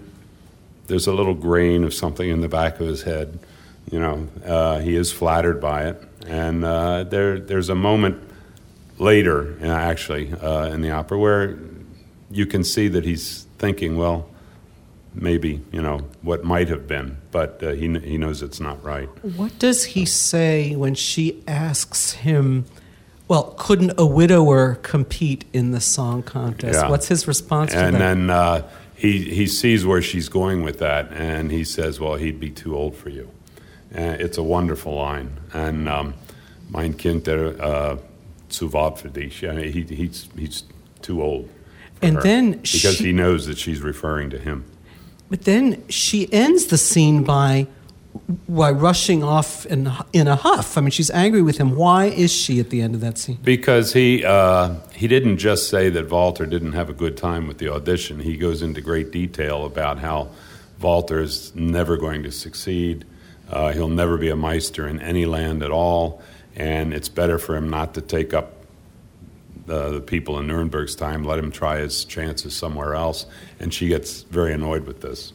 there's 0.86 1.08
a 1.08 1.12
little 1.12 1.34
grain 1.34 1.82
of 1.82 1.92
something 1.92 2.28
in 2.28 2.42
the 2.42 2.48
back 2.48 2.78
of 2.78 2.86
his 2.86 3.02
head. 3.02 3.40
You 3.90 3.98
know, 3.98 4.28
uh, 4.44 4.78
he 4.78 4.94
is 4.94 5.10
flattered 5.10 5.60
by 5.60 5.86
it. 5.86 6.02
And 6.28 6.64
uh, 6.64 7.04
there, 7.04 7.40
there's 7.40 7.70
a 7.70 7.74
moment 7.74 8.22
later, 8.98 9.56
uh, 9.60 9.66
actually, 9.66 10.32
uh, 10.32 10.66
in 10.66 10.80
the 10.80 10.92
opera 10.92 11.18
where 11.18 11.58
you 12.30 12.46
can 12.46 12.64
see 12.64 12.88
that 12.88 13.04
he's 13.04 13.46
thinking, 13.58 13.96
well, 13.96 14.28
maybe, 15.14 15.62
you 15.72 15.80
know, 15.80 16.00
what 16.22 16.44
might 16.44 16.68
have 16.68 16.86
been, 16.86 17.16
but 17.30 17.62
uh, 17.62 17.70
he, 17.72 17.86
he 18.00 18.18
knows 18.18 18.42
it's 18.42 18.60
not 18.60 18.82
right. 18.84 19.08
What 19.36 19.58
does 19.58 19.84
he 19.84 20.04
say 20.04 20.76
when 20.76 20.94
she 20.94 21.42
asks 21.46 22.12
him, 22.12 22.66
well, 23.28 23.54
couldn't 23.58 23.92
a 23.98 24.06
widower 24.06 24.76
compete 24.82 25.44
in 25.52 25.72
the 25.72 25.80
song 25.80 26.22
contest? 26.22 26.74
Yeah. 26.74 26.90
What's 26.90 27.08
his 27.08 27.26
response 27.26 27.72
to 27.72 27.76
that? 27.76 27.94
And 27.94 27.96
then 27.96 28.30
uh, 28.30 28.68
he, 28.94 29.22
he 29.22 29.46
sees 29.46 29.84
where 29.84 30.02
she's 30.02 30.28
going 30.28 30.62
with 30.62 30.78
that, 30.78 31.12
and 31.12 31.50
he 31.50 31.64
says, 31.64 31.98
well, 31.98 32.16
he'd 32.16 32.38
be 32.38 32.50
too 32.50 32.76
old 32.76 32.94
for 32.94 33.08
you. 33.08 33.30
And 33.90 34.20
it's 34.20 34.38
a 34.38 34.42
wonderful 34.42 34.94
line. 34.94 35.30
And 35.52 35.88
um, 35.88 36.14
mein 36.68 36.94
Kind, 36.94 37.24
der 37.24 37.60
uh, 37.60 37.96
zu 38.48 38.72
weit 38.72 38.98
für 38.98 39.08
dich. 39.08 39.40
He, 39.40 39.82
he's, 39.82 40.28
he's 40.36 40.64
too 41.02 41.22
old. 41.22 41.48
And 42.02 42.20
then 42.22 42.52
because 42.52 42.96
she- 42.96 43.06
he 43.06 43.12
knows 43.12 43.46
that 43.46 43.58
she's 43.58 43.80
referring 43.80 44.30
to 44.30 44.38
him. 44.38 44.64
But 45.28 45.42
then 45.42 45.82
she 45.88 46.32
ends 46.32 46.66
the 46.66 46.78
scene 46.78 47.24
by 47.24 47.66
by 48.48 48.70
rushing 48.70 49.22
off 49.22 49.66
in, 49.66 49.92
in 50.12 50.26
a 50.26 50.36
huff. 50.36 50.78
I 50.78 50.80
mean, 50.80 50.90
she's 50.90 51.10
angry 51.10 51.42
with 51.42 51.58
him. 51.58 51.76
Why 51.76 52.06
is 52.06 52.32
she 52.32 52.58
at 52.60 52.70
the 52.70 52.80
end 52.80 52.94
of 52.94 53.02
that 53.02 53.18
scene? 53.18 53.38
Because 53.44 53.92
he 53.92 54.24
uh, 54.24 54.76
he 54.94 55.06
didn't 55.06 55.36
just 55.38 55.68
say 55.68 55.90
that 55.90 56.10
Walter 56.10 56.46
didn't 56.46 56.72
have 56.72 56.88
a 56.88 56.94
good 56.94 57.16
time 57.16 57.46
with 57.46 57.58
the 57.58 57.68
audition. 57.68 58.20
He 58.20 58.36
goes 58.36 58.62
into 58.62 58.80
great 58.80 59.10
detail 59.10 59.64
about 59.66 59.98
how 59.98 60.28
Walter 60.80 61.20
is 61.20 61.54
never 61.54 61.96
going 61.96 62.22
to 62.22 62.32
succeed. 62.32 63.04
Uh, 63.50 63.72
he'll 63.72 63.88
never 63.88 64.16
be 64.16 64.28
a 64.28 64.36
Meister 64.36 64.88
in 64.88 65.00
any 65.00 65.26
land 65.26 65.62
at 65.62 65.70
all, 65.70 66.22
and 66.56 66.94
it's 66.94 67.08
better 67.08 67.38
for 67.38 67.54
him 67.56 67.68
not 67.68 67.94
to 67.94 68.00
take 68.00 68.32
up 68.34 68.55
the, 69.66 69.90
the 69.90 70.00
people 70.00 70.38
in 70.38 70.46
Nuremberg's 70.46 70.94
time. 70.94 71.24
Let 71.24 71.38
him 71.38 71.50
try 71.50 71.78
his 71.78 72.04
chances 72.04 72.54
somewhere 72.54 72.94
else. 72.94 73.26
And 73.60 73.72
she 73.72 73.88
gets 73.88 74.22
very 74.22 74.52
annoyed 74.52 74.86
with 74.86 75.00
this. 75.00 75.32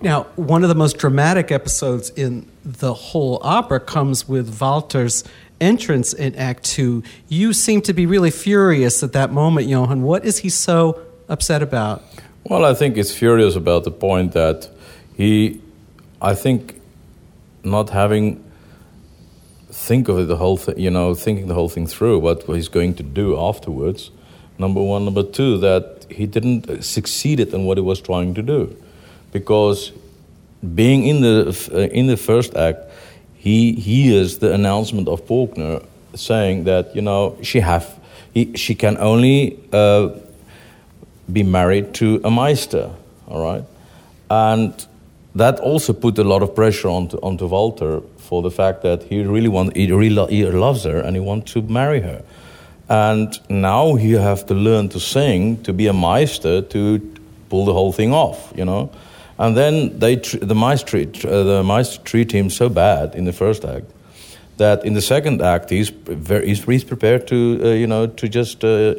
Now, 0.00 0.24
one 0.36 0.62
of 0.64 0.68
the 0.68 0.74
most 0.74 0.98
dramatic 0.98 1.52
episodes 1.52 2.10
in 2.10 2.48
the 2.64 2.92
whole 2.92 3.38
opera 3.42 3.78
comes 3.80 4.28
with 4.28 4.60
Walter's 4.60 5.22
entrance 5.60 6.12
in 6.12 6.34
Act 6.34 6.64
Two. 6.64 7.04
You 7.28 7.52
seem 7.52 7.82
to 7.82 7.92
be 7.92 8.04
really 8.04 8.32
furious 8.32 9.02
at 9.04 9.12
that 9.12 9.32
moment, 9.32 9.68
Johann. 9.68 10.02
What 10.02 10.24
is 10.24 10.38
he 10.38 10.48
so 10.48 11.00
upset 11.28 11.62
about? 11.62 12.02
Well, 12.44 12.64
I 12.64 12.74
think 12.74 12.96
it's 12.96 13.14
furious 13.14 13.54
about 13.54 13.84
the 13.84 13.92
point 13.92 14.32
that 14.32 14.68
he, 15.16 15.60
I 16.20 16.34
think, 16.34 16.80
not 17.62 17.90
having 17.90 18.42
think 19.82 20.08
of 20.08 20.18
it 20.18 20.28
the 20.28 20.36
whole 20.36 20.56
thing, 20.56 20.78
you 20.78 20.90
know, 20.90 21.14
thinking 21.14 21.48
the 21.48 21.54
whole 21.54 21.68
thing 21.68 21.86
through, 21.86 22.18
what 22.20 22.44
he's 22.44 22.68
going 22.68 22.94
to 22.94 23.02
do 23.02 23.38
afterwards. 23.38 24.10
Number 24.58 24.80
one, 24.80 25.04
number 25.04 25.24
two, 25.24 25.58
that 25.58 26.06
he 26.08 26.26
didn't 26.26 26.84
succeed 26.84 27.40
in 27.40 27.64
what 27.64 27.78
he 27.78 27.82
was 27.82 28.00
trying 28.00 28.34
to 28.34 28.42
do, 28.42 28.76
because 29.32 29.92
being 30.74 31.06
in 31.06 31.20
the 31.22 31.36
uh, 31.72 31.98
in 31.98 32.06
the 32.06 32.16
first 32.16 32.54
act, 32.54 32.78
he 33.34 33.72
hears 33.72 34.38
the 34.38 34.52
announcement 34.54 35.08
of 35.08 35.26
Pogner 35.26 35.84
saying 36.14 36.64
that 36.64 36.94
you 36.94 37.02
know 37.02 37.36
she 37.42 37.60
have 37.60 37.98
he, 38.34 38.54
she 38.54 38.74
can 38.74 38.96
only 38.98 39.58
uh, 39.72 40.10
be 41.32 41.42
married 41.42 41.94
to 41.94 42.20
a 42.22 42.30
meister, 42.30 42.90
all 43.26 43.42
right, 43.42 43.64
and 44.30 44.86
that 45.34 45.58
also 45.60 45.92
put 45.92 46.18
a 46.18 46.24
lot 46.24 46.42
of 46.42 46.54
pressure 46.54 46.88
onto 46.88 47.16
onto 47.18 47.46
Walter 47.46 48.00
for 48.18 48.42
the 48.42 48.50
fact 48.50 48.82
that 48.82 49.02
he 49.04 49.22
really 49.22 49.48
want 49.48 49.76
he 49.76 49.90
really 49.90 50.26
he 50.30 50.44
loves 50.46 50.84
her 50.84 51.00
and 51.00 51.16
he 51.16 51.20
wants 51.20 51.52
to 51.52 51.62
marry 51.62 52.00
her, 52.00 52.22
and 52.88 53.38
now 53.48 53.96
you 53.96 54.18
have 54.18 54.44
to 54.46 54.54
learn 54.54 54.88
to 54.88 55.00
sing 55.00 55.62
to 55.62 55.72
be 55.72 55.86
a 55.86 55.92
meister 55.92 56.62
to 56.62 56.98
pull 57.48 57.64
the 57.64 57.72
whole 57.72 57.92
thing 57.92 58.12
off, 58.12 58.52
you 58.56 58.64
know. 58.64 58.90
And 59.38 59.56
then 59.56 59.98
they 59.98 60.16
the 60.16 60.82
treat 60.86 61.24
uh, 61.24 61.42
the 61.42 61.62
mice 61.62 61.98
treat 61.98 62.32
him 62.32 62.50
so 62.50 62.68
bad 62.68 63.14
in 63.14 63.24
the 63.24 63.32
first 63.32 63.64
act 63.64 63.86
that 64.58 64.84
in 64.84 64.94
the 64.94 65.00
second 65.00 65.42
act 65.42 65.70
he's 65.70 65.88
very, 65.88 66.46
he's 66.46 66.84
prepared 66.84 67.26
to 67.26 67.60
uh, 67.62 67.68
you 67.68 67.86
know 67.86 68.06
to 68.06 68.28
just 68.28 68.64
uh, 68.64 68.94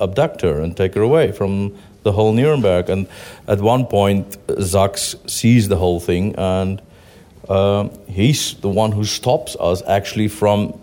abduct 0.00 0.40
her 0.40 0.60
and 0.60 0.76
take 0.76 0.94
her 0.94 1.02
away 1.02 1.32
from 1.32 1.74
the 2.04 2.12
whole 2.12 2.32
Nuremberg. 2.32 2.88
And 2.88 3.08
at 3.48 3.60
one 3.60 3.86
point, 3.86 4.38
Sachs 4.62 5.16
sees 5.26 5.68
the 5.68 5.76
whole 5.76 5.98
thing, 5.98 6.36
and 6.36 6.80
uh, 7.48 7.88
he's 8.06 8.54
the 8.54 8.68
one 8.68 8.92
who 8.92 9.04
stops 9.04 9.56
us 9.58 9.82
actually 9.86 10.28
from 10.28 10.80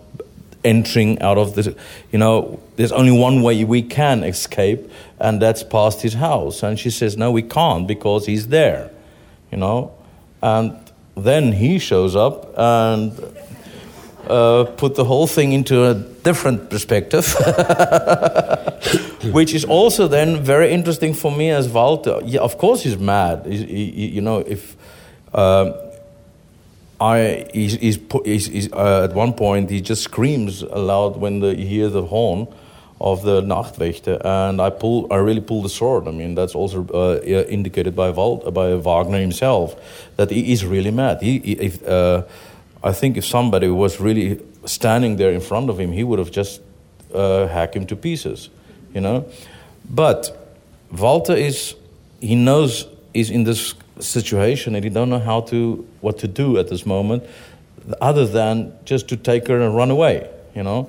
entering 0.64 1.20
out 1.20 1.38
of 1.38 1.54
this. 1.54 1.68
You 2.12 2.18
know, 2.18 2.60
there's 2.76 2.92
only 2.92 3.12
one 3.12 3.42
way 3.42 3.64
we 3.64 3.82
can 3.82 4.22
escape, 4.24 4.90
and 5.18 5.40
that's 5.40 5.62
past 5.62 6.02
his 6.02 6.14
house. 6.14 6.62
And 6.62 6.78
she 6.78 6.90
says, 6.90 7.16
No, 7.16 7.30
we 7.30 7.42
can't 7.42 7.86
because 7.86 8.26
he's 8.26 8.48
there, 8.48 8.90
you 9.50 9.58
know. 9.58 9.92
And 10.42 10.76
then 11.16 11.52
he 11.52 11.78
shows 11.78 12.16
up 12.16 12.52
and 12.56 13.12
uh, 14.28 14.64
put 14.76 14.94
the 14.94 15.04
whole 15.04 15.26
thing 15.26 15.52
into 15.52 15.84
a 15.84 15.94
different 15.94 16.70
perspective, 16.70 17.34
which 19.32 19.54
is 19.54 19.64
also 19.64 20.08
then 20.08 20.42
very 20.42 20.72
interesting 20.72 21.14
for 21.14 21.32
me 21.32 21.50
as 21.50 21.68
Walter. 21.68 22.20
Yeah, 22.24 22.40
of 22.40 22.58
course 22.58 22.82
he's 22.82 22.98
mad. 22.98 23.46
He's, 23.46 23.60
he, 23.60 24.06
you 24.08 24.20
know, 24.20 24.38
if 24.38 24.76
uh, 25.34 25.72
I, 27.00 27.46
he's, 27.52 27.74
he's, 27.74 27.98
he's, 28.24 28.46
he's 28.46 28.72
uh, 28.72 29.08
at 29.10 29.14
one 29.14 29.32
point 29.32 29.70
he 29.70 29.80
just 29.80 30.02
screams 30.02 30.62
aloud 30.62 31.16
when 31.16 31.40
the, 31.40 31.54
he 31.54 31.66
hears 31.66 31.92
the 31.92 32.04
horn 32.04 32.46
of 33.00 33.24
the 33.24 33.42
Nachtwächter, 33.42 34.24
and 34.24 34.60
I 34.60 34.70
pull, 34.70 35.12
I 35.12 35.16
really 35.16 35.40
pull 35.40 35.62
the 35.62 35.68
sword. 35.68 36.06
I 36.06 36.12
mean, 36.12 36.36
that's 36.36 36.54
also 36.54 36.86
uh, 36.94 37.20
indicated 37.24 37.96
by 37.96 38.10
Walt, 38.10 38.54
by 38.54 38.76
Wagner 38.76 39.18
himself, 39.18 39.74
that 40.16 40.30
he 40.30 40.52
is 40.52 40.64
really 40.64 40.92
mad. 40.92 41.20
He, 41.20 41.40
he 41.40 41.52
if, 41.54 41.86
uh, 41.86 42.22
I 42.84 42.92
think 42.92 43.16
if 43.16 43.24
somebody 43.24 43.68
was 43.68 44.00
really 44.00 44.40
standing 44.64 45.16
there 45.16 45.30
in 45.30 45.40
front 45.40 45.70
of 45.70 45.78
him, 45.78 45.92
he 45.92 46.04
would 46.04 46.18
have 46.18 46.30
just 46.30 46.60
uh, 47.14 47.46
hacked 47.46 47.76
him 47.76 47.86
to 47.86 47.96
pieces, 47.96 48.48
you 48.94 49.00
know. 49.00 49.24
But 49.88 50.36
Walter 50.90 51.34
is, 51.34 51.74
he 52.20 52.34
knows 52.34 52.86
is 53.14 53.30
in 53.30 53.44
this 53.44 53.74
situation 54.00 54.74
and 54.74 54.82
he 54.84 54.90
don't 54.90 55.10
know 55.10 55.18
how 55.18 55.42
to 55.42 55.86
what 56.00 56.18
to 56.18 56.28
do 56.28 56.58
at 56.58 56.68
this 56.68 56.86
moment, 56.86 57.24
other 58.00 58.26
than 58.26 58.72
just 58.84 59.08
to 59.08 59.16
take 59.16 59.46
her 59.48 59.60
and 59.60 59.76
run 59.76 59.90
away, 59.90 60.28
you 60.54 60.62
know. 60.62 60.88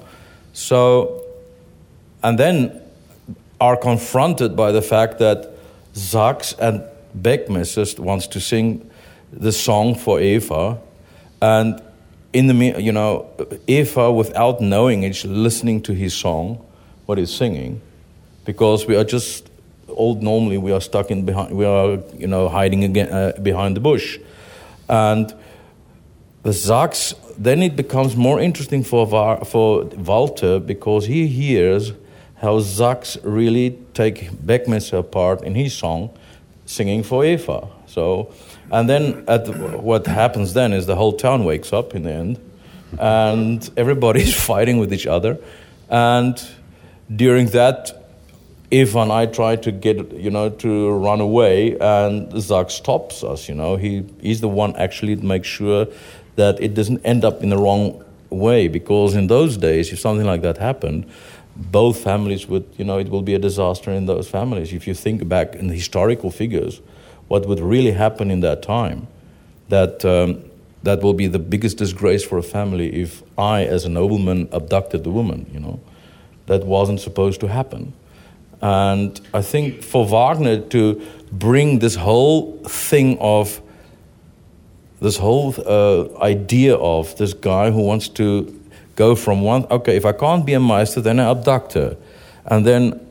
So 0.54 1.24
and 2.24 2.39
then 2.39 2.82
are 3.60 3.78
confronted 3.78 4.56
by 4.56 4.72
the 4.72 4.82
fact 4.82 5.20
that 5.20 5.52
Sachs 5.94 6.54
and 6.54 6.84
Beckmesser 7.18 8.00
wants 8.00 8.28
to 8.28 8.39
sing 8.39 8.89
the 9.32 9.52
song 9.52 9.96
for 9.96 10.20
Eva, 10.20 10.80
and 11.41 11.82
in 12.34 12.48
the 12.48 12.82
you 12.82 12.92
know 12.92 13.30
Eva, 13.68 14.12
without 14.12 14.60
knowing 14.60 15.04
it, 15.04 15.24
listening 15.24 15.82
to 15.84 15.94
his 15.94 16.14
song, 16.14 16.64
what 17.06 17.18
he's 17.18 17.34
singing, 17.34 17.82
because 18.46 18.88
we 18.88 18.96
are 18.96 19.04
just 19.04 19.50
old. 19.88 20.22
Normally, 20.24 20.58
we 20.58 20.72
are 20.72 20.82
stuck 20.82 21.12
in 21.12 21.26
behind. 21.26 21.56
We 21.56 21.66
are 21.66 22.00
you 22.18 22.28
know 22.28 22.50
hiding 22.50 22.84
again 22.84 23.10
uh, 23.10 23.34
behind 23.42 23.76
the 23.76 23.82
bush, 23.82 24.20
and 24.90 25.34
the 26.42 26.54
Sachs. 26.54 27.14
Then 27.38 27.64
it 27.64 27.76
becomes 27.76 28.16
more 28.16 28.40
interesting 28.40 28.84
for 28.84 29.08
for 29.46 29.86
Walter 29.86 30.60
because 30.60 31.06
he 31.06 31.28
hears 31.28 31.94
how 32.42 32.60
Sachs 32.60 33.18
really 33.24 33.78
take 33.94 34.30
Beckmesser 34.32 35.00
apart 35.00 35.44
in 35.44 35.56
his 35.56 35.74
song, 35.74 36.10
singing 36.66 37.04
for 37.04 37.24
Eva. 37.24 37.68
So, 37.88 38.34
and 38.74 38.89
then 38.89 39.24
at 39.28 39.47
what 39.82 40.07
happens 40.07 40.53
then 40.53 40.74
is 40.74 40.88
the 40.88 40.95
whole 40.95 41.13
town 41.13 41.45
wakes 41.45 41.71
up 41.71 41.95
in 41.95 42.03
the 42.03 42.11
end, 42.11 42.39
and 42.99 43.69
everybody's 43.78 44.36
fighting 44.51 44.80
with 44.80 44.91
each 44.91 45.07
other, 45.07 45.38
and 45.89 46.36
during 47.15 47.45
that, 47.47 48.03
Ivan, 48.71 49.11
I 49.11 49.28
try 49.28 49.55
to 49.57 49.71
get 49.71 50.11
you 50.13 50.32
know 50.32 50.49
to 50.49 50.91
run 50.91 51.21
away, 51.21 51.78
and 51.80 52.43
Sachs 52.43 52.74
stops 52.74 53.24
us. 53.24 53.47
You 53.47 53.55
know, 53.55 53.76
he 53.76 54.03
he's 54.19 54.41
the 54.41 54.49
one 54.49 54.76
actually 54.76 55.15
to 55.15 55.26
make 55.26 55.45
sure 55.45 55.88
that 56.36 56.59
it 56.59 56.74
doesn't 56.74 57.05
end 57.05 57.24
up 57.24 57.43
in 57.43 57.49
the 57.49 57.57
wrong 57.57 58.03
way 58.32 58.67
because 58.67 59.13
in 59.13 59.28
those 59.28 59.55
days, 59.55 59.93
if 59.93 59.99
something 59.99 60.26
like 60.26 60.41
that 60.41 60.57
happened 60.57 61.05
both 61.55 61.99
families 61.99 62.47
would, 62.47 62.65
you 62.78 62.86
know, 62.86 62.97
it 62.97 63.09
will 63.09 63.21
be 63.21 63.36
a 63.36 63.39
disaster 63.39 63.91
in 63.91 64.07
those 64.07 64.28
families. 64.28 64.74
If 64.74 64.88
you 64.88 64.93
think 64.93 65.28
back 65.28 65.55
in 65.55 65.67
the 65.67 65.76
historical 65.76 66.32
figures, 66.32 66.82
what 67.28 67.45
would 67.45 67.59
really 67.59 67.91
happen 67.91 68.32
in 68.32 68.41
that 68.41 68.61
time, 68.61 69.07
that 69.69 70.03
um, 70.05 70.43
that 70.84 71.01
will 71.01 71.13
be 71.13 71.28
the 71.28 71.39
biggest 71.39 71.78
disgrace 71.78 72.24
for 72.24 72.38
a 72.38 72.43
family 72.43 72.93
if 73.01 73.24
I, 73.38 73.63
as 73.63 73.86
a 73.86 73.89
nobleman, 73.89 74.49
abducted 74.51 75.03
the 75.03 75.09
woman, 75.09 75.49
you 75.53 75.59
know. 75.59 75.80
That 76.47 76.65
wasn't 76.65 76.99
supposed 76.99 77.39
to 77.39 77.47
happen. 77.47 77.93
And 78.61 79.19
I 79.34 79.41
think 79.41 79.82
for 79.82 80.05
Wagner 80.05 80.59
to 80.59 81.01
bring 81.32 81.80
this 81.80 81.95
whole 81.95 82.57
thing 82.65 83.17
of 83.19 83.61
this 84.99 85.17
whole 85.17 85.53
uh, 85.65 86.17
idea 86.21 86.76
of 86.76 87.17
this 87.17 87.34
guy 87.34 87.71
who 87.71 87.82
wants 87.82 88.07
to 88.09 88.57
go 88.95 89.15
from 89.15 89.41
one, 89.41 89.65
okay, 89.69 89.97
if 89.97 90.05
I 90.05 90.13
can't 90.13 90.45
be 90.45 90.53
a 90.53 90.59
meister, 90.59 91.01
then 91.01 91.19
I 91.19 91.30
abduct 91.32 91.74
her. 91.74 91.97
And 92.45 92.65
then 92.65 93.05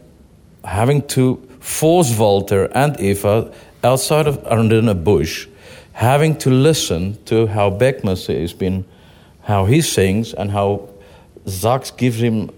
having 0.64 1.02
to 1.08 1.36
force 1.60 2.16
Walter 2.16 2.70
and 2.74 2.98
Eva 3.00 3.52
outside 3.84 4.26
of 4.26 4.44
under 4.46 4.78
a 4.90 4.94
bush, 4.94 5.48
having 5.92 6.36
to 6.38 6.50
listen 6.50 7.22
to 7.24 7.46
how 7.46 7.70
Beckmesser 7.70 8.40
has 8.40 8.52
been, 8.52 8.84
how 9.42 9.64
he 9.64 9.80
sings, 9.80 10.32
and 10.34 10.50
how 10.50 10.88
Sachs 11.46 11.90
gives 11.90 12.20
him 12.20 12.50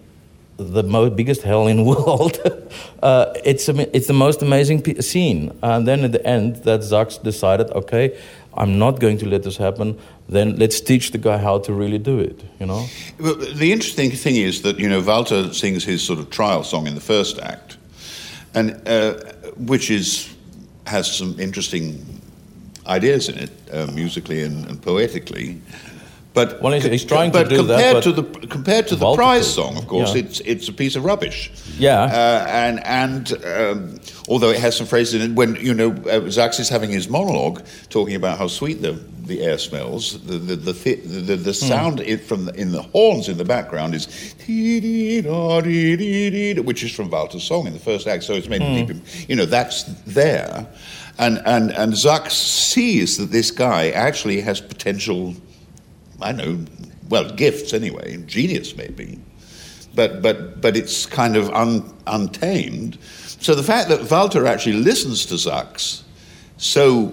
the 0.56 1.10
biggest 1.10 1.42
hell 1.42 1.66
in 1.66 1.78
the 1.78 1.82
world. 1.94 2.38
uh, 3.02 3.32
it's, 3.44 3.68
it's 3.68 4.06
the 4.06 4.12
most 4.12 4.42
amazing 4.42 5.00
scene. 5.00 5.56
And 5.62 5.86
then 5.86 6.04
at 6.04 6.12
the 6.12 6.24
end, 6.26 6.56
that 6.64 6.84
Sachs 6.84 7.18
decided, 7.18 7.70
okay, 7.70 8.16
I'm 8.56 8.78
not 8.78 9.00
going 9.00 9.18
to 9.18 9.28
let 9.28 9.42
this 9.42 9.56
happen. 9.56 9.98
Then 10.28 10.56
let's 10.56 10.80
teach 10.80 11.10
the 11.10 11.18
guy 11.18 11.38
how 11.38 11.58
to 11.60 11.72
really 11.72 11.98
do 11.98 12.18
it. 12.18 12.40
You 12.60 12.66
know. 12.66 12.86
Well, 13.18 13.34
the 13.34 13.72
interesting 13.72 14.10
thing 14.10 14.36
is 14.36 14.62
that 14.62 14.78
you 14.78 14.88
know 14.88 15.00
Walter 15.00 15.52
sings 15.52 15.84
his 15.84 16.02
sort 16.02 16.18
of 16.18 16.30
trial 16.30 16.62
song 16.62 16.86
in 16.86 16.94
the 16.94 17.00
first 17.00 17.38
act, 17.40 17.76
and 18.54 18.80
uh, 18.88 19.14
which 19.56 19.90
is 19.90 20.33
has 20.86 21.10
some 21.10 21.38
interesting 21.38 22.20
ideas 22.86 23.28
in 23.28 23.38
it, 23.38 23.50
uh, 23.72 23.86
musically 23.92 24.42
and, 24.42 24.66
and, 24.66 24.82
poetically. 24.82 25.60
But 26.34 26.60
well, 26.60 26.72
he's, 26.72 26.82
he's 26.82 27.04
trying 27.04 27.30
but 27.30 27.44
to 27.44 27.48
do 27.48 27.56
compared 27.58 27.96
that. 27.96 28.02
to 28.02 28.12
the 28.12 28.24
compared 28.48 28.88
to 28.88 28.96
the 28.96 29.14
prize 29.14 29.54
song, 29.54 29.76
of 29.76 29.86
course, 29.86 30.14
yeah. 30.14 30.22
it's 30.22 30.40
it's 30.40 30.68
a 30.68 30.72
piece 30.72 30.96
of 30.96 31.04
rubbish. 31.04 31.52
Yeah, 31.78 32.02
uh, 32.02 32.44
and 32.48 32.84
and 32.84 33.44
um, 33.44 34.00
although 34.26 34.50
it 34.50 34.58
has 34.58 34.76
some 34.76 34.88
phrases 34.88 35.22
in 35.22 35.30
it, 35.30 35.34
when 35.36 35.54
you 35.54 35.72
know 35.72 35.92
uh, 35.92 36.28
Sachs 36.28 36.58
is 36.58 36.68
having 36.68 36.90
his 36.90 37.08
monologue 37.08 37.64
talking 37.88 38.16
about 38.16 38.36
how 38.36 38.48
sweet 38.48 38.82
the 38.82 38.94
the 39.26 39.42
air 39.42 39.58
smells, 39.58 40.20
the 40.24 40.38
the 40.38 40.56
the, 40.56 40.72
the, 40.72 40.94
the, 41.20 41.36
the 41.36 41.52
hmm. 41.52 41.52
sound 41.52 42.00
mm. 42.00 42.20
from 42.20 42.46
the, 42.46 42.54
in 42.54 42.72
the 42.72 42.82
horns 42.82 43.28
in 43.28 43.38
the 43.38 43.44
background 43.44 43.94
is 43.94 44.06
which 46.66 46.82
is 46.82 46.92
from 46.92 47.10
Walter's 47.10 47.44
song 47.44 47.68
in 47.68 47.74
the 47.74 47.78
first 47.78 48.08
act. 48.08 48.24
So 48.24 48.34
it's 48.34 48.48
made 48.48 48.60
mm. 48.60 48.88
deep. 48.88 49.28
You 49.28 49.36
know 49.36 49.46
that's 49.46 49.84
there, 50.02 50.66
and 51.16 51.40
and 51.46 51.70
and 51.70 51.96
Sachs 51.96 52.34
sees 52.34 53.18
that 53.18 53.30
this 53.30 53.52
guy 53.52 53.90
actually 53.90 54.40
has 54.40 54.60
potential 54.60 55.36
I 56.20 56.32
know, 56.32 56.64
well, 57.08 57.30
gifts 57.30 57.72
anyway, 57.72 58.16
genius 58.26 58.76
maybe, 58.76 59.18
but 59.94 60.22
but 60.22 60.60
but 60.60 60.76
it's 60.76 61.06
kind 61.06 61.36
of 61.36 61.50
un, 61.50 61.92
untamed. 62.06 62.98
So 63.40 63.54
the 63.54 63.62
fact 63.62 63.88
that 63.90 64.10
Walter 64.10 64.46
actually 64.46 64.76
listens 64.76 65.26
to 65.26 65.38
Sachs 65.38 66.04
so 66.56 67.12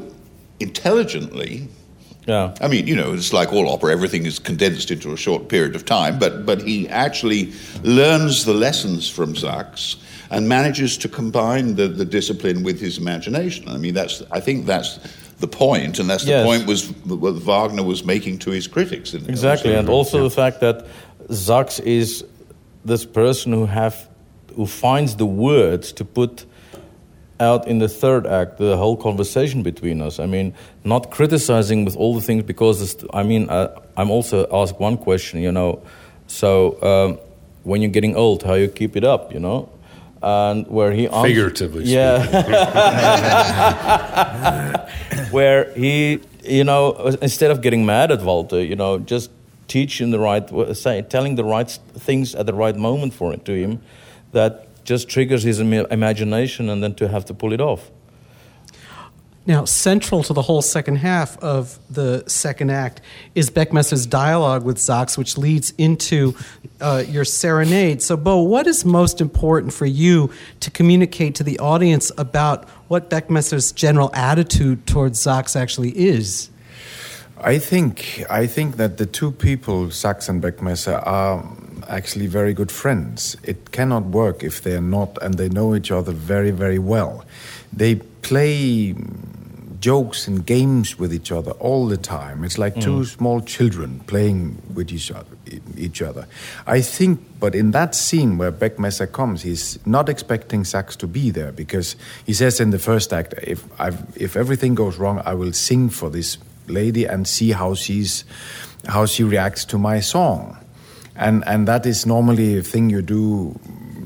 intelligently. 0.60 1.68
Yeah. 2.28 2.54
I 2.62 2.68
mean, 2.68 2.86
you 2.88 2.95
know, 2.95 3.14
it's 3.14 3.34
like 3.34 3.52
all 3.52 3.68
opera, 3.68 3.91
everything 3.91 4.26
is 4.26 4.38
condensed 4.38 4.91
into 4.91 5.12
a 5.12 5.18
short 5.18 5.49
period 5.49 5.76
of 5.76 5.86
time, 5.86 6.20
but, 6.20 6.45
but 6.45 6.62
he 6.62 6.88
actually 6.88 7.52
learns 7.84 8.45
the 8.45 8.54
lessons 8.54 9.10
from 9.10 9.36
Sachs 9.36 9.97
and 10.30 10.47
manages 10.47 10.97
to 10.99 11.10
combine 11.10 11.76
the, 11.76 11.88
the 11.88 12.06
discipline 12.06 12.64
with 12.64 12.80
his 12.80 12.99
imagination. 12.99 13.68
I 13.68 13.78
mean, 13.78 13.95
that's, 13.95 14.22
I 14.32 14.39
think 14.39 14.68
that's 14.68 14.99
the 15.41 15.47
point, 15.47 15.99
and 15.99 16.09
that's 16.09 16.23
the 16.23 16.29
yes. 16.29 16.45
point 16.45 16.65
was 16.65 16.89
what 17.05 17.33
Wagner 17.35 17.83
was 17.83 18.05
making 18.05 18.39
to 18.39 18.51
his 18.51 18.67
critics. 18.67 19.13
exactly, 19.13 19.73
and 19.73 19.89
also 19.89 20.17
yeah. 20.17 20.23
the 20.23 20.29
fact 20.29 20.61
that 20.61 20.87
Sachs 21.29 21.79
is 21.79 22.23
this 22.85 23.05
person 23.05 23.51
who 23.51 23.65
have 23.65 24.07
who 24.55 24.65
finds 24.65 25.15
the 25.15 25.25
words 25.25 25.91
to 25.93 26.05
put 26.05 26.45
out 27.39 27.67
in 27.67 27.79
the 27.79 27.89
third 27.89 28.27
act 28.27 28.57
the 28.57 28.77
whole 28.77 28.95
conversation 28.95 29.63
between 29.63 30.01
us. 30.01 30.19
I 30.19 30.27
mean, 30.27 30.53
not 30.83 31.09
criticizing 31.11 31.85
with 31.85 31.95
all 31.95 32.13
the 32.13 32.21
things 32.21 32.43
because 32.43 33.03
I 33.13 33.23
mean 33.23 33.49
uh, 33.49 33.67
I'm 33.97 34.11
also 34.11 34.47
asked 34.51 34.79
one 34.79 34.97
question. 34.97 35.41
You 35.41 35.51
know, 35.51 35.81
so 36.27 36.81
um, 36.83 37.19
when 37.63 37.81
you're 37.81 37.91
getting 37.91 38.15
old, 38.15 38.43
how 38.43 38.53
you 38.53 38.67
keep 38.67 38.95
it 38.95 39.03
up? 39.03 39.33
You 39.33 39.39
know. 39.39 39.69
And 40.24 40.67
where 40.67 40.91
he 40.91 41.07
figuratively, 41.07 41.86
yeah, 41.86 42.22
where 45.32 45.74
he, 45.74 46.22
you 46.43 46.63
know, 46.63 46.93
instead 47.22 47.49
of 47.49 47.61
getting 47.61 47.86
mad 47.86 48.11
at 48.11 48.22
Walter, 48.22 48.63
you 48.63 48.76
know, 48.76 48.99
just 48.99 49.32
teaching 49.67 50.11
the 50.11 50.19
right, 50.19 50.47
say, 50.78 51.01
telling 51.01 51.36
the 51.36 51.43
right 51.43 51.69
things 51.69 52.36
at 52.36 52.45
the 52.45 52.53
right 52.53 52.76
moment 52.76 53.13
for 53.13 53.34
it 53.34 53.45
to 53.45 53.53
him, 53.53 53.82
that 54.32 54.67
just 54.84 55.09
triggers 55.09 55.43
his 55.43 55.59
imagination 55.59 56.69
and 56.69 56.84
then 56.84 56.93
to 56.95 57.07
have 57.07 57.26
to 57.26 57.34
pull 57.34 57.53
it 57.53 57.61
off. 57.61 57.89
Now, 59.47 59.65
central 59.65 60.21
to 60.23 60.33
the 60.33 60.43
whole 60.43 60.61
second 60.61 60.97
half 60.97 61.37
of 61.39 61.79
the 61.89 62.23
second 62.27 62.69
act 62.69 63.01
is 63.33 63.49
Beckmesser's 63.49 64.05
dialogue 64.05 64.63
with 64.63 64.77
Sachs, 64.77 65.17
which 65.17 65.35
leads 65.35 65.73
into 65.79 66.35
uh, 66.79 67.03
your 67.07 67.25
serenade. 67.25 68.03
So, 68.03 68.15
Bo, 68.15 68.43
what 68.43 68.67
is 68.67 68.85
most 68.85 69.19
important 69.19 69.73
for 69.73 69.87
you 69.87 70.29
to 70.59 70.69
communicate 70.69 71.33
to 71.35 71.43
the 71.43 71.57
audience 71.57 72.11
about 72.19 72.69
what 72.87 73.09
Beckmesser's 73.09 73.71
general 73.71 74.11
attitude 74.13 74.85
towards 74.85 75.19
Sachs 75.19 75.55
actually 75.55 75.97
is? 75.97 76.49
I 77.43 77.57
think 77.57 78.23
I 78.29 78.45
think 78.45 78.77
that 78.77 78.97
the 78.97 79.07
two 79.07 79.31
people, 79.31 79.89
Sachs 79.89 80.29
and 80.29 80.43
Beckmesser, 80.43 81.01
are 81.07 81.43
actually 81.91 82.27
very 82.27 82.53
good 82.53 82.71
friends. 82.71 83.35
It 83.43 83.71
cannot 83.71 84.05
work 84.05 84.43
if 84.43 84.61
they 84.61 84.75
are 84.75 84.81
not, 84.81 85.17
and 85.21 85.35
they 85.35 85.49
know 85.49 85.75
each 85.75 85.91
other 85.91 86.11
very, 86.11 86.51
very 86.51 86.79
well. 86.79 87.25
They 87.71 87.95
play 87.95 88.95
jokes 89.81 90.27
and 90.27 90.45
games 90.45 90.99
with 90.99 91.13
each 91.13 91.31
other 91.31 91.51
all 91.53 91.87
the 91.87 91.97
time. 91.97 92.43
It's 92.43 92.57
like 92.57 92.75
mm. 92.75 92.81
two 92.81 93.03
small 93.03 93.41
children 93.41 93.99
playing 94.01 94.61
with 94.73 94.91
each 94.91 95.11
other, 95.11 95.35
each 95.75 96.01
other. 96.01 96.27
I 96.67 96.81
think, 96.81 97.19
but 97.39 97.55
in 97.55 97.71
that 97.71 97.95
scene 97.95 98.37
where 98.37 98.51
Beckmesser 98.51 99.11
comes, 99.11 99.41
he's 99.41 99.79
not 99.85 100.07
expecting 100.07 100.63
Sachs 100.63 100.95
to 100.97 101.07
be 101.07 101.31
there 101.31 101.51
because 101.51 101.95
he 102.25 102.33
says 102.33 102.59
in 102.59 102.69
the 102.69 102.79
first 102.79 103.11
act, 103.11 103.33
if, 103.41 103.63
I've, 103.81 103.99
if 104.15 104.37
everything 104.37 104.75
goes 104.75 104.97
wrong, 104.97 105.21
I 105.25 105.33
will 105.33 105.53
sing 105.53 105.89
for 105.89 106.09
this 106.09 106.37
lady 106.67 107.05
and 107.05 107.27
see 107.27 107.51
how 107.51 107.73
she's 107.73 108.23
how 108.87 109.05
she 109.05 109.23
reacts 109.23 109.65
to 109.65 109.77
my 109.77 109.99
song 109.99 110.57
and 111.16 111.43
and 111.47 111.68
that 111.68 111.86
is 111.86 112.05
normally 112.05 112.57
a 112.57 112.64
thing 112.64 112.89
you 112.89 113.01
do 113.01 113.59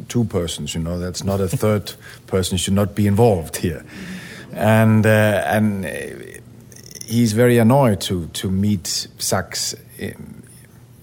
two 0.08 0.24
persons 0.26 0.74
you 0.76 0.82
know 0.82 0.99
that's 0.99 1.24
not 1.24 1.39
a 1.39 1.47
third 1.64 1.93
person 2.28 2.58
should 2.58 2.74
not 2.74 2.95
be 2.95 3.08
involved 3.08 3.58
here 3.58 3.84
and 4.53 5.06
uh, 5.06 5.43
and 5.45 5.86
he's 7.06 7.34
very 7.34 7.58
annoyed 7.58 8.01
to 8.01 8.28
to 8.28 8.49
meet 8.49 9.08
Sachs 9.18 9.76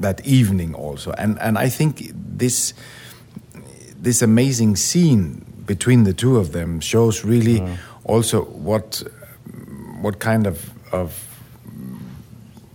that 0.01 0.27
evening 0.27 0.75
also 0.75 1.13
and 1.13 1.39
and 1.41 1.59
I 1.59 1.69
think 1.69 2.11
this 2.15 2.75
this 4.03 4.23
amazing 4.23 4.77
scene 4.77 5.45
between 5.67 6.05
the 6.05 6.13
two 6.13 6.37
of 6.37 6.53
them 6.53 6.81
shows 6.81 7.25
really 7.25 7.61
uh. 7.61 7.77
also 8.05 8.43
what 8.45 9.03
what 10.01 10.19
kind 10.19 10.47
of 10.47 10.71
of 10.93 11.32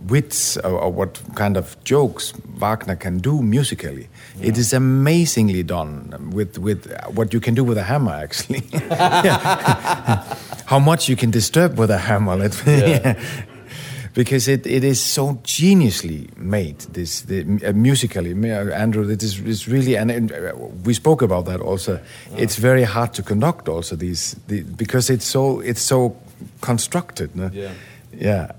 wits 0.08 0.56
or, 0.58 0.72
or, 0.72 0.92
what 0.92 1.20
kind 1.34 1.56
of 1.56 1.76
jokes 1.84 2.32
Wagner 2.58 2.96
can 2.96 3.18
do 3.18 3.42
musically. 3.42 4.08
Yeah. 4.36 4.48
It 4.48 4.58
is 4.58 4.72
amazingly 4.72 5.62
done 5.62 6.30
with 6.32 6.58
with 6.58 6.92
what 7.14 7.32
you 7.32 7.40
can 7.40 7.54
do 7.54 7.64
with 7.64 7.78
a 7.78 7.82
hammer. 7.82 8.12
Actually, 8.12 8.62
how 10.66 10.78
much 10.78 11.08
you 11.08 11.16
can 11.16 11.30
disturb 11.30 11.78
with 11.78 11.90
a 11.90 11.98
hammer. 11.98 12.36
Yeah. 12.66 13.14
because 14.14 14.48
it, 14.48 14.66
it 14.66 14.82
is 14.82 15.00
so 15.00 15.34
geniusly 15.44 16.36
made. 16.36 16.78
This 16.92 17.22
the, 17.22 17.42
uh, 17.64 17.72
musically, 17.72 18.32
Andrew. 18.50 19.08
It 19.08 19.22
is 19.22 19.40
it's 19.40 19.68
really 19.68 19.96
and, 19.96 20.10
and 20.10 20.32
uh, 20.32 20.52
we 20.84 20.94
spoke 20.94 21.22
about 21.22 21.44
that 21.44 21.60
also. 21.60 21.92
Yeah. 21.92 22.38
It's 22.38 22.56
very 22.56 22.84
hard 22.84 23.14
to 23.14 23.22
conduct 23.22 23.68
also 23.68 23.96
these 23.96 24.36
the, 24.48 24.62
because 24.62 25.10
it's 25.10 25.26
so 25.26 25.60
it's 25.60 25.82
so 25.82 26.16
constructed. 26.60 27.36
No? 27.36 27.50
Yeah. 27.52 27.72
Yeah 28.12 28.52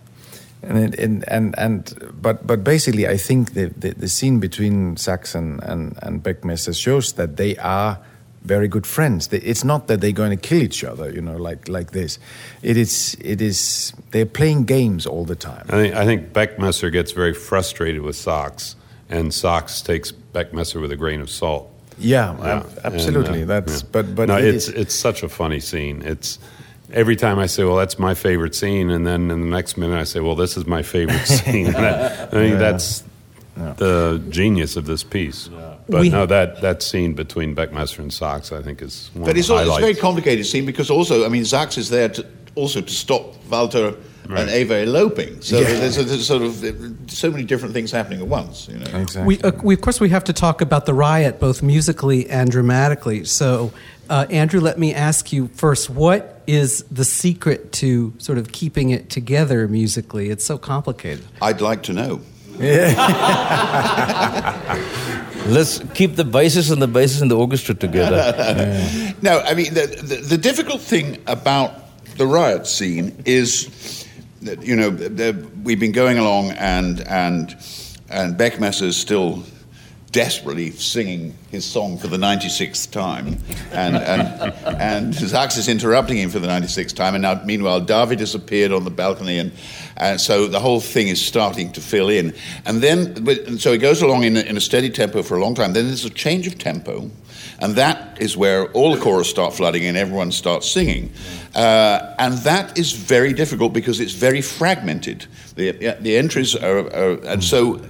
and 0.61 0.95
and 0.95 1.23
and, 1.27 1.55
and 1.57 2.11
but 2.21 2.45
but 2.45 2.63
basically, 2.63 3.07
I 3.07 3.17
think 3.17 3.53
the, 3.53 3.67
the, 3.67 3.91
the 3.91 4.07
scene 4.07 4.39
between 4.39 4.97
Saxon 4.97 5.59
and 5.63 5.97
and 6.01 6.23
Beckmesser 6.23 6.75
shows 6.75 7.13
that 7.13 7.37
they 7.37 7.55
are 7.57 7.99
very 8.41 8.67
good 8.67 8.87
friends. 8.87 9.27
It's 9.31 9.63
not 9.63 9.87
that 9.87 10.01
they're 10.01 10.11
going 10.11 10.31
to 10.31 10.47
kill 10.49 10.61
each 10.61 10.83
other, 10.83 11.09
you 11.11 11.21
know, 11.21 11.37
like 11.37 11.67
like 11.67 11.91
this. 11.91 12.19
It 12.61 12.77
is 12.77 13.17
it 13.21 13.41
is 13.41 13.93
they're 14.11 14.25
playing 14.25 14.65
games 14.65 15.05
all 15.05 15.25
the 15.25 15.35
time. 15.35 15.65
I 15.69 15.81
think 15.81 15.95
I 15.95 16.05
think 16.05 16.33
Beckmesser 16.33 16.91
gets 16.91 17.11
very 17.11 17.33
frustrated 17.33 18.01
with 18.01 18.15
Sachs, 18.15 18.75
and 19.09 19.33
Sachs 19.33 19.81
takes 19.81 20.11
Beckmesser 20.11 20.81
with 20.81 20.91
a 20.91 20.97
grain 20.97 21.21
of 21.21 21.29
salt. 21.29 21.69
Yeah, 21.97 22.37
yeah. 22.39 22.63
absolutely. 22.83 23.41
And, 23.41 23.51
uh, 23.51 23.59
That's 23.59 23.81
yeah. 23.81 23.89
but 23.91 24.15
but 24.15 24.27
no, 24.27 24.37
it 24.37 24.55
it's 24.55 24.67
is, 24.67 24.75
it's 24.75 24.95
such 24.95 25.23
a 25.23 25.29
funny 25.29 25.59
scene. 25.59 26.01
It's 26.01 26.39
every 26.91 27.15
time 27.15 27.39
I 27.39 27.45
say, 27.45 27.63
"Well, 27.63 27.75
that's 27.75 27.99
my 27.99 28.13
favorite 28.13 28.55
scene," 28.55 28.89
and 28.89 29.05
then 29.05 29.31
in 29.31 29.41
the 29.41 29.47
next 29.47 29.77
minute 29.77 29.97
I 29.97 30.03
say, 30.03 30.19
"Well, 30.19 30.35
this 30.35 30.57
is 30.57 30.65
my 30.65 30.81
favorite 30.81 31.25
scene." 31.25 31.75
I, 31.75 32.23
I 32.23 32.25
think 32.27 32.53
yeah. 32.53 32.59
that's 32.59 33.03
yeah. 33.57 33.73
the 33.73 34.21
genius 34.29 34.75
of 34.75 34.85
this 34.85 35.03
piece. 35.03 35.47
Yeah. 35.47 35.75
But 35.87 36.01
we, 36.01 36.09
no, 36.09 36.25
that, 36.27 36.61
that 36.61 36.83
scene 36.83 37.13
between 37.13 37.55
Beckmesser 37.55 37.99
and 37.99 38.13
Sachs, 38.13 38.51
I 38.51 38.61
think, 38.61 38.81
is 38.81 39.09
one 39.13 39.25
but 39.25 39.37
it's, 39.37 39.49
all, 39.49 39.57
it's 39.57 39.75
a 39.75 39.79
very 39.79 39.95
complicated 39.95 40.45
scene 40.45 40.65
because 40.65 40.91
also, 40.91 41.25
I 41.25 41.29
mean, 41.29 41.45
Sachs 41.45 41.77
is 41.77 41.89
there 41.89 42.09
to, 42.09 42.25
also 42.55 42.81
to 42.81 42.91
stop 42.91 43.35
Walter 43.49 43.95
Right. 44.27 44.41
and 44.41 44.49
Eva 44.51 44.83
eloping. 44.83 45.41
So 45.41 45.57
yeah. 45.57 45.65
there's, 45.65 45.97
a, 45.97 46.03
there's, 46.03 46.27
sort 46.27 46.43
of 46.43 46.63
so 47.07 47.31
many 47.31 47.43
different 47.43 47.73
things 47.73 47.89
happening 47.89 48.19
at 48.19 48.27
once. 48.27 48.67
You 48.67 48.77
know? 48.77 48.99
Exactly. 48.99 49.23
We, 49.23 49.41
uh, 49.41 49.51
we, 49.63 49.73
of 49.73 49.81
course, 49.81 49.99
we 49.99 50.09
have 50.09 50.23
to 50.25 50.33
talk 50.33 50.61
about 50.61 50.85
the 50.85 50.93
riot, 50.93 51.39
both 51.39 51.63
musically 51.63 52.29
and 52.29 52.51
dramatically. 52.51 53.25
So, 53.25 53.73
uh, 54.07 54.27
Andrew, 54.29 54.59
let 54.59 54.77
me 54.77 54.93
ask 54.93 55.33
you 55.33 55.47
first: 55.47 55.89
What 55.89 56.38
is 56.49 56.83
the 56.89 57.05
secret 57.05 57.71
to 57.73 58.13
sort 58.17 58.37
of 58.37 58.51
keeping 58.51 58.89
it 58.89 59.09
together 59.09 59.67
musically? 59.67 60.29
It's 60.29 60.43
so 60.45 60.57
complicated. 60.57 61.25
I'd 61.41 61.61
like 61.61 61.83
to 61.83 61.93
know. 61.93 62.21
Let's 65.45 65.79
keep 65.93 66.15
the 66.15 66.25
basses 66.25 66.71
and 66.71 66.81
the 66.81 66.87
basses 66.87 67.21
and 67.21 67.31
the 67.31 67.37
orchestra 67.37 67.75
together. 67.75 68.33
yeah. 68.37 69.13
No, 69.21 69.39
I 69.41 69.53
mean 69.53 69.73
the, 69.73 69.85
the, 69.87 70.15
the 70.15 70.37
difficult 70.37 70.81
thing 70.81 71.21
about 71.27 71.73
the 72.17 72.25
riot 72.25 72.67
scene 72.67 73.21
is 73.25 74.05
that, 74.41 74.63
you 74.63 74.75
know, 74.75 74.89
we've 75.63 75.79
been 75.79 75.91
going 75.91 76.17
along, 76.17 76.51
and 76.51 77.01
and 77.01 77.55
and 78.09 78.37
Beckmesser 78.37 78.83
is 78.83 78.97
still 78.97 79.43
desperately 80.11 80.71
singing 80.71 81.37
his 81.51 81.65
song 81.65 81.97
for 81.97 82.07
the 82.07 82.17
96th 82.17 82.91
time, 82.91 83.37
and 83.71 83.95
and 83.95 84.53
and 84.65 85.15
Sachs 85.15 85.57
is 85.57 85.67
interrupting 85.67 86.17
him 86.17 86.29
for 86.29 86.39
the 86.39 86.47
96th 86.47 86.95
time, 86.95 87.15
and 87.15 87.21
now 87.21 87.41
meanwhile 87.43 87.79
David 87.79 88.19
has 88.19 88.35
appeared 88.35 88.71
on 88.71 88.83
the 88.83 88.91
balcony, 88.91 89.39
and 89.39 89.51
and 89.97 90.19
so 90.19 90.47
the 90.47 90.59
whole 90.59 90.79
thing 90.79 91.07
is 91.07 91.23
starting 91.23 91.71
to 91.73 91.81
fill 91.81 92.09
in, 92.09 92.33
and 92.65 92.81
then 92.81 93.27
and 93.27 93.61
so 93.61 93.73
it 93.73 93.79
goes 93.79 94.01
along 94.01 94.23
in 94.23 94.37
a, 94.37 94.41
in 94.41 94.57
a 94.57 94.61
steady 94.61 94.89
tempo 94.89 95.23
for 95.23 95.37
a 95.37 95.41
long 95.41 95.55
time. 95.55 95.73
Then 95.73 95.87
there's 95.87 96.05
a 96.05 96.09
change 96.09 96.47
of 96.47 96.57
tempo, 96.57 97.09
and 97.59 97.75
that 97.75 98.21
is 98.21 98.37
where 98.37 98.71
all 98.71 98.95
the 98.95 99.01
chorus 99.01 99.29
start 99.29 99.53
flooding 99.53 99.85
and 99.85 99.97
everyone 99.97 100.31
starts 100.31 100.69
singing. 100.69 101.11
Uh, 101.55 102.15
and 102.17 102.35
that 102.39 102.77
is 102.77 102.91
very 102.91 103.33
difficult 103.33 103.73
because 103.73 103.99
it's 103.99 104.13
very 104.13 104.41
fragmented. 104.41 105.25
The, 105.55 105.71
the 105.99 106.17
entries 106.17 106.55
are, 106.55 106.79
are 106.79 107.25
and 107.25 107.43
so, 107.43 107.81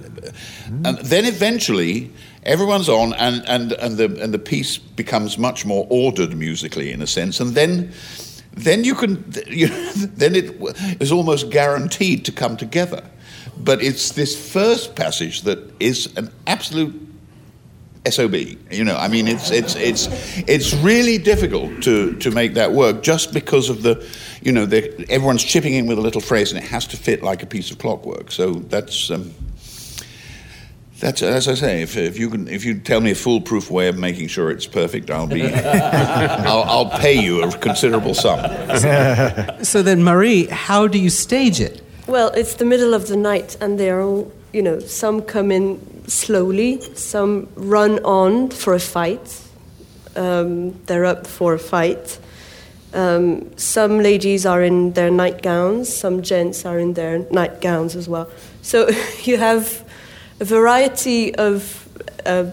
and 0.69 0.97
then 0.99 1.25
eventually 1.25 2.11
everyone's 2.43 2.89
on 2.89 3.13
and, 3.13 3.47
and, 3.47 3.71
and, 3.73 3.97
the, 3.97 4.05
and 4.21 4.33
the 4.33 4.39
piece 4.39 4.77
becomes 4.77 5.37
much 5.37 5.65
more 5.65 5.87
ordered 5.89 6.35
musically 6.35 6.91
in 6.91 7.01
a 7.01 7.07
sense. 7.07 7.39
And 7.39 7.55
then, 7.55 7.91
then 8.53 8.83
you 8.83 8.95
can, 8.95 9.23
you, 9.47 9.67
then 9.93 10.35
it 10.35 10.55
is 11.01 11.11
almost 11.11 11.49
guaranteed 11.49 12.25
to 12.25 12.31
come 12.31 12.57
together. 12.57 13.03
But 13.57 13.83
it's 13.83 14.11
this 14.11 14.51
first 14.51 14.95
passage 14.95 15.41
that 15.41 15.59
is 15.81 16.15
an 16.15 16.31
absolute 16.47 17.07
sob 18.09 18.33
you 18.33 18.83
know 18.83 18.95
i 18.95 19.07
mean 19.07 19.27
it's 19.27 19.51
it's 19.51 19.75
it's 19.75 20.07
it's 20.47 20.73
really 20.75 21.17
difficult 21.17 21.83
to 21.83 22.15
to 22.15 22.31
make 22.31 22.53
that 22.53 22.71
work 22.71 23.03
just 23.03 23.33
because 23.33 23.69
of 23.69 23.83
the 23.83 24.03
you 24.41 24.51
know 24.51 24.65
the, 24.65 25.05
everyone's 25.09 25.43
chipping 25.43 25.73
in 25.73 25.85
with 25.85 25.97
a 25.97 26.01
little 26.01 26.21
phrase 26.21 26.51
and 26.51 26.63
it 26.63 26.67
has 26.67 26.87
to 26.87 26.97
fit 26.97 27.21
like 27.21 27.43
a 27.43 27.45
piece 27.45 27.69
of 27.69 27.77
clockwork 27.77 28.31
so 28.31 28.53
that's 28.53 29.11
um, 29.11 29.31
that's 30.99 31.21
as 31.21 31.47
I 31.47 31.53
say. 31.53 31.81
If, 31.81 31.95
if 31.97 32.17
you 32.17 32.29
can, 32.29 32.47
if 32.47 32.65
you 32.65 32.79
tell 32.79 33.01
me 33.01 33.11
a 33.11 33.15
foolproof 33.15 33.71
way 33.71 33.87
of 33.87 33.97
making 33.97 34.27
sure 34.27 34.51
it's 34.51 34.67
perfect, 34.67 35.09
I'll 35.09 35.27
be, 35.27 35.43
I'll, 35.53 36.63
I'll 36.63 36.89
pay 36.89 37.19
you 37.19 37.43
a 37.43 37.51
considerable 37.57 38.13
sum. 38.13 38.39
so 39.63 39.81
then, 39.81 40.03
Marie, 40.03 40.45
how 40.47 40.87
do 40.87 40.99
you 40.99 41.09
stage 41.09 41.59
it? 41.59 41.81
Well, 42.07 42.29
it's 42.31 42.55
the 42.55 42.65
middle 42.65 42.93
of 42.93 43.07
the 43.07 43.15
night, 43.15 43.55
and 43.61 43.79
they're 43.79 44.01
all, 44.01 44.31
you 44.51 44.61
know, 44.61 44.79
some 44.79 45.21
come 45.21 45.51
in 45.51 45.79
slowly, 46.07 46.81
some 46.95 47.47
run 47.55 47.99
on 47.99 48.49
for 48.49 48.73
a 48.73 48.79
fight. 48.79 49.43
Um, 50.15 50.73
they're 50.85 51.05
up 51.05 51.27
for 51.27 51.53
a 51.53 51.59
fight. 51.59 52.19
Um, 52.93 53.55
some 53.57 53.99
ladies 53.99 54.45
are 54.45 54.63
in 54.63 54.93
their 54.93 55.11
nightgowns, 55.11 55.85
some 55.85 56.23
gents 56.23 56.65
are 56.65 56.79
in 56.79 56.93
their 56.93 57.19
nightgowns 57.31 57.95
as 57.95 58.09
well. 58.09 58.27
So 58.63 58.89
you 59.23 59.37
have 59.37 59.85
a 60.39 60.45
variety 60.45 61.35
of 61.35 61.87
uh, 62.25 62.45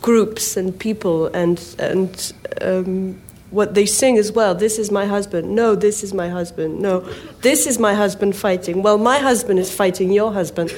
groups 0.00 0.56
and 0.56 0.78
people 0.78 1.26
and, 1.26 1.74
and 1.78 2.32
um, 2.60 3.20
what 3.50 3.74
they 3.74 3.86
sing 3.86 4.18
as 4.18 4.30
well. 4.30 4.54
This 4.54 4.78
is 4.78 4.90
my 4.90 5.06
husband. 5.06 5.54
No, 5.54 5.74
this 5.74 6.04
is 6.04 6.12
my 6.12 6.28
husband. 6.28 6.80
No, 6.80 7.00
this 7.42 7.66
is 7.66 7.78
my 7.78 7.94
husband 7.94 8.36
fighting. 8.36 8.82
Well, 8.82 8.98
my 8.98 9.18
husband 9.18 9.58
is 9.58 9.74
fighting 9.74 10.12
your 10.12 10.32
husband. 10.32 10.74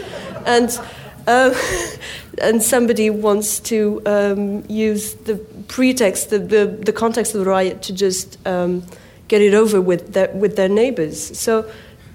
And 0.46 0.70
uh, 1.26 1.54
and 2.40 2.62
somebody 2.62 3.10
wants 3.10 3.60
to 3.60 4.00
um, 4.06 4.64
use 4.68 5.14
the 5.14 5.36
pretext, 5.68 6.30
the, 6.30 6.38
the, 6.38 6.66
the, 6.66 6.92
context 6.92 7.34
of 7.34 7.44
the 7.44 7.50
riot, 7.50 7.82
to 7.82 7.92
just 7.92 8.38
um, 8.46 8.82
get 9.28 9.42
it 9.42 9.54
over 9.54 9.80
with 9.80 10.14
their, 10.14 10.30
with 10.30 10.56
their 10.56 10.68
neighbors. 10.68 11.38
So 11.38 11.70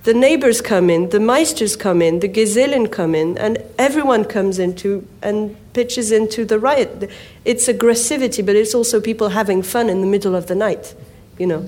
the 0.05 0.13
neighbors 0.13 0.61
come 0.61 0.91
in, 0.91 1.09
the 1.09 1.17
meisters 1.17 1.77
come 1.77 1.99
in, 1.99 2.19
the 2.19 2.29
Gesellen 2.29 2.91
come 2.91 3.15
in, 3.15 3.39
and 3.39 3.57
everyone 3.79 4.23
comes 4.23 4.59
into 4.59 5.05
and 5.23 5.55
pitches 5.73 6.11
into 6.11 6.45
the 6.45 6.59
riot. 6.59 7.09
It's 7.43 7.67
aggressivity, 7.67 8.45
but 8.45 8.55
it's 8.55 8.75
also 8.75 9.01
people 9.01 9.29
having 9.29 9.63
fun 9.63 9.89
in 9.89 10.01
the 10.01 10.07
middle 10.07 10.35
of 10.35 10.45
the 10.45 10.53
night, 10.53 10.93
you 11.39 11.47
know, 11.47 11.67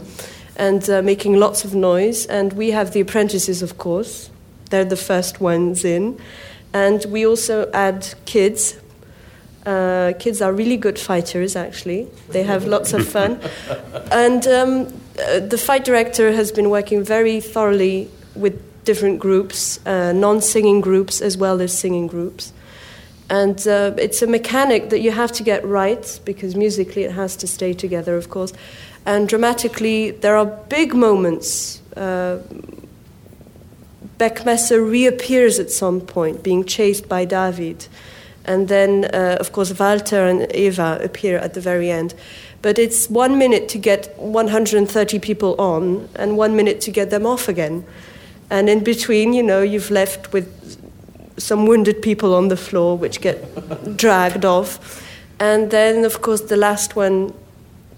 and 0.55 0.87
uh, 0.87 1.01
making 1.01 1.37
lots 1.37 1.65
of 1.65 1.73
noise. 1.73 2.27
And 2.27 2.53
we 2.53 2.69
have 2.71 2.93
the 2.93 3.01
apprentices, 3.01 3.63
of 3.63 3.79
course, 3.79 4.29
they're 4.69 4.85
the 4.85 4.95
first 4.95 5.41
ones 5.41 5.83
in. 5.83 6.21
And 6.73 7.03
we 7.05 7.25
also 7.25 7.71
add 7.71 8.13
kids. 8.25 8.77
Uh, 9.65 10.13
kids 10.19 10.43
are 10.43 10.53
really 10.53 10.77
good 10.77 10.99
fighters, 10.99 11.55
actually. 11.55 12.07
They 12.29 12.43
have 12.43 12.65
lots 12.65 12.93
of 12.93 13.07
fun. 13.07 13.41
and 14.11 14.47
um, 14.47 14.93
uh, 15.19 15.39
the 15.39 15.57
fight 15.57 15.83
director 15.83 16.31
has 16.33 16.51
been 16.51 16.69
working 16.69 17.03
very 17.03 17.41
thoroughly 17.41 18.11
with 18.39 18.61
different 18.85 19.19
groups, 19.19 19.79
uh, 19.85 20.13
non 20.13 20.41
singing 20.41 20.81
groups 20.81 21.21
as 21.21 21.37
well 21.37 21.61
as 21.61 21.77
singing 21.77 22.07
groups. 22.07 22.53
And 23.29 23.59
uh, 23.67 23.93
it's 23.97 24.21
a 24.21 24.27
mechanic 24.27 24.89
that 24.89 25.01
you 25.01 25.11
have 25.11 25.33
to 25.33 25.43
get 25.43 25.65
right 25.65 26.19
because 26.23 26.55
musically 26.55 27.03
it 27.03 27.11
has 27.11 27.35
to 27.37 27.47
stay 27.47 27.73
together, 27.73 28.15
of 28.15 28.29
course. 28.29 28.53
And 29.05 29.27
dramatically, 29.27 30.11
there 30.11 30.37
are 30.37 30.45
big 30.45 30.93
moments 30.93 31.81
uh, 31.97 32.39
Beckmesser 34.17 34.89
reappears 34.89 35.59
at 35.59 35.69
some 35.69 36.01
point, 36.01 36.43
being 36.43 36.63
chased 36.63 37.07
by 37.07 37.25
David. 37.25 37.87
And 38.45 38.67
then, 38.67 39.05
uh, 39.13 39.37
of 39.39 39.51
course, 39.51 39.77
Walter 39.77 40.25
and 40.25 40.51
Eva 40.55 40.99
appear 41.03 41.37
at 41.37 41.53
the 41.53 41.61
very 41.61 41.91
end. 41.91 42.15
But 42.61 42.79
it's 42.79 43.09
one 43.09 43.37
minute 43.37 43.69
to 43.69 43.77
get 43.77 44.17
130 44.17 45.19
people 45.19 45.55
on, 45.59 46.09
and 46.15 46.37
one 46.37 46.55
minute 46.55 46.81
to 46.81 46.91
get 46.91 47.09
them 47.11 47.25
off 47.25 47.47
again. 47.47 47.85
And 48.49 48.69
in 48.69 48.83
between, 48.83 49.33
you 49.33 49.43
know, 49.43 49.61
you've 49.61 49.91
left 49.91 50.33
with 50.33 50.47
some 51.37 51.65
wounded 51.65 52.01
people 52.01 52.33
on 52.33 52.47
the 52.47 52.57
floor, 52.57 52.97
which 52.97 53.21
get 53.21 53.97
dragged 53.97 54.45
off. 54.45 55.03
And 55.39 55.69
then, 55.69 56.05
of 56.05 56.21
course, 56.21 56.41
the 56.41 56.57
last 56.57 56.95
one, 56.95 57.33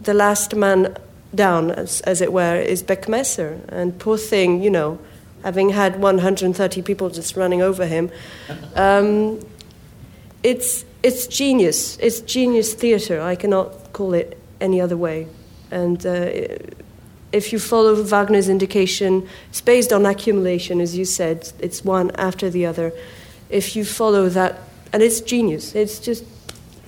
the 0.01 0.13
last 0.13 0.55
man 0.55 0.97
down, 1.33 1.71
as, 1.71 2.01
as 2.01 2.21
it 2.21 2.33
were, 2.33 2.55
is 2.55 2.83
Beckmesser. 2.83 3.61
And 3.69 3.97
poor 3.97 4.17
thing, 4.17 4.61
you 4.61 4.69
know, 4.69 4.99
having 5.43 5.69
had 5.69 6.01
130 6.01 6.81
people 6.81 7.09
just 7.09 7.37
running 7.37 7.61
over 7.61 7.85
him. 7.85 8.11
Um, 8.75 9.39
it's, 10.43 10.83
it's 11.03 11.27
genius. 11.27 11.97
It's 11.97 12.21
genius 12.21 12.73
theatre. 12.73 13.21
I 13.21 13.35
cannot 13.35 13.93
call 13.93 14.13
it 14.13 14.37
any 14.59 14.81
other 14.81 14.97
way. 14.97 15.27
And 15.71 16.05
uh, 16.05 16.29
if 17.31 17.53
you 17.53 17.59
follow 17.59 18.03
Wagner's 18.03 18.49
indication, 18.49 19.27
it's 19.49 19.61
based 19.61 19.93
on 19.93 20.05
accumulation, 20.05 20.81
as 20.81 20.97
you 20.97 21.05
said. 21.05 21.51
It's 21.59 21.85
one 21.85 22.11
after 22.15 22.49
the 22.49 22.65
other. 22.65 22.91
If 23.49 23.75
you 23.75 23.85
follow 23.85 24.29
that, 24.29 24.59
and 24.91 25.03
it's 25.03 25.21
genius. 25.21 25.75
It's 25.75 25.99
just 25.99 26.23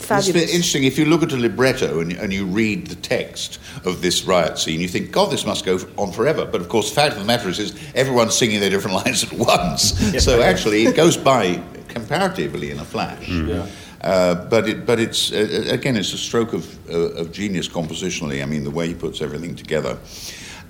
Fabulous. 0.02 0.44
It's 0.44 0.54
interesting. 0.54 0.84
If 0.84 0.98
you 0.98 1.06
look 1.06 1.24
at 1.24 1.32
a 1.32 1.38
libretto 1.38 2.00
and, 2.00 2.12
and, 2.14 2.34
you 2.34 2.46
read 2.46 2.88
the 2.88 2.96
text 2.96 3.60
of 3.86 4.02
this 4.02 4.24
riot 4.24 4.58
scene, 4.58 4.82
you 4.82 4.88
think, 4.88 5.12
God, 5.12 5.32
this 5.32 5.46
must 5.46 5.64
go 5.64 5.80
on 5.98 6.12
forever. 6.12 6.46
But 6.46 6.62
of 6.62 6.70
course, 6.70 6.90
the 6.90 6.96
fact 6.96 7.14
of 7.14 7.20
the 7.20 7.26
matter 7.26 7.50
is, 7.50 7.60
is 7.60 7.80
everyone's 7.94 8.36
singing 8.36 8.60
their 8.60 8.70
different 8.70 8.98
lines 9.06 9.24
at 9.24 9.34
once. 9.34 10.00
yeah. 10.12 10.20
So 10.20 10.42
actually, 10.42 10.86
it 10.86 10.96
goes 10.96 11.18
by 11.18 11.62
comparatively 11.88 12.72
in 12.72 12.80
a 12.80 12.86
flash. 12.86 13.26
Mm. 13.28 13.48
Yeah. 13.48 13.68
Uh, 14.02 14.36
but 14.50 14.68
it, 14.68 14.86
but 14.86 15.00
it's 15.00 15.32
uh, 15.32 15.68
again, 15.70 15.96
it's 15.96 16.14
a 16.14 16.18
stroke 16.18 16.54
of, 16.54 16.90
uh, 16.90 17.22
of 17.22 17.32
genius 17.32 17.68
compositionally. 17.68 18.42
I 18.42 18.46
mean, 18.46 18.64
the 18.64 18.72
way 18.72 18.88
he 18.88 18.96
puts 18.96 19.22
everything 19.22 19.56
together, 19.56 19.98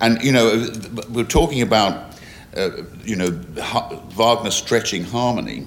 and 0.00 0.22
you 0.22 0.32
know, 0.32 0.68
we're 1.08 1.24
talking 1.24 1.62
about 1.62 2.14
uh, 2.56 2.70
you 3.04 3.16
know 3.16 3.30
Wagner 3.30 4.50
stretching 4.50 5.04
harmony 5.04 5.66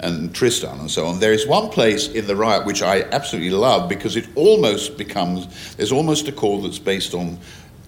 and 0.00 0.34
Tristan 0.34 0.78
and 0.80 0.90
so 0.90 1.06
on. 1.06 1.20
There 1.20 1.32
is 1.32 1.46
one 1.46 1.70
place 1.70 2.08
in 2.08 2.26
the 2.26 2.36
riot 2.36 2.64
which 2.64 2.82
I 2.82 3.02
absolutely 3.02 3.50
love 3.50 3.88
because 3.88 4.16
it 4.16 4.26
almost 4.34 4.96
becomes, 4.96 5.74
there's 5.76 5.92
almost 5.92 6.28
a 6.28 6.32
chord 6.32 6.64
that's 6.64 6.78
based 6.78 7.14
on 7.14 7.38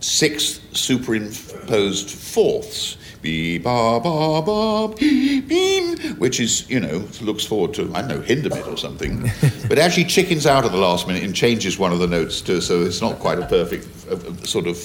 six 0.01 0.61
superimposed 0.73 2.11
fourths. 2.11 2.97
Be 3.23 3.59
ba 3.59 4.01
ba 4.01 4.41
ba 4.41 4.95
beam, 4.97 5.99
which 6.19 6.41
is 6.41 6.69
you 6.71 6.81
know 6.81 7.07
looks 7.21 7.45
forward 7.45 7.75
to 7.75 7.93
I 7.95 8.01
don't 8.01 8.09
know 8.09 8.21
Hindemith 8.21 8.67
or 8.67 8.79
something, 8.79 9.31
but 9.69 9.79
actually 9.79 10.05
chickens 10.05 10.47
out 10.47 10.65
at 10.65 10.73
the 10.73 10.79
last 10.79 11.07
minute 11.07 11.23
and 11.23 11.35
changes 11.35 11.79
one 11.79 11.93
of 11.93 11.99
the 11.99 12.07
notes 12.07 12.41
too, 12.41 12.61
so 12.61 12.83
it's 12.83 13.03
not 13.03 13.19
quite 13.19 13.39
a 13.39 13.47
perfect 13.47 13.87
uh 14.09 14.35
sort 14.45 14.67
of 14.67 14.79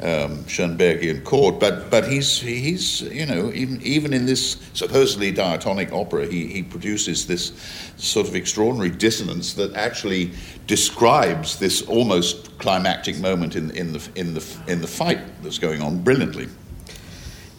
um, 0.00 0.44
Schoenbergian 0.44 1.24
chord, 1.24 1.58
but 1.58 1.90
but 1.90 2.06
he's 2.06 2.40
he's 2.40 3.02
you 3.02 3.26
know 3.26 3.52
even 3.52 3.80
even 3.82 4.12
in 4.12 4.26
this 4.26 4.56
supposedly 4.72 5.32
diatonic 5.32 5.92
opera, 5.92 6.26
he 6.26 6.46
he 6.46 6.62
produces 6.62 7.26
this 7.26 7.52
sort 7.96 8.28
of 8.28 8.34
extraordinary 8.36 8.90
dissonance 8.90 9.54
that 9.54 9.74
actually 9.74 10.32
describes 10.66 11.58
this 11.58 11.82
almost 11.82 12.56
climactic 12.58 13.18
moment 13.18 13.56
in 13.56 13.70
in 13.72 13.92
the 13.92 14.08
in 14.14 14.34
the 14.34 14.44
in 14.68 14.80
the 14.80 14.86
fight 14.86 15.20
that's 15.42 15.58
going 15.58 15.82
on 15.82 16.02
brilliantly. 16.02 16.48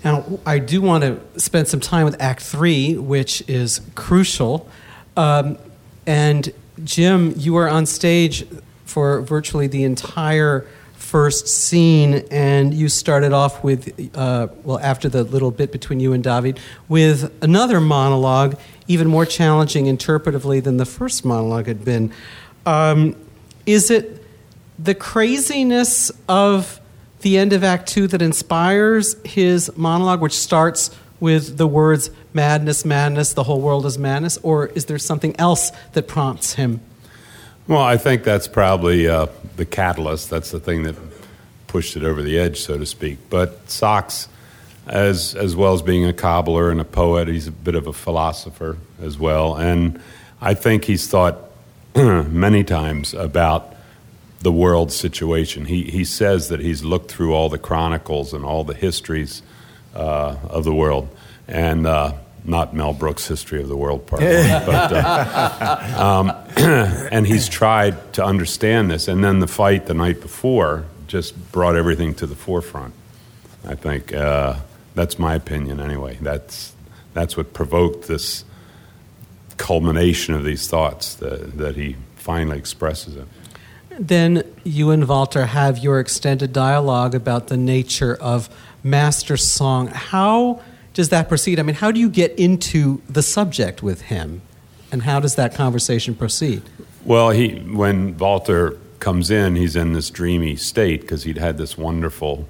Now, 0.04 0.39
I 0.45 0.60
do 0.60 0.82
want 0.82 1.04
to 1.04 1.39
spend 1.39 1.68
some 1.68 1.80
time 1.80 2.06
with 2.06 2.22
Act 2.22 2.41
Three, 2.41 2.95
which 2.97 3.47
is 3.50 3.82
crucial. 3.95 4.70
Um, 5.18 5.58
and 6.06 6.54
Jim, 6.84 7.34
you 7.36 7.54
were 7.54 7.70
on 7.70 7.86
stage 7.86 8.45
for 8.86 9.22
virtually 9.22 9.68
the 9.68 9.84
entire 9.84 10.66
first 10.93 11.47
scene, 11.47 12.24
and 12.32 12.74
you 12.74 12.88
started 12.88 13.34
off 13.34 13.64
with, 13.64 14.16
uh, 14.16 14.47
well, 14.64 14.80
after 14.80 15.10
the 15.10 15.24
little 15.24 15.52
bit 15.52 15.72
between 15.72 16.00
you 16.00 16.14
and 16.14 16.24
David, 16.24 16.60
with 16.88 17.32
another 17.43 17.82
monologue, 17.82 18.58
even 18.88 19.08
more 19.08 19.26
challenging 19.26 19.86
interpretively 19.86 20.64
than 20.64 20.78
the 20.78 20.86
first 20.86 21.26
monologue 21.26 21.68
had 21.68 21.84
been. 21.84 22.14
Um, 22.66 23.16
is 23.66 23.91
it 23.91 24.24
the 24.78 24.95
craziness 24.95 26.12
of 26.28 26.79
the 27.22 27.38
end 27.38 27.53
of 27.53 27.63
Act 27.63 27.88
Two 27.88 28.07
that 28.07 28.22
inspires 28.22 29.15
his 29.24 29.72
monologue, 29.76 30.22
which 30.22 30.38
starts 30.38 30.91
with 31.20 31.57
the 31.57 31.67
words 31.67 32.09
madness, 32.34 32.86
madness, 32.86 33.34
the 33.34 33.43
whole 33.43 33.61
world 33.61 33.86
is 33.86 33.97
madness, 33.97 34.38
or 34.43 34.67
is 34.67 34.86
there 34.86 34.97
something 34.97 35.36
else 35.39 35.72
that 35.93 36.07
prompts 36.07 36.53
him? 36.53 36.82
Well, 37.67 37.82
I 37.82 37.97
think 37.97 38.24
that's 38.24 38.47
probably 38.47 39.07
uh, 39.07 39.28
the 39.55 39.65
catalyst. 39.65 40.30
That's 40.30 40.51
the 40.51 40.59
thing 40.59 40.84
that 40.84 40.95
pushed 41.67 41.95
it 41.95 42.03
over 42.03 42.22
the 42.22 42.39
edge, 42.39 42.61
so 42.61 42.78
to 42.78 42.86
speak. 42.86 43.20
But 43.30 43.70
Sachs, 43.70 44.28
as 44.88 45.36
as 45.36 45.55
well 45.55 45.74
as 45.74 45.82
being 45.82 46.05
a 46.05 46.13
cobbler 46.13 46.72
and 46.72 46.82
a 46.82 46.86
poet, 46.86 47.28
he's 47.28 47.47
a 47.47 47.51
bit 47.51 47.76
of 47.76 47.86
a 47.86 47.93
philosopher 47.93 48.78
as 49.01 49.20
well, 49.20 49.55
and 49.55 50.01
I 50.41 50.53
think 50.53 50.86
he's 50.86 51.07
thought 51.07 51.38
many 51.95 52.63
times 52.63 53.13
about 53.13 53.76
the 54.42 54.52
world 54.52 54.92
situation. 54.92 55.66
He 55.66 55.84
he 55.84 56.04
says 56.04 56.50
that 56.50 56.60
he's 56.60 56.84
looked 56.84 57.12
through 57.12 57.34
all 57.34 57.50
the 57.50 57.58
chronicles 57.58 58.34
and 58.34 58.46
all 58.46 58.64
the 58.64 58.74
histories 58.74 59.42
uh, 59.96 60.36
of 60.50 60.64
the 60.64 60.74
world, 60.74 61.10
and 61.48 61.86
uh, 61.86 62.14
not 62.46 62.74
Mel 62.74 62.94
Brooks' 62.94 63.28
History 63.28 63.62
of 63.62 63.68
the 63.68 63.78
World 63.78 64.08
Part 64.08 64.22
One, 64.22 64.32
but 64.66 64.94
uh, 64.94 65.94
um, 65.98 66.32
and 67.12 67.28
he's 67.28 67.48
tried 67.48 68.14
to 68.14 68.24
understand 68.24 68.90
this. 68.90 69.08
And 69.08 69.24
then 69.24 69.40
the 69.40 69.48
fight 69.48 69.86
the 69.86 69.94
night 69.94 70.22
before 70.22 70.86
just 71.08 71.52
brought 71.52 71.76
everything 71.76 72.14
to 72.16 72.28
the 72.28 72.36
forefront. 72.36 72.94
I 73.66 73.76
think 73.76 74.14
uh, 74.14 74.56
that's 74.96 75.20
my 75.20 75.36
opinion 75.36 75.80
anyway. 75.80 76.18
That's 76.22 76.74
that's 77.14 77.36
what 77.36 77.54
provoked 77.54 78.08
this 78.08 78.46
culmination 79.58 80.34
of 80.34 80.44
these 80.44 80.68
thoughts 80.68 81.16
that, 81.16 81.58
that 81.58 81.76
he 81.76 81.96
finally 82.16 82.58
expresses 82.58 83.16
it. 83.16 83.28
Then 84.00 84.43
you 84.64 84.91
and 84.91 85.06
Walter 85.08 85.47
have 85.47 85.78
your 85.78 86.00
extended 86.00 86.54
dialogue 86.54 87.14
about 87.14 87.47
the 87.47 87.58
nature 87.58 88.16
of 88.16 88.50
master 88.82 89.36
song. 89.36 89.88
How 89.88 90.62
does 90.93 91.10
that 91.10 91.28
proceed? 91.28 91.60
I 91.60 91.64
mean, 91.64 91.76
how 91.76 91.91
do 91.91 92.00
you 92.00 92.10
get 92.10 92.32
into 92.39 93.02
the 93.10 93.22
subject 93.22 93.84
with 93.84 94.04
him? 94.04 94.41
And 94.89 95.04
how 95.04 95.20
does 95.20 95.36
that 95.36 95.54
conversation 95.54 96.16
proceed? 96.16 96.64
Well, 97.04 97.32
he 97.32 97.56
when 97.56 98.18
Walter 98.18 98.78
comes 99.00 99.30
in, 99.30 99.58
he's 99.58 99.76
in 99.76 99.91
this 99.91 100.10
dreamy 100.10 100.56
state 100.56 101.02
because 101.02 101.24
he'd 101.24 101.38
had 101.38 101.58
this 101.58 101.78
wonderful 101.78 102.47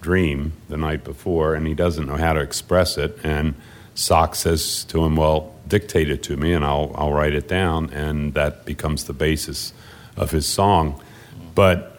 dream 0.00 0.52
the 0.68 0.76
night 0.76 1.02
before, 1.02 1.54
and 1.54 1.66
he 1.66 1.74
doesn't 1.74 2.06
know 2.06 2.16
how 2.16 2.32
to 2.32 2.40
express 2.40 2.96
it. 2.96 3.18
And 3.24 3.54
Sachs 3.94 4.40
says 4.40 4.84
to 4.84 5.04
him, 5.04 5.16
"Well, 5.16 5.52
dictate 5.68 6.10
it 6.10 6.22
to 6.24 6.36
me, 6.36 6.52
and 6.52 6.64
I'll 6.64 6.92
I'll 6.94 7.12
write 7.12 7.34
it 7.34 7.48
down," 7.48 7.90
and 7.90 8.34
that 8.34 8.64
becomes 8.64 9.04
the 9.04 9.12
basis 9.12 9.72
of 10.16 10.30
his 10.30 10.46
song. 10.46 11.00
But 11.54 11.98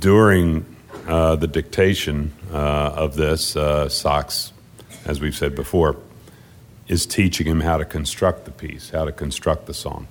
during 0.00 0.64
uh, 1.06 1.36
the 1.36 1.46
dictation 1.46 2.32
uh, 2.52 2.56
of 2.56 3.16
this, 3.16 3.56
uh, 3.56 3.88
Sachs, 3.88 4.52
as 5.04 5.20
we've 5.20 5.36
said 5.36 5.54
before, 5.54 5.96
is 6.88 7.06
teaching 7.06 7.46
him 7.46 7.60
how 7.60 7.78
to 7.78 7.84
construct 7.84 8.44
the 8.44 8.50
piece, 8.50 8.90
how 8.90 9.04
to 9.04 9.12
construct 9.12 9.66
the 9.66 9.74
song. 9.74 10.06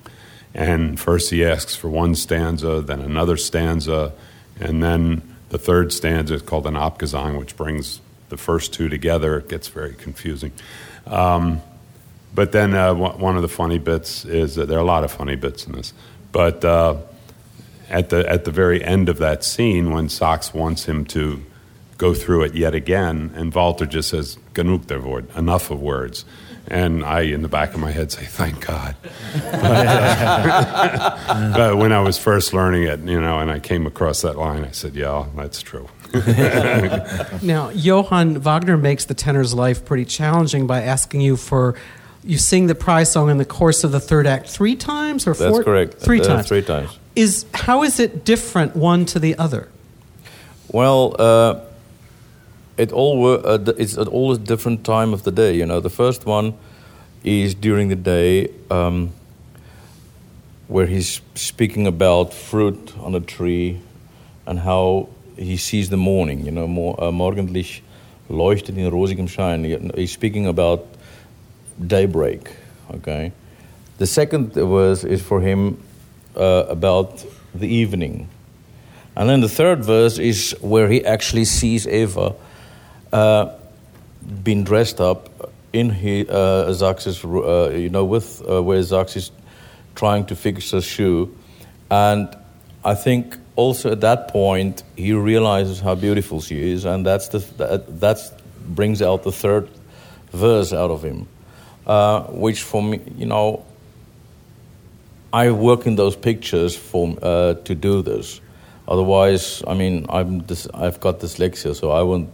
And 0.54 1.00
first 1.00 1.32
he 1.32 1.44
asks 1.44 1.76
for 1.76 1.90
one 1.90 2.16
stanza, 2.16 2.82
then 2.82 3.02
another 3.02 3.38
stanza, 3.38 4.14
and 4.60 4.84
then 4.84 5.22
the 5.50 5.58
third 5.58 5.92
stanza 5.92 6.36
is 6.36 6.42
called 6.42 6.68
an 6.68 6.76
Abgesang, 6.76 7.40
which 7.40 7.56
brings 7.56 8.02
the 8.30 8.38
first 8.38 8.74
two 8.74 8.90
together. 8.90 9.38
It 9.38 9.50
gets 9.50 9.68
very 9.68 9.94
confusing. 9.94 10.52
Um, 11.06 11.62
but 12.36 12.52
then 12.52 12.74
uh, 12.74 12.94
one 12.94 13.36
of 13.36 13.44
the 13.44 13.48
funny 13.48 13.78
bits 13.78 14.26
is 14.26 14.56
that 14.56 14.68
there 14.68 14.78
are 14.78 14.82
a 14.82 14.86
lot 14.86 15.04
of 15.04 15.12
funny 15.12 15.36
bits 15.36 15.68
in 15.68 15.74
this. 15.74 15.94
But 16.32 16.66
uh, 16.66 16.98
at 17.94 18.10
the 18.10 18.30
at 18.30 18.44
the 18.44 18.52
very 18.52 18.84
end 18.84 19.08
of 19.08 19.20
that 19.20 19.44
scene, 19.44 19.92
when 19.92 20.10
Sachs 20.10 20.54
wants 20.54 20.86
him 20.86 21.06
to 21.06 21.42
go 21.98 22.14
through 22.14 22.44
it 22.44 22.56
yet 22.56 22.74
again, 22.74 23.32
and 23.36 23.54
Walter 23.54 23.86
just 23.86 24.10
says 24.10 24.38
"Genug 24.54 24.88
der 24.88 25.00
Wort," 25.00 25.34
enough 25.36 25.72
of 25.72 25.80
words. 25.80 26.26
And 26.66 27.04
I, 27.04 27.22
in 27.22 27.42
the 27.42 27.50
back 27.50 27.74
of 27.74 27.80
my 27.80 27.92
head, 27.92 28.12
say, 28.12 28.26
"Thank 28.26 28.66
God." 28.66 28.96
but 31.56 31.78
when 31.78 31.92
I 31.92 32.00
was 32.00 32.18
first 32.18 32.54
learning 32.54 32.84
it, 32.84 33.00
you 33.02 33.22
know, 33.22 33.40
and 33.40 33.52
I 33.52 33.60
came 33.60 33.86
across 33.86 34.22
that 34.22 34.38
line, 34.38 34.66
I 34.66 34.72
said, 34.72 34.96
"Yeah, 34.96 35.28
that's 35.36 35.62
true." 35.62 35.88
now, 37.42 37.70
Johann 37.70 38.42
Wagner 38.42 38.78
makes 38.78 39.06
the 39.06 39.14
tenor's 39.14 39.54
life 39.54 39.86
pretty 39.86 40.06
challenging 40.06 40.66
by 40.66 40.82
asking 40.82 41.22
you 41.22 41.38
for 41.38 41.76
you 42.24 42.38
sing 42.38 42.68
the 42.68 42.76
prize 42.76 43.12
song 43.12 43.30
in 43.30 43.38
the 43.38 43.46
course 43.46 43.84
of 43.84 43.92
the 43.92 44.00
third 44.00 44.26
act 44.26 44.50
three 44.50 44.76
times 44.76 45.28
or 45.28 45.34
four? 45.34 45.52
That's 45.52 45.64
correct. 45.64 45.94
Three 45.96 46.22
uh, 46.22 46.24
times. 46.24 46.48
Three 46.48 46.62
times. 46.62 46.98
Is 47.16 47.46
how 47.54 47.84
is 47.84 48.00
it 48.00 48.26
different 48.26 48.76
one 48.76 49.06
to 49.06 49.20
the 49.20 49.38
other? 49.38 49.70
Well, 50.70 51.16
uh, 51.20 51.60
it 52.78 52.92
all 52.92 53.28
uh, 53.28 53.60
it's 53.78 53.98
at 53.98 54.08
all 54.08 54.32
a 54.32 54.38
different 54.38 54.84
time 54.84 55.14
of 55.14 55.24
the 55.24 55.32
day. 55.32 55.56
You 55.56 55.66
know, 55.66 55.80
the 55.80 55.90
first 55.90 56.26
one 56.26 56.54
is 57.24 57.54
during 57.56 57.90
the 57.90 57.96
day, 57.96 58.50
um, 58.70 59.12
where 60.68 60.88
he's 60.88 61.22
speaking 61.36 61.88
about 61.88 62.34
fruit 62.34 62.94
on 63.00 63.16
a 63.16 63.20
tree 63.20 63.80
and 64.46 64.60
how 64.60 65.10
he 65.38 65.58
sees 65.58 65.90
the 65.90 65.98
morning. 65.98 66.46
You 66.46 66.52
know, 66.52 66.96
uh, 66.98 67.12
Morgenlicht 67.12 67.82
leuchtet 68.30 68.78
in 68.78 68.92
rosigem 68.92 69.30
Schein. 69.30 69.92
He's 69.96 70.12
speaking 70.12 70.48
about 70.48 70.86
daybreak. 71.86 72.56
Okay. 72.92 73.32
The 73.98 74.08
second 74.08 74.54
verse 74.54 75.04
is 75.04 75.22
for 75.22 75.42
him 75.42 75.78
uh, 76.36 76.66
about 76.70 77.26
the 77.54 77.68
evening. 77.68 78.30
And 79.16 79.30
then 79.30 79.42
the 79.42 79.50
third 79.50 79.84
verse 79.86 80.18
is 80.18 80.56
where 80.62 80.90
he 80.90 81.06
actually 81.06 81.46
sees 81.46 81.88
Eva 81.88 82.34
uh, 83.12 83.50
being 84.44 84.64
dressed 84.64 85.00
up 85.00 85.30
in 85.72 85.90
his, 85.90 86.30
uh, 86.30 86.66
uh, 86.68 87.70
you 87.70 87.90
know, 87.90 88.06
with 88.06 88.42
uh, 88.50 88.62
where 88.62 88.78
is 88.78 89.32
trying 89.96 90.26
to 90.26 90.36
fix 90.36 90.72
her 90.72 90.82
shoe. 90.82 91.36
And 91.92 92.36
I 92.84 92.96
think 92.96 93.38
also 93.56 93.92
at 93.92 94.02
that 94.02 94.30
point 94.30 94.84
he 94.96 95.14
realizes 95.14 95.80
how 95.80 95.96
beautiful 95.96 96.42
she 96.42 96.72
is, 96.72 96.86
and 96.86 97.06
that's 97.06 97.28
the, 97.30 97.40
that 97.58 98.00
that's 98.00 98.32
brings 98.66 99.02
out 99.02 99.24
the 99.24 99.32
third 99.32 99.70
verse 100.32 100.74
out 100.74 100.90
of 100.90 101.04
him, 101.04 101.28
uh, 101.86 102.24
which 102.24 102.64
for 102.64 102.82
me, 102.82 103.02
you 103.18 103.26
know, 103.26 103.64
I 105.34 105.50
work 105.50 105.88
in 105.88 105.96
those 105.96 106.16
pictures 106.16 106.76
for 106.76 107.18
uh, 107.20 107.56
to 107.56 107.74
do 107.74 108.04
this. 108.04 108.40
Otherwise, 108.88 109.64
I 109.66 109.74
mean, 109.74 110.06
I'm 110.08 110.42
this, 110.42 110.68
I've 110.76 111.00
got 111.00 111.22
dyslexia, 111.22 111.76
so 111.76 111.90
I 111.90 112.04
want 112.04 112.30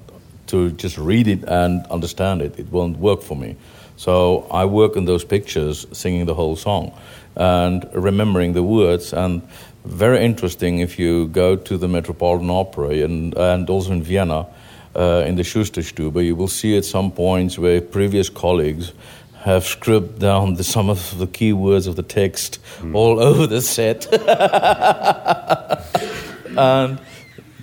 to 0.47 0.71
just 0.71 0.97
read 0.97 1.29
it 1.29 1.45
and 1.47 1.85
understand 1.87 2.41
it. 2.41 2.59
It 2.59 2.69
won't 2.71 2.97
work 2.97 3.21
for 3.21 3.37
me. 3.37 3.55
So 3.95 4.47
I 4.51 4.65
work 4.65 4.97
in 4.97 5.05
those 5.05 5.23
pictures, 5.23 5.87
singing 5.93 6.25
the 6.25 6.33
whole 6.33 6.57
song 6.57 6.91
and 7.37 7.87
remembering 7.93 8.51
the 8.51 8.63
words. 8.63 9.13
And 9.13 9.47
very 9.85 10.19
interesting 10.25 10.79
if 10.79 10.99
you 10.99 11.27
go 11.27 11.55
to 11.55 11.77
the 11.77 11.87
Metropolitan 11.87 12.49
Opera 12.49 12.89
and, 12.89 13.33
and 13.37 13.69
also 13.69 13.93
in 13.93 14.03
Vienna, 14.03 14.45
uh, 14.95 15.23
in 15.25 15.35
the 15.35 15.43
Schusterstube, 15.43 16.25
you 16.25 16.35
will 16.35 16.47
see 16.47 16.77
at 16.77 16.83
some 16.83 17.11
points 17.11 17.57
where 17.57 17.79
previous 17.79 18.29
colleagues 18.29 18.91
have 19.43 19.65
scribbled 19.65 20.19
down 20.19 20.55
the, 20.55 20.63
some 20.63 20.89
of 20.89 21.17
the 21.17 21.27
key 21.27 21.53
words 21.53 21.87
of 21.87 21.95
the 21.95 22.03
text 22.03 22.59
mm. 22.79 22.95
all 22.95 23.19
over 23.29 23.47
the 23.47 23.61
set. 23.61 24.07
and 26.57 26.99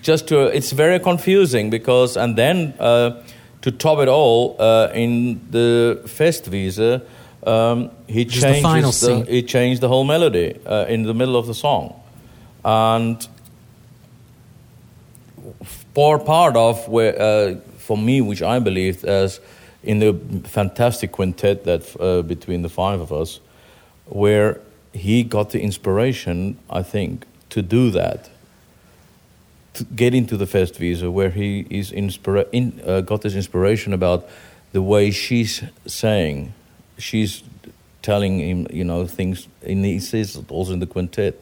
just 0.03 0.29
to, 0.29 0.47
it's 0.47 0.73
very 0.73 0.99
confusing 0.99 1.69
because, 1.69 2.17
and 2.17 2.37
then 2.37 2.75
uh, 2.79 3.23
to 3.63 3.71
top 3.71 3.99
it 3.99 4.09
all, 4.09 4.57
uh, 4.59 4.91
in 4.95 5.41
the 5.51 6.01
Festwiese, 6.05 7.03
um, 7.47 7.91
he 8.09 8.25
changes 8.25 9.01
the, 9.01 9.23
the 9.23 9.31
he 9.31 9.43
changed 9.43 9.81
the 9.81 9.89
whole 9.89 10.05
melody 10.05 10.59
uh, 10.67 10.87
in 10.89 11.05
the 11.05 11.15
middle 11.15 11.37
of 11.37 11.47
the 11.47 11.55
song, 11.55 11.95
and 12.65 13.29
for 15.95 16.19
part 16.19 16.57
of 16.57 16.89
where 16.89 17.21
uh, 17.21 17.55
for 17.79 17.97
me, 17.97 18.21
which 18.21 18.43
I 18.43 18.59
believed 18.59 19.05
as 19.05 19.39
in 19.87 20.01
the 20.01 20.13
fantastic 20.49 21.13
quintet 21.13 21.65
that 21.65 21.97
uh, 22.01 22.23
between 22.23 22.63
the 22.63 22.69
five 22.69 23.01
of 23.01 23.13
us, 23.13 23.41
where 24.07 24.61
he 24.93 25.23
got 25.23 25.51
the 25.51 25.61
inspiration, 25.61 26.59
I 26.69 26.83
think, 26.83 27.25
to 27.51 27.63
do 27.63 27.91
that, 27.93 28.29
to 29.75 29.85
get 29.85 30.13
into 30.13 30.37
the 30.37 30.45
Festwiese, 30.45 31.11
where 31.11 31.31
he 31.31 31.67
is 31.71 31.93
inspira- 31.93 32.49
in, 32.51 32.81
uh, 32.85 33.01
got 33.01 33.23
this 33.23 33.35
inspiration 33.35 33.93
about 33.93 34.29
the 34.73 34.83
way 34.83 35.11
she's 35.11 35.63
saying, 35.87 36.53
she's 36.99 37.45
telling 38.03 38.41
him, 38.41 38.67
you 38.73 38.85
know, 38.85 39.07
things. 39.07 39.47
And 39.63 39.85
he 39.85 40.01
says 40.01 40.43
also 40.49 40.73
in 40.73 40.81
the 40.81 40.87
quintet, 40.87 41.41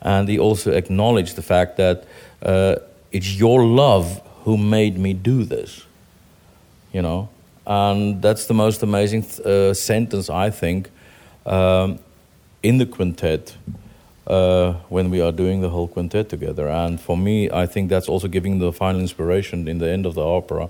and 0.00 0.28
he 0.28 0.38
also 0.38 0.72
acknowledged 0.72 1.36
the 1.36 1.42
fact 1.42 1.76
that 1.76 2.04
uh, 2.42 2.76
it's 3.12 3.38
your 3.38 3.64
love 3.64 4.20
who 4.44 4.56
made 4.56 4.98
me 4.98 5.12
do 5.12 5.44
this, 5.44 5.84
you 6.92 7.00
know 7.00 7.28
and 7.66 8.20
that's 8.20 8.46
the 8.46 8.54
most 8.54 8.82
amazing 8.82 9.24
uh, 9.44 9.74
sentence, 9.74 10.28
I 10.28 10.50
think, 10.50 10.90
um, 11.46 11.98
in 12.62 12.78
the 12.78 12.86
quintet 12.86 13.56
uh, 14.26 14.72
when 14.88 15.10
we 15.10 15.20
are 15.20 15.32
doing 15.32 15.60
the 15.60 15.70
whole 15.70 15.88
quintet 15.88 16.28
together. 16.28 16.68
And 16.68 17.00
for 17.00 17.16
me, 17.16 17.50
I 17.50 17.66
think 17.66 17.90
that's 17.90 18.08
also 18.08 18.28
giving 18.28 18.58
the 18.58 18.72
final 18.72 19.00
inspiration 19.00 19.68
in 19.68 19.78
the 19.78 19.88
end 19.88 20.06
of 20.06 20.14
the 20.14 20.24
opera 20.24 20.68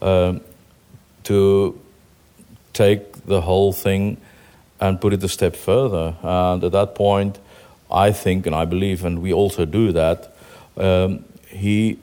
uh, 0.00 0.38
to 1.24 1.80
take 2.72 3.24
the 3.26 3.40
whole 3.40 3.72
thing 3.72 4.16
and 4.80 5.00
put 5.00 5.12
it 5.12 5.22
a 5.22 5.28
step 5.28 5.54
further. 5.54 6.16
And 6.22 6.64
at 6.64 6.72
that 6.72 6.94
point, 6.94 7.38
I 7.90 8.12
think 8.12 8.46
and 8.46 8.54
I 8.54 8.64
believe, 8.64 9.04
and 9.04 9.22
we 9.22 9.32
also 9.32 9.64
do 9.64 9.92
that, 9.92 10.34
um, 10.76 11.24
he, 11.46 11.98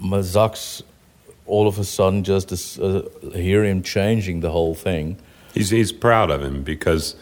Mazak's 0.00 0.82
all 1.52 1.68
of 1.68 1.78
a 1.78 1.84
sudden 1.84 2.24
just 2.24 2.80
uh, 2.80 3.02
hear 3.34 3.62
him 3.62 3.82
changing 3.82 4.40
the 4.40 4.50
whole 4.50 4.74
thing. 4.74 5.18
He's, 5.52 5.68
he's 5.68 5.92
proud 5.92 6.30
of 6.30 6.42
him 6.42 6.62
because 6.62 7.14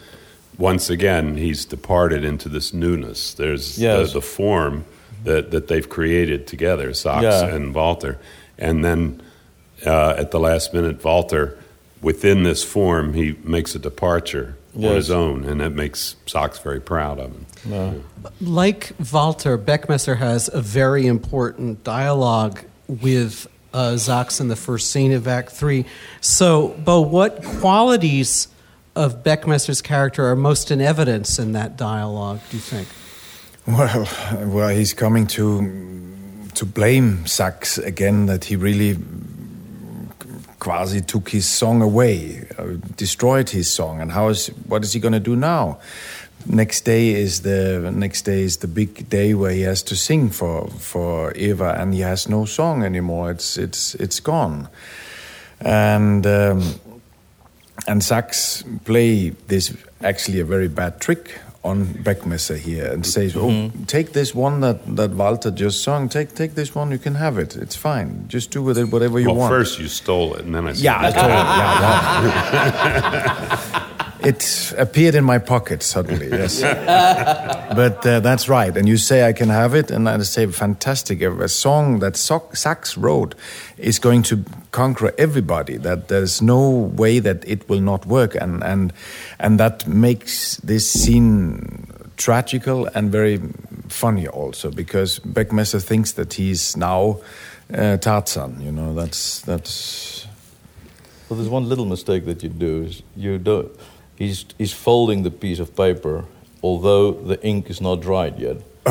once 0.57 0.89
again 0.89 1.35
he's 1.35 1.65
departed 1.65 2.23
into 2.23 2.47
this 2.47 2.73
newness. 2.73 3.33
There's 3.33 3.77
yes. 3.77 4.07
the, 4.07 4.19
the, 4.19 4.21
form 4.21 4.85
that, 5.25 5.51
that 5.51 5.67
they've 5.67 5.87
created 5.87 6.47
together, 6.47 6.93
Sachs 6.93 7.23
yeah. 7.23 7.45
and 7.45 7.75
Walter. 7.75 8.19
And 8.57 8.85
then 8.85 9.21
uh, 9.85 10.11
at 10.17 10.31
the 10.31 10.39
last 10.39 10.73
minute, 10.73 11.03
Walter, 11.03 11.59
within 12.01 12.43
this 12.43 12.63
form, 12.63 13.13
he 13.13 13.35
makes 13.43 13.75
a 13.75 13.79
departure 13.79 14.57
yes. 14.73 14.89
on 14.89 14.95
his 14.95 15.11
own, 15.11 15.43
and 15.43 15.59
that 15.59 15.71
makes 15.71 16.15
Sachs 16.25 16.57
very 16.59 16.79
proud 16.79 17.19
of 17.19 17.31
him. 17.33 17.45
Yeah. 17.65 17.93
Like 18.39 18.93
Walter, 19.11 19.57
Beckmesser 19.57 20.17
has 20.17 20.49
a 20.53 20.61
very 20.61 21.05
important 21.05 21.83
dialogue 21.83 22.61
with 22.87 23.47
uh, 23.73 23.97
Sachs 23.97 24.39
in 24.39 24.47
the 24.47 24.55
first 24.55 24.91
scene 24.91 25.11
of 25.11 25.27
Act 25.27 25.51
Three. 25.51 25.85
So, 26.19 26.69
Bo, 26.69 27.01
what 27.01 27.43
qualities 27.43 28.47
of 28.95 29.23
Beckmesser's 29.23 29.81
character 29.81 30.25
are 30.27 30.35
most 30.35 30.71
in 30.71 30.81
evidence 30.81 31.39
in 31.39 31.53
that 31.53 31.77
dialogue? 31.77 32.39
Do 32.49 32.57
you 32.57 32.61
think? 32.61 32.87
Well, 33.67 34.07
well, 34.47 34.69
he's 34.69 34.93
coming 34.93 35.27
to 35.27 35.99
to 36.55 36.65
blame 36.65 37.25
Sachs 37.25 37.77
again 37.77 38.25
that 38.25 38.45
he 38.45 38.55
really 38.55 38.97
quasi 40.59 41.01
took 41.01 41.29
his 41.29 41.45
song 41.47 41.81
away, 41.81 42.45
uh, 42.57 42.77
destroyed 42.95 43.49
his 43.49 43.71
song, 43.71 43.99
and 44.01 44.11
how 44.11 44.29
is 44.29 44.47
what 44.67 44.83
is 44.83 44.93
he 44.93 44.99
going 44.99 45.13
to 45.13 45.19
do 45.19 45.35
now? 45.35 45.79
Next 46.45 46.81
day 46.85 47.13
is 47.13 47.41
the 47.41 47.91
next 47.93 48.23
day 48.23 48.41
is 48.41 48.57
the 48.57 48.67
big 48.67 49.09
day 49.09 49.33
where 49.33 49.51
he 49.51 49.61
has 49.61 49.83
to 49.83 49.95
sing 49.95 50.29
for 50.29 50.67
for 50.67 51.33
Eva, 51.33 51.75
and 51.79 51.93
he 51.93 52.01
has 52.01 52.27
no 52.27 52.45
song 52.45 52.83
anymore. 52.83 53.31
It's 53.31 53.57
it's 53.57 53.95
it's 53.95 54.19
gone, 54.19 54.67
and 55.59 56.25
um, 56.25 56.63
and 57.87 58.03
Sachs 58.03 58.63
play 58.85 59.29
this 59.47 59.75
actually 60.03 60.39
a 60.39 60.45
very 60.45 60.67
bad 60.67 60.99
trick 60.99 61.39
on 61.63 61.85
Beckmesser 61.85 62.57
here 62.57 62.91
and 62.91 63.05
says, 63.05 63.35
"Oh, 63.35 63.69
take 63.85 64.13
this 64.13 64.33
one 64.33 64.61
that 64.61 64.95
that 64.95 65.11
Walter 65.11 65.51
just 65.51 65.83
sung. 65.83 66.09
Take 66.09 66.33
take 66.33 66.55
this 66.55 66.73
one. 66.73 66.91
You 66.91 66.97
can 66.97 67.15
have 67.15 67.37
it. 67.37 67.55
It's 67.55 67.75
fine. 67.75 68.25
Just 68.27 68.51
do 68.51 68.63
with 68.63 68.77
it 68.77 68.85
whatever 68.85 69.19
you 69.19 69.27
well, 69.27 69.35
want." 69.35 69.51
first 69.51 69.79
you 69.79 69.87
stole 69.87 70.33
it, 70.35 70.45
and 70.45 70.55
then 70.55 70.67
I 70.67 70.73
said, 70.73 70.83
Yeah, 70.83 70.99
I 70.99 71.11
told 71.11 71.31
him. 71.31 71.45
Yeah. 73.73 73.87
it 74.23 74.73
appeared 74.77 75.15
in 75.15 75.23
my 75.23 75.39
pocket 75.39 75.83
suddenly. 75.83 76.29
Yes, 76.41 76.61
but 76.61 78.05
uh, 78.05 78.19
that's 78.19 78.47
right. 78.49 78.75
And 78.75 78.87
you 78.87 78.97
say 78.97 79.27
I 79.27 79.33
can 79.33 79.49
have 79.49 79.75
it, 79.75 79.91
and 79.91 80.07
I 80.09 80.17
say 80.23 80.47
fantastic. 80.47 81.21
A, 81.21 81.43
a 81.43 81.47
song 81.47 81.99
that 81.99 82.17
so- 82.17 82.49
Sachs 82.53 82.97
wrote 82.97 83.35
is 83.77 83.99
going 83.99 84.23
to 84.23 84.43
conquer 84.71 85.13
everybody. 85.17 85.77
That 85.77 86.07
there's 86.07 86.41
no 86.41 86.69
way 86.69 87.19
that 87.19 87.47
it 87.47 87.67
will 87.69 87.81
not 87.81 88.05
work, 88.05 88.35
and 88.35 88.63
and 88.63 88.93
and 89.39 89.59
that 89.59 89.87
makes 89.87 90.57
this 90.57 90.89
scene 90.89 91.87
tragical 92.17 92.87
and 92.93 93.11
very 93.11 93.39
funny 93.87 94.27
also 94.27 94.71
because 94.71 95.19
Beckmesser 95.19 95.81
thinks 95.83 96.11
that 96.13 96.33
he's 96.33 96.77
now 96.77 97.19
uh, 97.73 97.97
Tarzan. 97.97 98.61
You 98.61 98.71
know, 98.71 98.93
that's 98.93 99.41
that's. 99.41 100.27
Well, 101.29 101.37
there's 101.37 101.49
one 101.49 101.69
little 101.69 101.85
mistake 101.85 102.25
that 102.25 102.43
you 102.43 102.49
do 102.49 102.83
is 102.83 103.03
you 103.15 103.37
do. 103.37 103.69
He's 104.21 104.45
he's 104.57 104.73
folding 104.73 105.23
the 105.23 105.31
piece 105.31 105.59
of 105.61 105.69
paper, 105.75 106.23
although 106.61 107.11
the 107.31 107.37
ink 107.51 107.69
is 107.69 107.79
not 107.81 108.01
dried 108.01 108.35
yet. 108.39 108.57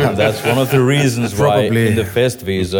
And 0.00 0.16
that's 0.16 0.40
one 0.52 0.58
of 0.64 0.70
the 0.70 0.80
reasons 0.96 1.34
why 1.40 1.60
in 1.88 1.94
the 1.96 2.04
Festwiese, 2.16 2.74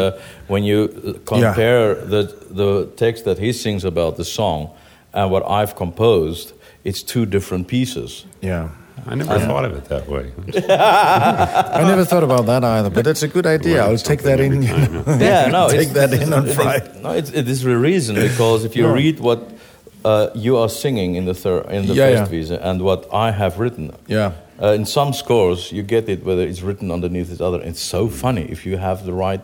when 0.48 0.62
you 0.64 0.78
compare 1.24 1.94
the 2.14 2.22
the 2.60 2.86
text 2.96 3.24
that 3.24 3.38
he 3.38 3.52
sings 3.52 3.84
about 3.84 4.16
the 4.16 4.24
song 4.24 4.68
and 5.12 5.30
what 5.30 5.42
I've 5.60 5.74
composed, 5.74 6.52
it's 6.84 7.02
two 7.12 7.24
different 7.26 7.66
pieces. 7.66 8.24
Yeah. 8.42 8.68
I 9.06 9.14
never 9.14 9.38
thought 9.48 9.64
of 9.64 9.72
it 9.78 9.84
that 9.88 10.06
way. 10.14 10.24
I 11.78 11.82
never 11.92 12.04
thought 12.04 12.22
about 12.24 12.44
that 12.46 12.62
either, 12.64 12.90
but 12.90 13.04
that's 13.04 13.22
a 13.22 13.28
good 13.28 13.46
idea. 13.46 13.78
Learn 13.82 13.90
I'll 13.90 13.96
take 13.98 14.22
that 14.22 14.40
in. 14.40 14.52
something 14.52 14.68
every 14.84 15.02
time, 15.04 15.20
yeah, 15.28 15.46
no, 15.50 15.68
Take 15.68 15.88
it's- 15.90 15.94
that 16.10 16.12
in 16.22 16.32
on 16.32 16.44
it 16.44 16.50
is- 16.50 16.56
Friday. 16.56 17.00
No, 17.02 17.10
it's, 17.20 17.30
it 17.40 17.48
is 17.48 17.62
the 17.62 17.76
reason 17.78 18.14
because 18.16 18.64
if 18.68 18.76
you 18.76 18.82
No. 18.84 18.94
read 18.94 19.18
what 19.20 19.40
uh, 20.04 20.28
you 20.34 20.56
are 20.56 20.68
singing 20.68 21.14
in 21.16 21.24
the 21.26 21.34
thir- 21.34 21.66
in 21.70 21.86
the 21.86 21.94
Yeah, 21.94 22.08
yeah. 22.10 22.26
Festwiese 22.26 22.50
and 22.62 22.82
what 22.82 23.06
I 23.12 23.30
have 23.32 23.58
written, 23.58 23.92
Yeah. 24.06 24.32
uh, 24.62 24.68
in 24.78 24.86
some 24.86 25.12
scores 25.12 25.72
you 25.72 25.82
get 25.82 26.08
it 26.08 26.24
whether 26.24 26.42
it's 26.42 26.62
written 26.62 26.90
underneath 26.90 27.32
each 27.32 27.40
other. 27.40 27.60
It's 27.62 27.80
so 27.82 28.08
funny 28.08 28.42
if 28.50 28.64
you 28.66 28.78
have 28.78 29.04
the 29.04 29.12
right, 29.12 29.40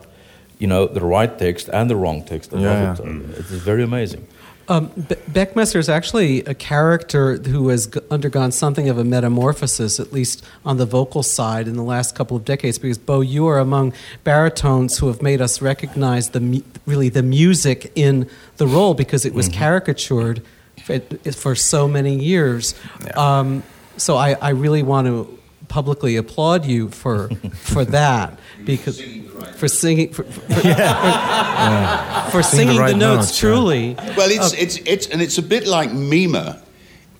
you 0.59 0.67
know, 0.67 0.87
the 0.87 1.01
right 1.05 1.37
text 1.37 1.69
and 1.73 1.89
the 1.89 1.95
wrong 1.95 2.23
text 2.23 2.51
Yeah, 2.53 2.93
it. 2.93 2.99
yeah. 3.05 3.39
It 3.39 3.51
is 3.51 3.61
very 3.63 3.83
amazing. 3.83 4.25
Um, 4.69 4.87
Be- 4.95 5.15
Beckmesser 5.31 5.77
is 5.77 5.87
actually 5.87 6.41
a 6.45 6.53
character 6.53 7.37
who 7.37 7.69
has 7.69 7.87
g- 7.87 7.99
undergone 8.11 8.51
something 8.51 8.89
of 8.89 8.97
a 8.97 9.03
metamorphosis, 9.03 9.99
at 9.99 10.11
least 10.11 10.43
on 10.65 10.77
the 10.77 10.85
vocal 10.85 11.23
side, 11.23 11.67
in 11.67 11.75
the 11.75 11.83
last 11.83 12.15
couple 12.15 12.35
of 12.35 12.43
decades. 12.43 12.77
Because 12.77 12.97
Bo, 12.97 13.21
you 13.21 13.47
are 13.47 13.59
among 13.59 13.93
baritones 14.25 14.97
who 14.97 15.07
have 15.07 15.21
made 15.21 15.41
us 15.41 15.61
recognize 15.61 16.29
the 16.29 16.41
mu- 16.41 16.61
really 16.85 17.09
the 17.09 17.23
music 17.23 17.91
in 17.95 18.29
the 18.57 18.67
role 18.67 18.93
because 18.93 19.25
it 19.25 19.33
was 19.33 19.47
caricatured 19.47 20.41
for, 20.83 20.99
for 21.31 21.55
so 21.55 21.87
many 21.87 22.15
years. 22.15 22.75
Um, 23.15 23.63
so 23.95 24.17
I, 24.17 24.33
I 24.33 24.49
really 24.49 24.83
want 24.83 25.07
to 25.07 25.39
publicly 25.69 26.15
applaud 26.15 26.65
you 26.65 26.89
for 26.89 27.29
for 27.53 27.83
that 27.85 28.37
because 28.65 29.01
for 29.55 29.67
singing 29.67 30.13
for, 30.13 30.23
for, 30.23 30.41
for 30.41 30.51
Sing 30.57 30.67
the 30.67 32.43
singing 32.43 32.75
the, 32.75 32.81
right 32.81 32.95
notes, 32.95 33.27
notes, 33.27 33.43
yeah. 33.43 33.49
truly. 33.49 33.95
Well, 34.15 34.29
it's 34.31 34.53
it's 34.53 34.77
it's 34.85 35.07
and 35.07 35.21
it's 35.21 35.37
a 35.37 35.41
bit 35.43 35.67
like 35.67 35.91
Mime 35.91 36.35
in 36.35 36.55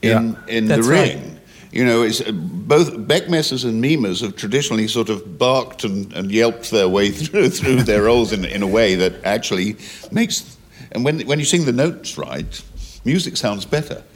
Yeah. 0.01 0.33
in 0.47 0.67
That's 0.67 0.85
the 0.87 0.93
right. 0.93 1.15
ring. 1.15 1.39
You 1.71 1.85
know, 1.85 2.01
it's 2.03 2.21
uh, 2.21 2.31
both 2.31 2.93
Beckmessers 3.07 3.63
and 3.65 3.81
Mimes 3.81 4.21
have 4.21 4.35
traditionally 4.35 4.87
sort 4.87 5.09
of 5.09 5.37
barked 5.37 5.83
and, 5.83 6.11
and 6.13 6.31
yelped 6.31 6.71
their 6.71 6.87
way 6.87 7.11
through 7.19 7.49
through 7.49 7.83
their 7.83 8.03
roles 8.03 8.31
in 8.31 8.45
in 8.45 8.63
a 8.63 8.67
way 8.67 8.95
that 8.95 9.13
actually 9.23 9.75
makes. 10.11 10.57
And 10.91 11.03
when 11.05 11.19
when 11.27 11.39
you 11.39 11.45
sing 11.45 11.65
the 11.65 11.73
notes 11.73 12.17
right, 12.17 12.61
music 13.07 13.37
sounds 13.37 13.65
better. 13.65 14.03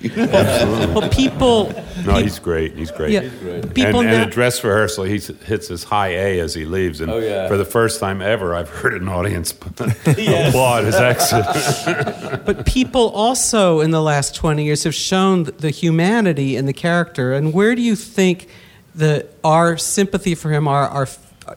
Well, 0.94 1.10
people. 1.10 1.74
No, 2.06 2.16
he's 2.16 2.38
great. 2.40 2.76
He's 2.76 2.92
great. 2.92 3.12
Yeah, 3.14 3.22
people 3.74 4.02
and, 4.02 4.10
and 4.10 4.18
now- 4.18 4.24
at 4.24 4.32
dress 4.32 4.64
rehearsal, 4.64 5.06
he 5.06 5.18
hits 5.20 5.68
his 5.70 5.84
high 5.86 6.10
A 6.10 6.40
as 6.40 6.54
he 6.54 6.66
leaves. 6.66 7.00
And 7.02 7.10
Oh, 7.12 7.18
yeah. 7.20 7.48
for 7.48 7.58
the 7.58 7.66
first 7.66 8.00
time 8.00 8.22
ever, 8.22 8.54
I've 8.54 8.70
heard 8.70 8.94
an 9.02 9.08
audience 9.08 9.52
applaud 9.78 10.84
his 10.86 10.96
exit. 10.96 11.46
But 12.46 12.66
people 12.66 13.10
also 13.12 13.80
in 13.82 13.92
the 13.92 14.02
last 14.02 14.36
20 14.36 14.66
years 14.66 14.84
have 14.84 14.96
shown 14.96 15.44
the 15.44 15.70
humanity 15.70 16.56
in 16.58 16.66
the 16.66 16.74
character. 16.74 17.34
And 17.34 17.54
where 17.54 17.74
do 17.76 17.82
you 17.82 17.96
think 17.96 18.48
the, 18.96 19.26
our 19.44 19.78
sympathy 19.78 20.36
for 20.36 20.50
him 20.52 20.68
our, 20.68 20.88
our, 20.90 21.08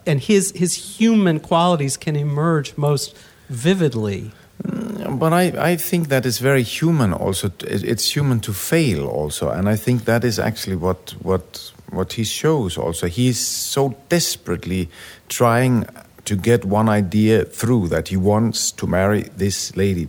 and 0.06 0.20
his, 0.20 0.52
his 0.54 0.98
human 0.98 1.40
qualities 1.40 1.96
can 1.96 2.14
emerge 2.16 2.76
most 2.76 3.16
vividly? 3.48 4.30
Mm, 4.62 5.18
but 5.18 5.32
I, 5.32 5.72
I 5.72 5.76
think 5.76 6.08
that 6.08 6.24
is 6.26 6.38
very 6.38 6.62
human 6.62 7.12
also. 7.12 7.50
It's 7.60 8.14
human 8.16 8.40
to 8.40 8.52
fail 8.52 9.06
also. 9.06 9.50
And 9.50 9.68
I 9.68 9.76
think 9.76 10.04
that 10.04 10.24
is 10.24 10.38
actually 10.38 10.76
what, 10.76 11.14
what, 11.22 11.72
what 11.90 12.14
he 12.14 12.24
shows 12.24 12.78
also. 12.78 13.06
He's 13.06 13.38
so 13.38 13.96
desperately 14.08 14.88
trying 15.28 15.86
to 16.24 16.36
get 16.36 16.64
one 16.64 16.88
idea 16.88 17.44
through 17.44 17.88
that 17.88 18.08
he 18.08 18.16
wants 18.16 18.72
to 18.72 18.86
marry 18.86 19.22
this 19.36 19.76
lady. 19.76 20.08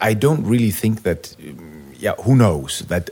I 0.00 0.14
don't 0.14 0.44
really 0.44 0.70
think 0.72 1.02
that, 1.04 1.34
yeah, 1.98 2.14
who 2.22 2.36
knows 2.36 2.80
that. 2.88 3.10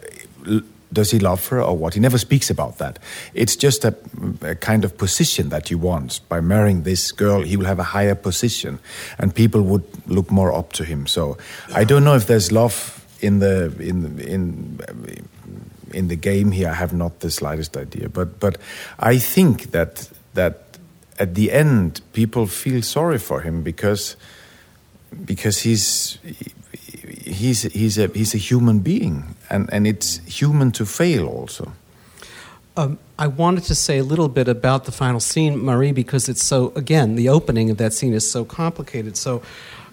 Does 0.93 1.11
he 1.11 1.19
love 1.19 1.49
her 1.49 1.61
or 1.61 1.77
what? 1.77 1.95
He 1.95 2.01
never 2.01 2.19
speaks 2.19 2.51
about 2.51 2.79
that. 2.79 2.99
It's 3.35 3.57
just 3.57 3.85
a, 3.85 3.97
a 4.43 4.55
kind 4.55 4.85
of 4.85 4.97
position 4.97 5.49
that 5.49 5.69
he 5.69 5.75
wants. 5.75 6.21
By 6.21 6.41
marrying 6.41 6.83
this 6.83 7.13
girl, 7.13 7.43
he 7.43 7.57
will 7.57 7.67
have 7.67 7.81
a 7.81 7.85
higher 7.85 8.15
position, 8.15 8.79
and 9.19 9.35
people 9.35 9.63
would 9.63 9.85
look 10.07 10.31
more 10.31 10.53
up 10.53 10.73
to 10.75 10.85
him. 10.85 11.07
So 11.07 11.37
I 11.75 11.85
don't 11.85 12.05
know 12.05 12.15
if 12.15 12.27
there's 12.27 12.53
love 12.53 13.05
in 13.21 13.41
the 13.41 13.75
in 13.81 14.19
in 14.21 14.81
in 15.93 16.09
the 16.09 16.17
game 16.17 16.53
here. 16.53 16.69
I 16.69 16.75
have 16.75 16.93
not 16.93 17.21
the 17.21 17.31
slightest 17.31 17.77
idea. 17.77 18.09
But 18.09 18.39
but 18.39 18.59
I 18.99 19.19
think 19.19 19.71
that 19.73 20.09
that 20.35 20.79
at 21.19 21.35
the 21.35 21.53
end, 21.53 22.01
people 22.13 22.47
feel 22.47 22.83
sorry 22.83 23.19
for 23.19 23.41
him 23.41 23.63
because 23.63 24.17
because 25.25 25.61
he's 25.61 26.19
he's 27.25 27.63
he's 27.63 27.99
a 27.99 28.09
he's 28.09 28.35
a 28.35 28.39
human 28.39 28.81
being 28.81 29.34
and 29.55 29.69
and 29.73 29.87
it's 29.87 30.21
human 30.41 30.71
to 30.73 30.85
fail 30.85 31.27
also 31.41 31.65
Um, 32.77 32.99
I 33.25 33.27
wanted 33.29 33.65
to 33.69 33.75
say 33.75 33.99
a 33.99 34.03
little 34.13 34.29
bit 34.29 34.49
about 34.49 34.85
the 34.85 34.93
final 34.93 35.21
scene, 35.21 35.55
Marie, 35.65 35.93
because 35.93 36.29
it's 36.33 36.45
so, 36.45 36.73
again, 36.75 37.15
the 37.17 37.29
opening 37.29 37.71
of 37.71 37.77
that 37.77 37.93
scene 37.93 38.17
is 38.17 38.29
so 38.31 38.45
complicated. 38.45 39.17
So, 39.17 39.33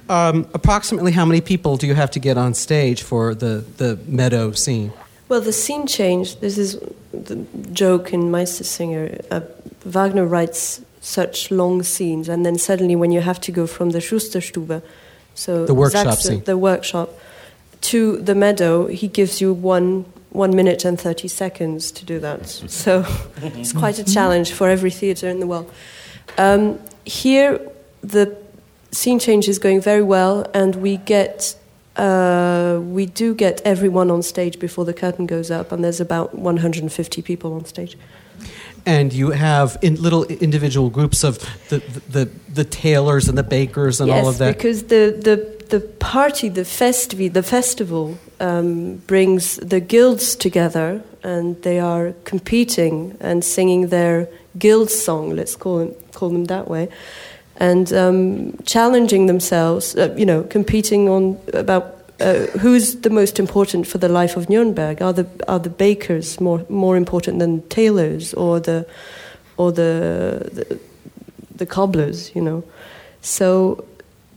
um, 0.09 0.45
approximately 0.53 1.11
how 1.11 1.25
many 1.25 1.41
people 1.41 1.77
do 1.77 1.85
you 1.85 1.95
have 1.95 2.09
to 2.11 2.19
get 2.19 2.37
on 2.37 2.53
stage 2.55 3.03
for 3.03 3.35
the, 3.35 3.63
the 3.77 3.97
meadow 4.07 4.51
scene? 4.53 4.91
Well, 5.29 5.41
the 5.41 5.51
scene 5.53 5.85
change. 5.87 6.39
This 6.39 6.57
is 6.57 6.79
the 7.27 7.35
joke 7.71 8.13
in 8.15 8.31
Meistersinger. 8.31 9.03
Uh, 9.29 9.41
Wagner 9.85 10.25
writes 10.25 10.81
such 11.01 11.51
long 11.51 11.83
scenes, 11.83 12.29
and 12.29 12.43
then 12.45 12.57
suddenly, 12.57 12.95
when 12.95 13.11
you 13.11 13.21
have 13.21 13.39
to 13.41 13.51
go 13.51 13.67
from 13.67 13.91
the 13.91 13.99
Schusterstube, 14.01 14.81
so 15.35 15.65
The 15.65 15.73
workshop 15.75 16.05
that's 16.05 16.23
scene. 16.27 16.43
the 16.45 16.57
workshop, 16.57 17.09
to 17.81 18.17
the 18.17 18.35
meadow, 18.35 18.87
he 18.87 19.07
gives 19.07 19.41
you 19.41 19.53
one 19.53 20.05
one 20.29 20.55
minute 20.55 20.85
and 20.85 20.99
thirty 20.99 21.27
seconds 21.27 21.91
to 21.91 22.05
do 22.05 22.19
that. 22.19 22.47
So 22.69 23.05
it's 23.41 23.73
quite 23.73 23.99
a 23.99 24.03
challenge 24.03 24.53
for 24.53 24.69
every 24.69 24.91
theatre 24.91 25.29
in 25.29 25.39
the 25.39 25.47
world. 25.47 25.71
Um, 26.37 26.79
here, 27.05 27.59
the 28.01 28.37
scene 28.91 29.19
change 29.19 29.47
is 29.47 29.59
going 29.59 29.81
very 29.81 30.03
well, 30.03 30.49
and 30.53 30.75
we 30.75 30.97
get 30.97 31.55
uh, 31.95 32.79
we 32.81 33.05
do 33.05 33.35
get 33.35 33.61
everyone 33.65 34.09
on 34.09 34.21
stage 34.21 34.59
before 34.59 34.85
the 34.85 34.93
curtain 34.93 35.25
goes 35.25 35.51
up, 35.51 35.71
and 35.71 35.83
there's 35.83 35.99
about 35.99 36.35
150 36.35 37.21
people 37.21 37.53
on 37.53 37.65
stage. 37.65 37.97
And 38.85 39.13
you 39.13 39.31
have 39.31 39.77
in 39.81 40.01
little 40.01 40.23
individual 40.23 40.89
groups 40.89 41.23
of 41.23 41.37
the, 41.69 41.79
the, 42.09 42.25
the 42.51 42.63
tailors 42.63 43.29
and 43.29 43.37
the 43.37 43.43
bakers 43.43 44.01
and 44.01 44.07
yes, 44.07 44.23
all 44.23 44.29
of 44.29 44.39
that. 44.39 44.57
because 44.57 44.83
the, 44.83 45.15
the, 45.21 45.60
the 45.71 45.79
party, 45.79 46.49
the 46.49 46.65
festivi, 46.65 47.31
the 47.31 47.43
festival 47.43 48.17
um, 48.39 48.97
brings 49.07 49.55
the 49.55 49.79
guilds 49.79 50.35
together, 50.35 51.01
and 51.23 51.61
they 51.63 51.79
are 51.79 52.13
competing 52.25 53.17
and 53.19 53.43
singing 53.43 53.87
their 53.87 54.27
guild 54.57 54.89
song. 54.89 55.35
Let's 55.35 55.55
call 55.55 55.79
them, 55.79 55.95
call 56.13 56.29
them 56.29 56.45
that 56.45 56.67
way. 56.67 56.89
And 57.57 57.91
um, 57.93 58.57
challenging 58.65 59.27
themselves, 59.27 59.95
uh, 59.95 60.13
you 60.17 60.25
know, 60.25 60.43
competing 60.43 61.09
on 61.09 61.37
about 61.53 61.97
uh, 62.19 62.45
who's 62.59 63.01
the 63.01 63.09
most 63.09 63.39
important 63.39 63.87
for 63.87 63.97
the 63.97 64.09
life 64.09 64.37
of 64.37 64.49
Nuremberg? 64.49 65.01
Are 65.01 65.13
the 65.13 65.25
are 65.47 65.59
the 65.59 65.69
bakers 65.69 66.39
more 66.39 66.65
more 66.69 66.97
important 66.97 67.39
than 67.39 67.61
tailors 67.69 68.33
or 68.33 68.59
the 68.59 68.85
or 69.57 69.71
the 69.71 70.49
the, 70.53 70.79
the 71.55 71.65
cobblers? 71.65 72.35
You 72.35 72.41
know, 72.41 72.63
so 73.21 73.85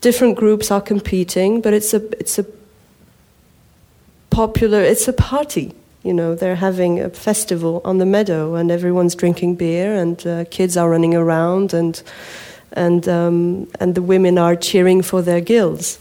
different 0.05 0.37
groups 0.37 0.71
are 0.71 0.83
competing, 0.83 1.63
but 1.63 1.73
it's 1.73 1.95
a 1.95 2.03
it's 2.21 2.39
a 2.39 2.45
popular 4.29 4.83
it's 4.83 5.09
a 5.09 5.13
party. 5.13 5.73
You 6.03 6.13
know, 6.13 6.35
they're 6.35 6.61
having 6.61 7.01
a 7.01 7.09
festival 7.09 7.81
on 7.85 7.97
the 7.97 8.05
meadow, 8.05 8.55
and 8.55 8.71
everyone's 8.71 9.15
drinking 9.15 9.57
beer, 9.57 9.95
and 9.95 10.27
uh, 10.27 10.45
kids 10.51 10.77
are 10.77 10.91
running 10.91 11.15
around, 11.15 11.73
and 11.73 12.03
and 12.73 13.09
um, 13.09 13.67
and 13.81 13.95
the 13.95 14.03
women 14.03 14.37
are 14.37 14.57
cheering 14.57 15.03
for 15.03 15.23
their 15.23 15.41
guilds. 15.41 15.99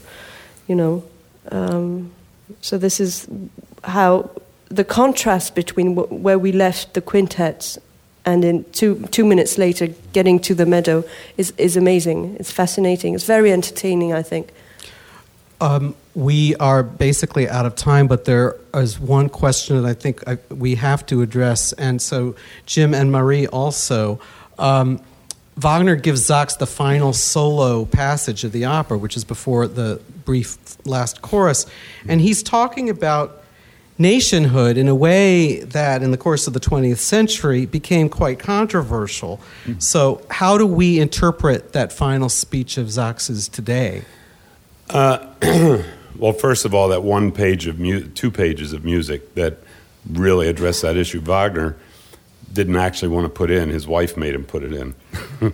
You 0.68 0.76
know, 0.76 1.02
um, 1.50 2.12
so 2.60 2.76
this 2.76 3.00
is 3.00 3.26
how 3.84 4.30
the 4.68 4.84
contrast 4.84 5.54
between 5.54 5.94
w- 5.94 6.22
where 6.22 6.38
we 6.38 6.52
left 6.52 6.92
the 6.92 7.00
quintet 7.00 7.78
and 8.24 8.44
in 8.44 8.64
two 8.72 9.06
two 9.10 9.24
minutes 9.24 9.58
later 9.58 9.88
getting 10.12 10.38
to 10.40 10.54
the 10.54 10.66
meadow 10.66 11.04
is 11.36 11.52
is 11.58 11.76
amazing. 11.76 12.36
It's 12.38 12.50
fascinating. 12.50 13.14
It's 13.14 13.26
very 13.26 13.52
entertaining. 13.52 14.12
I 14.12 14.22
think. 14.22 14.52
Um, 15.60 15.94
we 16.14 16.54
are 16.56 16.82
basically 16.82 17.48
out 17.48 17.64
of 17.64 17.74
time, 17.74 18.06
but 18.06 18.24
there 18.24 18.56
is 18.74 18.98
one 18.98 19.28
question 19.28 19.80
that 19.80 19.88
I 19.88 19.94
think 19.94 20.26
I, 20.28 20.38
we 20.50 20.74
have 20.74 21.06
to 21.06 21.22
address. 21.22 21.72
And 21.74 22.02
so, 22.02 22.34
Jim 22.66 22.92
and 22.94 23.10
Marie 23.10 23.46
also. 23.46 24.20
Um, 24.58 25.00
Wagner 25.56 25.94
gives 25.94 26.26
Sachs 26.26 26.56
the 26.56 26.66
final 26.66 27.12
solo 27.12 27.84
passage 27.84 28.42
of 28.42 28.50
the 28.50 28.64
opera, 28.64 28.98
which 28.98 29.16
is 29.16 29.24
before 29.24 29.68
the 29.68 30.00
brief 30.24 30.58
last 30.84 31.22
chorus. 31.22 31.66
And 32.08 32.20
he's 32.20 32.42
talking 32.42 32.90
about 32.90 33.43
nationhood 33.98 34.76
in 34.76 34.88
a 34.88 34.94
way 34.94 35.60
that, 35.60 36.02
in 36.02 36.10
the 36.10 36.16
course 36.16 36.46
of 36.46 36.52
the 36.52 36.60
20th 36.60 36.98
century, 36.98 37.66
became 37.66 38.08
quite 38.08 38.38
controversial. 38.38 39.40
Mm-hmm. 39.64 39.78
So, 39.78 40.22
how 40.30 40.58
do 40.58 40.66
we 40.66 40.98
interpret 40.98 41.72
that 41.72 41.92
final 41.92 42.28
speech 42.28 42.76
of 42.76 42.90
Sachs's 42.90 43.48
today? 43.48 44.04
Uh, 44.90 45.26
well, 46.16 46.32
first 46.32 46.64
of 46.64 46.74
all, 46.74 46.88
that 46.88 47.02
one 47.02 47.32
page 47.32 47.66
of 47.66 47.78
mu- 47.78 48.06
two 48.06 48.30
pages 48.30 48.72
of 48.72 48.84
music 48.84 49.34
that 49.34 49.58
really 50.10 50.48
addressed 50.48 50.82
that 50.82 50.96
issue, 50.96 51.20
Wagner 51.20 51.76
didn't 52.52 52.76
actually 52.76 53.08
want 53.08 53.24
to 53.24 53.30
put 53.30 53.50
in. 53.50 53.68
His 53.68 53.86
wife 53.86 54.16
made 54.16 54.34
him 54.34 54.44
put 54.44 54.62
it 54.62 54.72
in. 54.72 54.94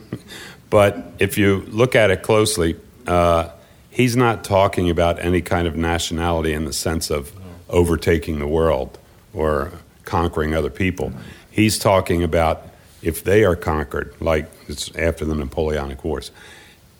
but 0.70 1.12
if 1.18 1.38
you 1.38 1.64
look 1.68 1.94
at 1.94 2.10
it 2.10 2.22
closely, 2.22 2.76
uh, 3.06 3.50
he's 3.90 4.16
not 4.16 4.44
talking 4.44 4.90
about 4.90 5.18
any 5.18 5.40
kind 5.40 5.66
of 5.66 5.76
nationality 5.76 6.52
in 6.52 6.64
the 6.64 6.72
sense 6.72 7.10
of 7.10 7.32
overtaking 7.70 8.38
the 8.38 8.46
world 8.46 8.98
or 9.32 9.72
conquering 10.04 10.54
other 10.54 10.70
people. 10.70 11.12
He's 11.50 11.78
talking 11.78 12.22
about 12.22 12.66
if 13.02 13.24
they 13.24 13.44
are 13.44 13.56
conquered, 13.56 14.14
like 14.20 14.50
it's 14.68 14.94
after 14.96 15.24
the 15.24 15.34
Napoleonic 15.34 16.04
Wars, 16.04 16.30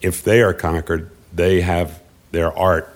if 0.01 0.23
they 0.25 0.41
are 0.41 0.55
conquered, 0.55 1.11
they 1.33 1.61
have 1.61 2.01
their 2.31 2.57
art 2.57 2.95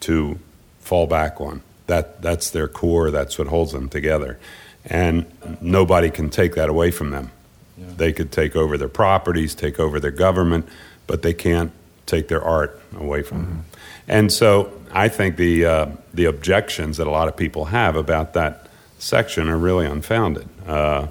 to 0.00 0.38
fall 0.80 1.06
back 1.06 1.40
on. 1.40 1.62
That, 1.86 2.22
that's 2.22 2.50
their 2.50 2.68
core, 2.68 3.10
that's 3.10 3.38
what 3.38 3.48
holds 3.48 3.72
them 3.72 3.88
together. 3.88 4.38
And 4.84 5.26
nobody 5.60 6.10
can 6.10 6.30
take 6.30 6.54
that 6.54 6.68
away 6.68 6.90
from 6.90 7.10
them. 7.10 7.30
Yeah. 7.76 7.86
They 7.96 8.12
could 8.12 8.32
take 8.32 8.56
over 8.56 8.78
their 8.78 8.88
properties, 8.88 9.54
take 9.54 9.78
over 9.78 10.00
their 10.00 10.10
government, 10.10 10.68
but 11.06 11.22
they 11.22 11.34
can't 11.34 11.72
take 12.06 12.28
their 12.28 12.42
art 12.42 12.80
away 12.96 13.22
from 13.22 13.42
mm-hmm. 13.42 13.50
them. 13.50 13.64
And 14.08 14.32
so 14.32 14.72
I 14.92 15.08
think 15.08 15.36
the, 15.36 15.64
uh, 15.64 15.86
the 16.12 16.24
objections 16.24 16.96
that 16.96 17.06
a 17.06 17.10
lot 17.10 17.28
of 17.28 17.36
people 17.36 17.66
have 17.66 17.96
about 17.96 18.34
that 18.34 18.66
section 18.98 19.48
are 19.48 19.58
really 19.58 19.86
unfounded. 19.86 20.48
Uh, 20.66 21.08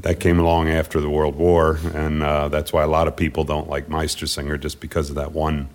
that 0.00 0.20
came 0.20 0.38
along 0.38 0.68
after 0.68 1.00
the 1.00 1.10
World 1.10 1.34
War, 1.36 1.78
and 1.92 2.22
uh, 2.22 2.48
that's 2.48 2.72
why 2.72 2.84
a 2.84 2.86
lot 2.86 3.08
of 3.08 3.16
people 3.16 3.42
don't 3.44 3.68
like 3.68 3.88
Meistersinger 3.88 4.60
just 4.60 4.80
because 4.80 5.10
of 5.10 5.16
that 5.16 5.32
one 5.32 5.68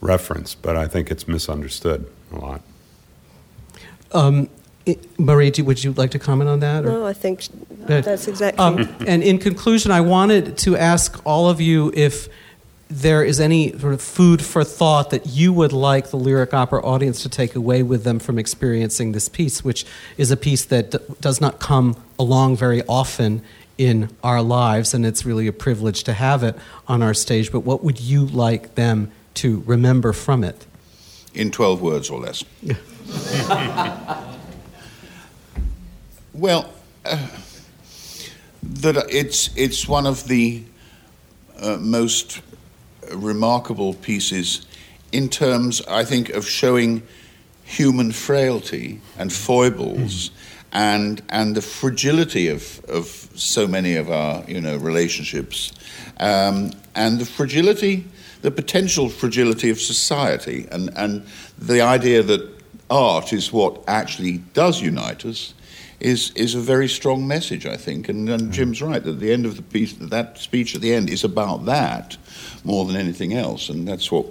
reference. 0.00 0.54
But 0.54 0.76
I 0.76 0.88
think 0.88 1.10
it's 1.10 1.28
misunderstood 1.28 2.10
a 2.32 2.36
lot. 2.36 2.62
Um, 4.12 4.48
Marie, 5.18 5.52
would 5.58 5.84
you 5.84 5.92
like 5.92 6.10
to 6.12 6.18
comment 6.18 6.50
on 6.50 6.60
that? 6.60 6.84
Or? 6.84 6.88
No, 6.88 7.06
I 7.06 7.12
think 7.12 7.46
that's 7.86 8.26
exactly. 8.26 8.64
Um, 8.64 8.96
and 9.06 9.22
in 9.22 9.38
conclusion, 9.38 9.92
I 9.92 10.00
wanted 10.00 10.58
to 10.58 10.76
ask 10.76 11.20
all 11.24 11.48
of 11.48 11.60
you 11.60 11.92
if 11.94 12.28
there 12.90 13.22
is 13.22 13.38
any 13.40 13.78
sort 13.78 13.94
of 13.94 14.02
food 14.02 14.44
for 14.44 14.64
thought 14.64 15.10
that 15.10 15.26
you 15.26 15.52
would 15.52 15.72
like 15.72 16.10
the 16.10 16.16
lyric 16.16 16.52
opera 16.52 16.82
audience 16.84 17.22
to 17.22 17.28
take 17.28 17.54
away 17.54 17.82
with 17.82 18.02
them 18.02 18.18
from 18.18 18.38
experiencing 18.38 19.12
this 19.12 19.28
piece, 19.28 19.62
which 19.62 19.86
is 20.16 20.30
a 20.30 20.36
piece 20.36 20.64
that 20.64 20.90
d- 20.90 20.98
does 21.20 21.40
not 21.40 21.60
come 21.60 21.96
along 22.18 22.56
very 22.56 22.82
often 22.88 23.42
in 23.78 24.10
our 24.22 24.42
lives, 24.42 24.92
and 24.92 25.06
it's 25.06 25.24
really 25.24 25.46
a 25.46 25.52
privilege 25.52 26.02
to 26.04 26.12
have 26.12 26.42
it 26.42 26.56
on 26.88 27.02
our 27.02 27.14
stage. 27.14 27.52
But 27.52 27.60
what 27.60 27.82
would 27.84 28.00
you 28.00 28.26
like 28.26 28.74
them 28.74 29.10
to 29.34 29.62
remember 29.66 30.12
from 30.12 30.44
it? 30.44 30.66
In 31.32 31.50
12 31.50 31.80
words 31.80 32.10
or 32.10 32.20
less. 32.20 32.44
Well, 36.32 36.72
uh, 37.04 37.26
that 38.62 38.96
it's 39.10 39.50
it's 39.56 39.88
one 39.88 40.06
of 40.06 40.28
the 40.28 40.62
uh, 41.58 41.76
most 41.78 42.40
remarkable 43.14 43.94
pieces 43.94 44.66
in 45.12 45.28
terms, 45.28 45.82
I 45.86 46.04
think, 46.04 46.30
of 46.30 46.46
showing 46.46 47.02
human 47.64 48.12
frailty 48.12 49.00
and 49.18 49.32
foibles. 49.32 50.28
Mm. 50.28 50.32
And, 50.72 51.22
and 51.30 51.56
the 51.56 51.62
fragility 51.62 52.46
of, 52.48 52.84
of 52.84 53.20
so 53.34 53.66
many 53.66 53.96
of 53.96 54.10
our 54.10 54.44
you 54.46 54.60
know 54.60 54.76
relationships 54.76 55.72
um, 56.18 56.72
and 56.94 57.18
the 57.18 57.26
fragility 57.26 58.04
the 58.42 58.50
potential 58.50 59.08
fragility 59.08 59.70
of 59.70 59.80
society 59.80 60.66
and, 60.70 60.90
and 60.96 61.26
the 61.58 61.80
idea 61.80 62.22
that 62.22 62.48
art 62.88 63.32
is 63.32 63.52
what 63.52 63.82
actually 63.86 64.38
does 64.54 64.80
unite 64.80 65.24
us 65.24 65.54
is 66.00 66.32
is 66.34 66.54
a 66.54 66.60
very 66.60 66.88
strong 66.88 67.26
message, 67.26 67.66
I 67.66 67.76
think. 67.76 68.08
And, 68.08 68.28
and 68.28 68.42
mm. 68.42 68.50
Jim's 68.50 68.82
right 68.82 69.02
that 69.02 69.20
the 69.20 69.32
end 69.32 69.46
of 69.46 69.56
the 69.56 69.62
piece, 69.62 69.92
that 69.94 70.38
speech 70.38 70.74
at 70.74 70.80
the 70.80 70.92
end, 70.92 71.10
is 71.10 71.24
about 71.24 71.66
that 71.66 72.16
more 72.64 72.84
than 72.84 72.96
anything 72.96 73.34
else, 73.34 73.68
and 73.68 73.86
that's 73.86 74.10
what 74.10 74.26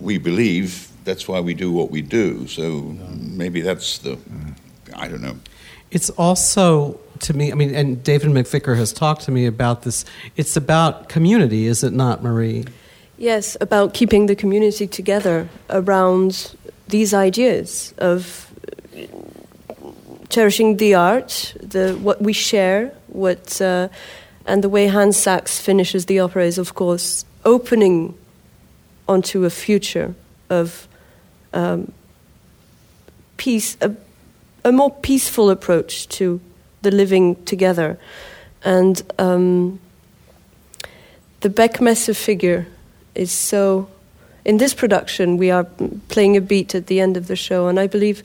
we 0.00 0.18
believe. 0.18 0.88
That's 1.04 1.28
why 1.28 1.40
we 1.40 1.54
do 1.54 1.70
what 1.70 1.90
we 1.90 2.02
do. 2.02 2.46
So 2.46 2.96
maybe 3.12 3.60
that's 3.60 3.98
the, 3.98 4.16
mm. 4.16 4.54
I 4.94 5.06
don't 5.06 5.20
know. 5.20 5.36
It's 5.90 6.10
also 6.10 6.98
to 7.20 7.34
me. 7.34 7.52
I 7.52 7.54
mean, 7.54 7.74
and 7.74 8.02
David 8.02 8.30
McVicar 8.30 8.76
has 8.76 8.92
talked 8.92 9.22
to 9.22 9.30
me 9.30 9.46
about 9.46 9.82
this. 9.82 10.04
It's 10.36 10.56
about 10.56 11.08
community, 11.08 11.66
is 11.66 11.84
it 11.84 11.92
not, 11.92 12.22
Marie? 12.22 12.64
Yes, 13.16 13.56
about 13.60 13.94
keeping 13.94 14.26
the 14.26 14.34
community 14.34 14.86
together 14.88 15.48
around 15.70 16.56
these 16.88 17.14
ideas 17.14 17.94
of 17.98 18.52
cherishing 20.28 20.76
the 20.76 20.94
art, 20.94 21.54
the 21.60 21.94
what 21.94 22.20
we 22.22 22.32
share, 22.32 22.92
what 23.08 23.60
uh, 23.60 23.88
and 24.46 24.62
the 24.62 24.68
way 24.68 24.86
Hans 24.86 25.16
Sachs 25.16 25.60
finishes 25.60 26.06
the 26.06 26.20
opera 26.20 26.44
is, 26.44 26.58
of 26.58 26.74
course, 26.74 27.24
opening 27.44 28.14
onto 29.08 29.44
a 29.44 29.50
future 29.50 30.14
of 30.50 30.88
um, 31.52 31.92
peace, 33.36 33.76
a, 33.80 33.94
a, 34.64 34.72
more 34.72 34.90
peaceful 34.90 35.50
approach 35.50 36.08
to 36.08 36.40
the 36.82 36.90
living 36.90 37.42
together, 37.44 37.98
and 38.64 39.02
um, 39.18 39.78
the 41.40 41.48
Beckmesser 41.50 42.16
figure 42.16 42.66
is 43.14 43.32
so. 43.32 43.88
In 44.44 44.58
this 44.58 44.74
production, 44.74 45.38
we 45.38 45.50
are 45.50 45.64
playing 46.08 46.36
a 46.36 46.40
beat 46.40 46.74
at 46.74 46.86
the 46.86 47.00
end 47.00 47.16
of 47.16 47.28
the 47.28 47.36
show, 47.36 47.66
and 47.68 47.80
I 47.80 47.86
believe 47.86 48.22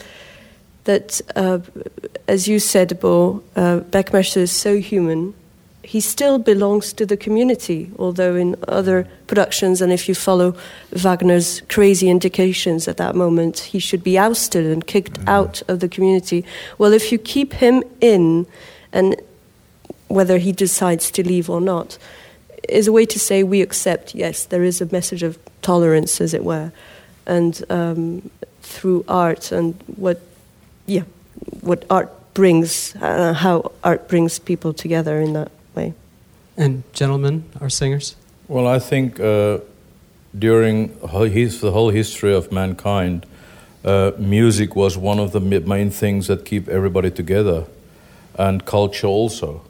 that, 0.85 1.21
uh, 1.35 1.59
as 2.27 2.47
you 2.47 2.59
said, 2.59 2.99
Bo, 2.99 3.43
uh, 3.55 3.81
Beckmesser 3.91 4.37
is 4.37 4.51
so 4.51 4.77
human. 4.77 5.33
He 5.83 6.01
still 6.01 6.37
belongs 6.37 6.93
to 6.93 7.05
the 7.05 7.17
community, 7.17 7.91
although 7.97 8.35
in 8.35 8.55
other 8.67 9.07
productions, 9.27 9.81
and 9.81 9.91
if 9.91 10.07
you 10.07 10.15
follow 10.15 10.55
Wagner's 10.91 11.61
crazy 11.69 12.09
indications 12.09 12.87
at 12.87 12.97
that 12.97 13.15
moment, 13.15 13.59
he 13.59 13.79
should 13.79 14.03
be 14.03 14.17
ousted 14.17 14.65
and 14.65 14.85
kicked 14.85 15.13
mm-hmm. 15.13 15.29
out 15.29 15.63
of 15.67 15.79
the 15.79 15.89
community. 15.89 16.45
Well, 16.77 16.93
if 16.93 17.11
you 17.11 17.17
keep 17.17 17.53
him 17.53 17.83
in, 18.01 18.45
and 18.91 19.15
whether 20.07 20.37
he 20.37 20.51
decides 20.51 21.11
to 21.11 21.27
leave 21.27 21.49
or 21.49 21.61
not, 21.61 21.97
is 22.67 22.87
a 22.87 22.91
way 22.91 23.05
to 23.05 23.19
say 23.19 23.41
we 23.41 23.61
accept, 23.61 24.13
yes, 24.13 24.45
there 24.45 24.63
is 24.63 24.81
a 24.81 24.85
message 24.91 25.23
of 25.23 25.39
tolerance, 25.61 26.21
as 26.21 26.33
it 26.33 26.43
were, 26.43 26.71
and 27.25 27.63
um, 27.69 28.29
through 28.61 29.03
art 29.07 29.51
and 29.51 29.75
what 29.95 30.21
yeah, 30.89 31.03
what 31.61 31.85
art 31.89 32.09
brings, 32.33 32.95
uh, 32.95 33.33
how 33.33 33.71
art 33.83 34.07
brings 34.07 34.39
people 34.39 34.73
together 34.73 35.19
in 35.19 35.33
that 35.33 35.51
way. 35.75 35.93
And 36.57 36.83
gentlemen, 36.93 37.43
our 37.61 37.69
singers. 37.69 38.15
Well, 38.47 38.67
I 38.67 38.79
think 38.79 39.19
uh, 39.19 39.59
during 40.37 40.89
his, 41.31 41.61
the 41.61 41.71
whole 41.71 41.89
history 41.89 42.33
of 42.33 42.51
mankind, 42.51 43.25
uh, 43.85 44.11
music 44.17 44.75
was 44.75 44.97
one 44.97 45.19
of 45.19 45.31
the 45.31 45.39
main 45.39 45.91
things 45.91 46.27
that 46.27 46.43
keep 46.43 46.67
everybody 46.67 47.11
together, 47.11 47.65
and 48.37 48.65
culture 48.65 49.07
also. 49.07 49.61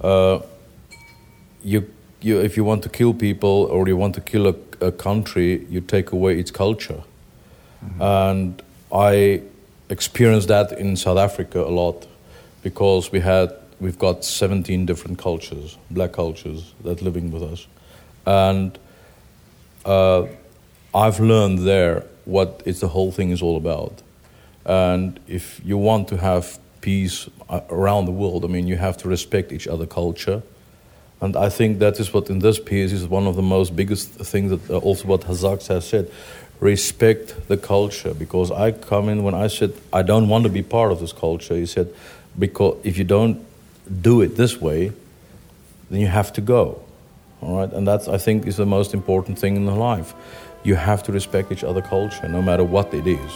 Uh, 0.00 0.40
you, 1.62 1.90
you, 2.22 2.40
if 2.40 2.56
you 2.56 2.64
want 2.64 2.82
to 2.82 2.88
kill 2.88 3.12
people 3.12 3.68
or 3.70 3.86
you 3.86 3.96
want 3.96 4.14
to 4.14 4.20
kill 4.20 4.46
a, 4.46 4.54
a 4.80 4.92
country, 4.92 5.66
you 5.68 5.80
take 5.80 6.12
away 6.12 6.38
its 6.38 6.50
culture. 6.50 7.02
And 7.98 8.62
I 8.92 9.42
experienced 9.90 10.48
that 10.48 10.72
in 10.72 10.96
South 10.96 11.18
Africa 11.18 11.60
a 11.62 11.68
lot 11.68 12.06
because 12.62 13.12
we 13.12 13.20
had 13.20 13.54
we've 13.80 13.98
got 13.98 14.24
17 14.24 14.86
different 14.86 15.18
cultures, 15.18 15.76
black 15.90 16.12
cultures 16.12 16.74
that 16.84 17.02
living 17.02 17.30
with 17.30 17.42
us, 17.42 17.66
and 18.26 18.78
uh, 19.84 20.26
I've 20.94 21.20
learned 21.20 21.60
there 21.60 22.04
what 22.24 22.62
it's 22.64 22.80
the 22.80 22.88
whole 22.88 23.12
thing 23.12 23.30
is 23.30 23.42
all 23.42 23.56
about. 23.56 24.02
And 24.64 25.18
if 25.26 25.60
you 25.64 25.78
want 25.78 26.08
to 26.08 26.16
have 26.16 26.58
peace 26.80 27.28
uh, 27.48 27.60
around 27.70 28.04
the 28.04 28.12
world, 28.12 28.44
I 28.44 28.48
mean, 28.48 28.66
you 28.66 28.76
have 28.76 28.96
to 28.98 29.08
respect 29.08 29.52
each 29.52 29.66
other 29.66 29.86
culture. 29.86 30.42
And 31.20 31.36
I 31.36 31.50
think 31.50 31.78
that 31.80 32.00
is 32.00 32.12
what 32.14 32.30
in 32.30 32.38
this 32.38 32.58
piece 32.58 32.92
is 32.92 33.06
one 33.06 33.26
of 33.26 33.36
the 33.36 33.42
most 33.42 33.76
biggest 33.76 34.08
things 34.08 34.50
that 34.50 34.70
uh, 34.70 34.78
also 34.78 35.06
what 35.06 35.24
Hans 35.24 35.40
Sachs 35.40 35.66
has 35.68 35.86
said. 35.86 36.10
Respect 36.60 37.48
the 37.48 37.56
culture 37.56 38.12
because 38.14 38.50
I 38.50 38.72
come 38.72 39.08
in 39.08 39.22
when 39.22 39.34
I 39.34 39.48
said 39.48 39.72
I 39.92 40.02
don't 40.02 40.28
want 40.28 40.44
to 40.44 40.50
be 40.50 40.62
part 40.62 40.92
of 40.92 41.00
this 41.00 41.12
culture. 41.12 41.54
He 41.54 41.66
said 41.66 41.88
because 42.38 42.78
if 42.84 42.96
you 42.98 43.04
don't 43.04 43.44
do 44.02 44.20
it 44.22 44.36
this 44.36 44.60
way, 44.60 44.92
then 45.90 46.00
you 46.00 46.06
have 46.06 46.32
to 46.34 46.40
go. 46.40 46.82
All 47.42 47.56
right, 47.56 47.72
and 47.72 47.86
that's 47.86 48.08
I 48.08 48.18
think 48.18 48.46
is 48.46 48.56
the 48.56 48.66
most 48.66 48.92
important 48.94 49.38
thing 49.38 49.56
in 49.56 49.66
life. 49.66 50.14
You 50.62 50.74
have 50.76 51.02
to 51.04 51.12
respect 51.12 51.50
each 51.50 51.64
other 51.64 51.80
culture, 51.80 52.28
no 52.28 52.42
matter 52.42 52.62
what 52.64 52.92
it 52.92 53.06
is. 53.06 53.32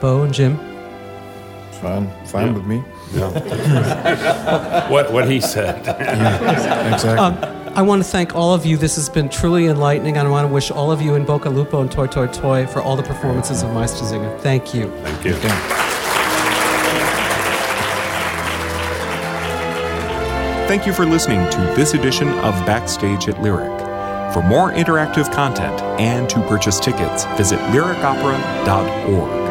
Bo 0.00 0.22
and 0.22 0.32
Jim. 0.32 0.56
Fine, 1.80 2.08
fine 2.26 2.46
Yeah. 2.48 2.52
with 2.54 2.66
me. 2.66 2.82
What, 4.90 5.12
what 5.12 5.30
he 5.30 5.40
said. 5.40 5.78
Exactly. 6.94 7.18
Um, 7.18 7.64
I 7.76 7.82
want 7.82 8.04
to 8.04 8.08
thank 8.08 8.36
all 8.36 8.54
of 8.54 8.64
you. 8.64 8.76
This 8.76 8.94
has 8.94 9.08
been 9.08 9.28
truly 9.28 9.66
enlightening. 9.66 10.16
I 10.16 10.28
want 10.28 10.46
to 10.46 10.52
wish 10.52 10.70
all 10.70 10.92
of 10.92 11.02
you 11.02 11.16
in 11.16 11.26
bocca 11.26 11.46
al 11.46 11.52
lupo 11.52 11.80
and 11.80 11.90
Toi 11.90 12.06
Toi 12.06 12.26
Toi 12.28 12.66
for 12.66 12.80
all 12.80 12.94
the 12.94 13.02
performances 13.02 13.62
of 13.62 13.70
Meistersinger. 13.70 14.38
Thank 14.40 14.72
you. 14.72 14.90
Thank 15.02 15.24
you. 15.24 15.34
Thank 20.68 20.86
you 20.86 20.92
for 20.92 21.04
listening 21.04 21.50
to 21.50 21.58
this 21.76 21.94
edition 21.94 22.28
of 22.28 22.54
Backstage 22.64 23.28
at 23.28 23.42
Lyric. 23.42 23.80
For 24.32 24.42
more 24.42 24.72
interactive 24.72 25.32
content 25.32 25.80
and 26.00 26.28
to 26.30 26.40
purchase 26.48 26.80
tickets, 26.80 27.24
visit 27.36 27.58
lyricopera.org. 27.70 29.43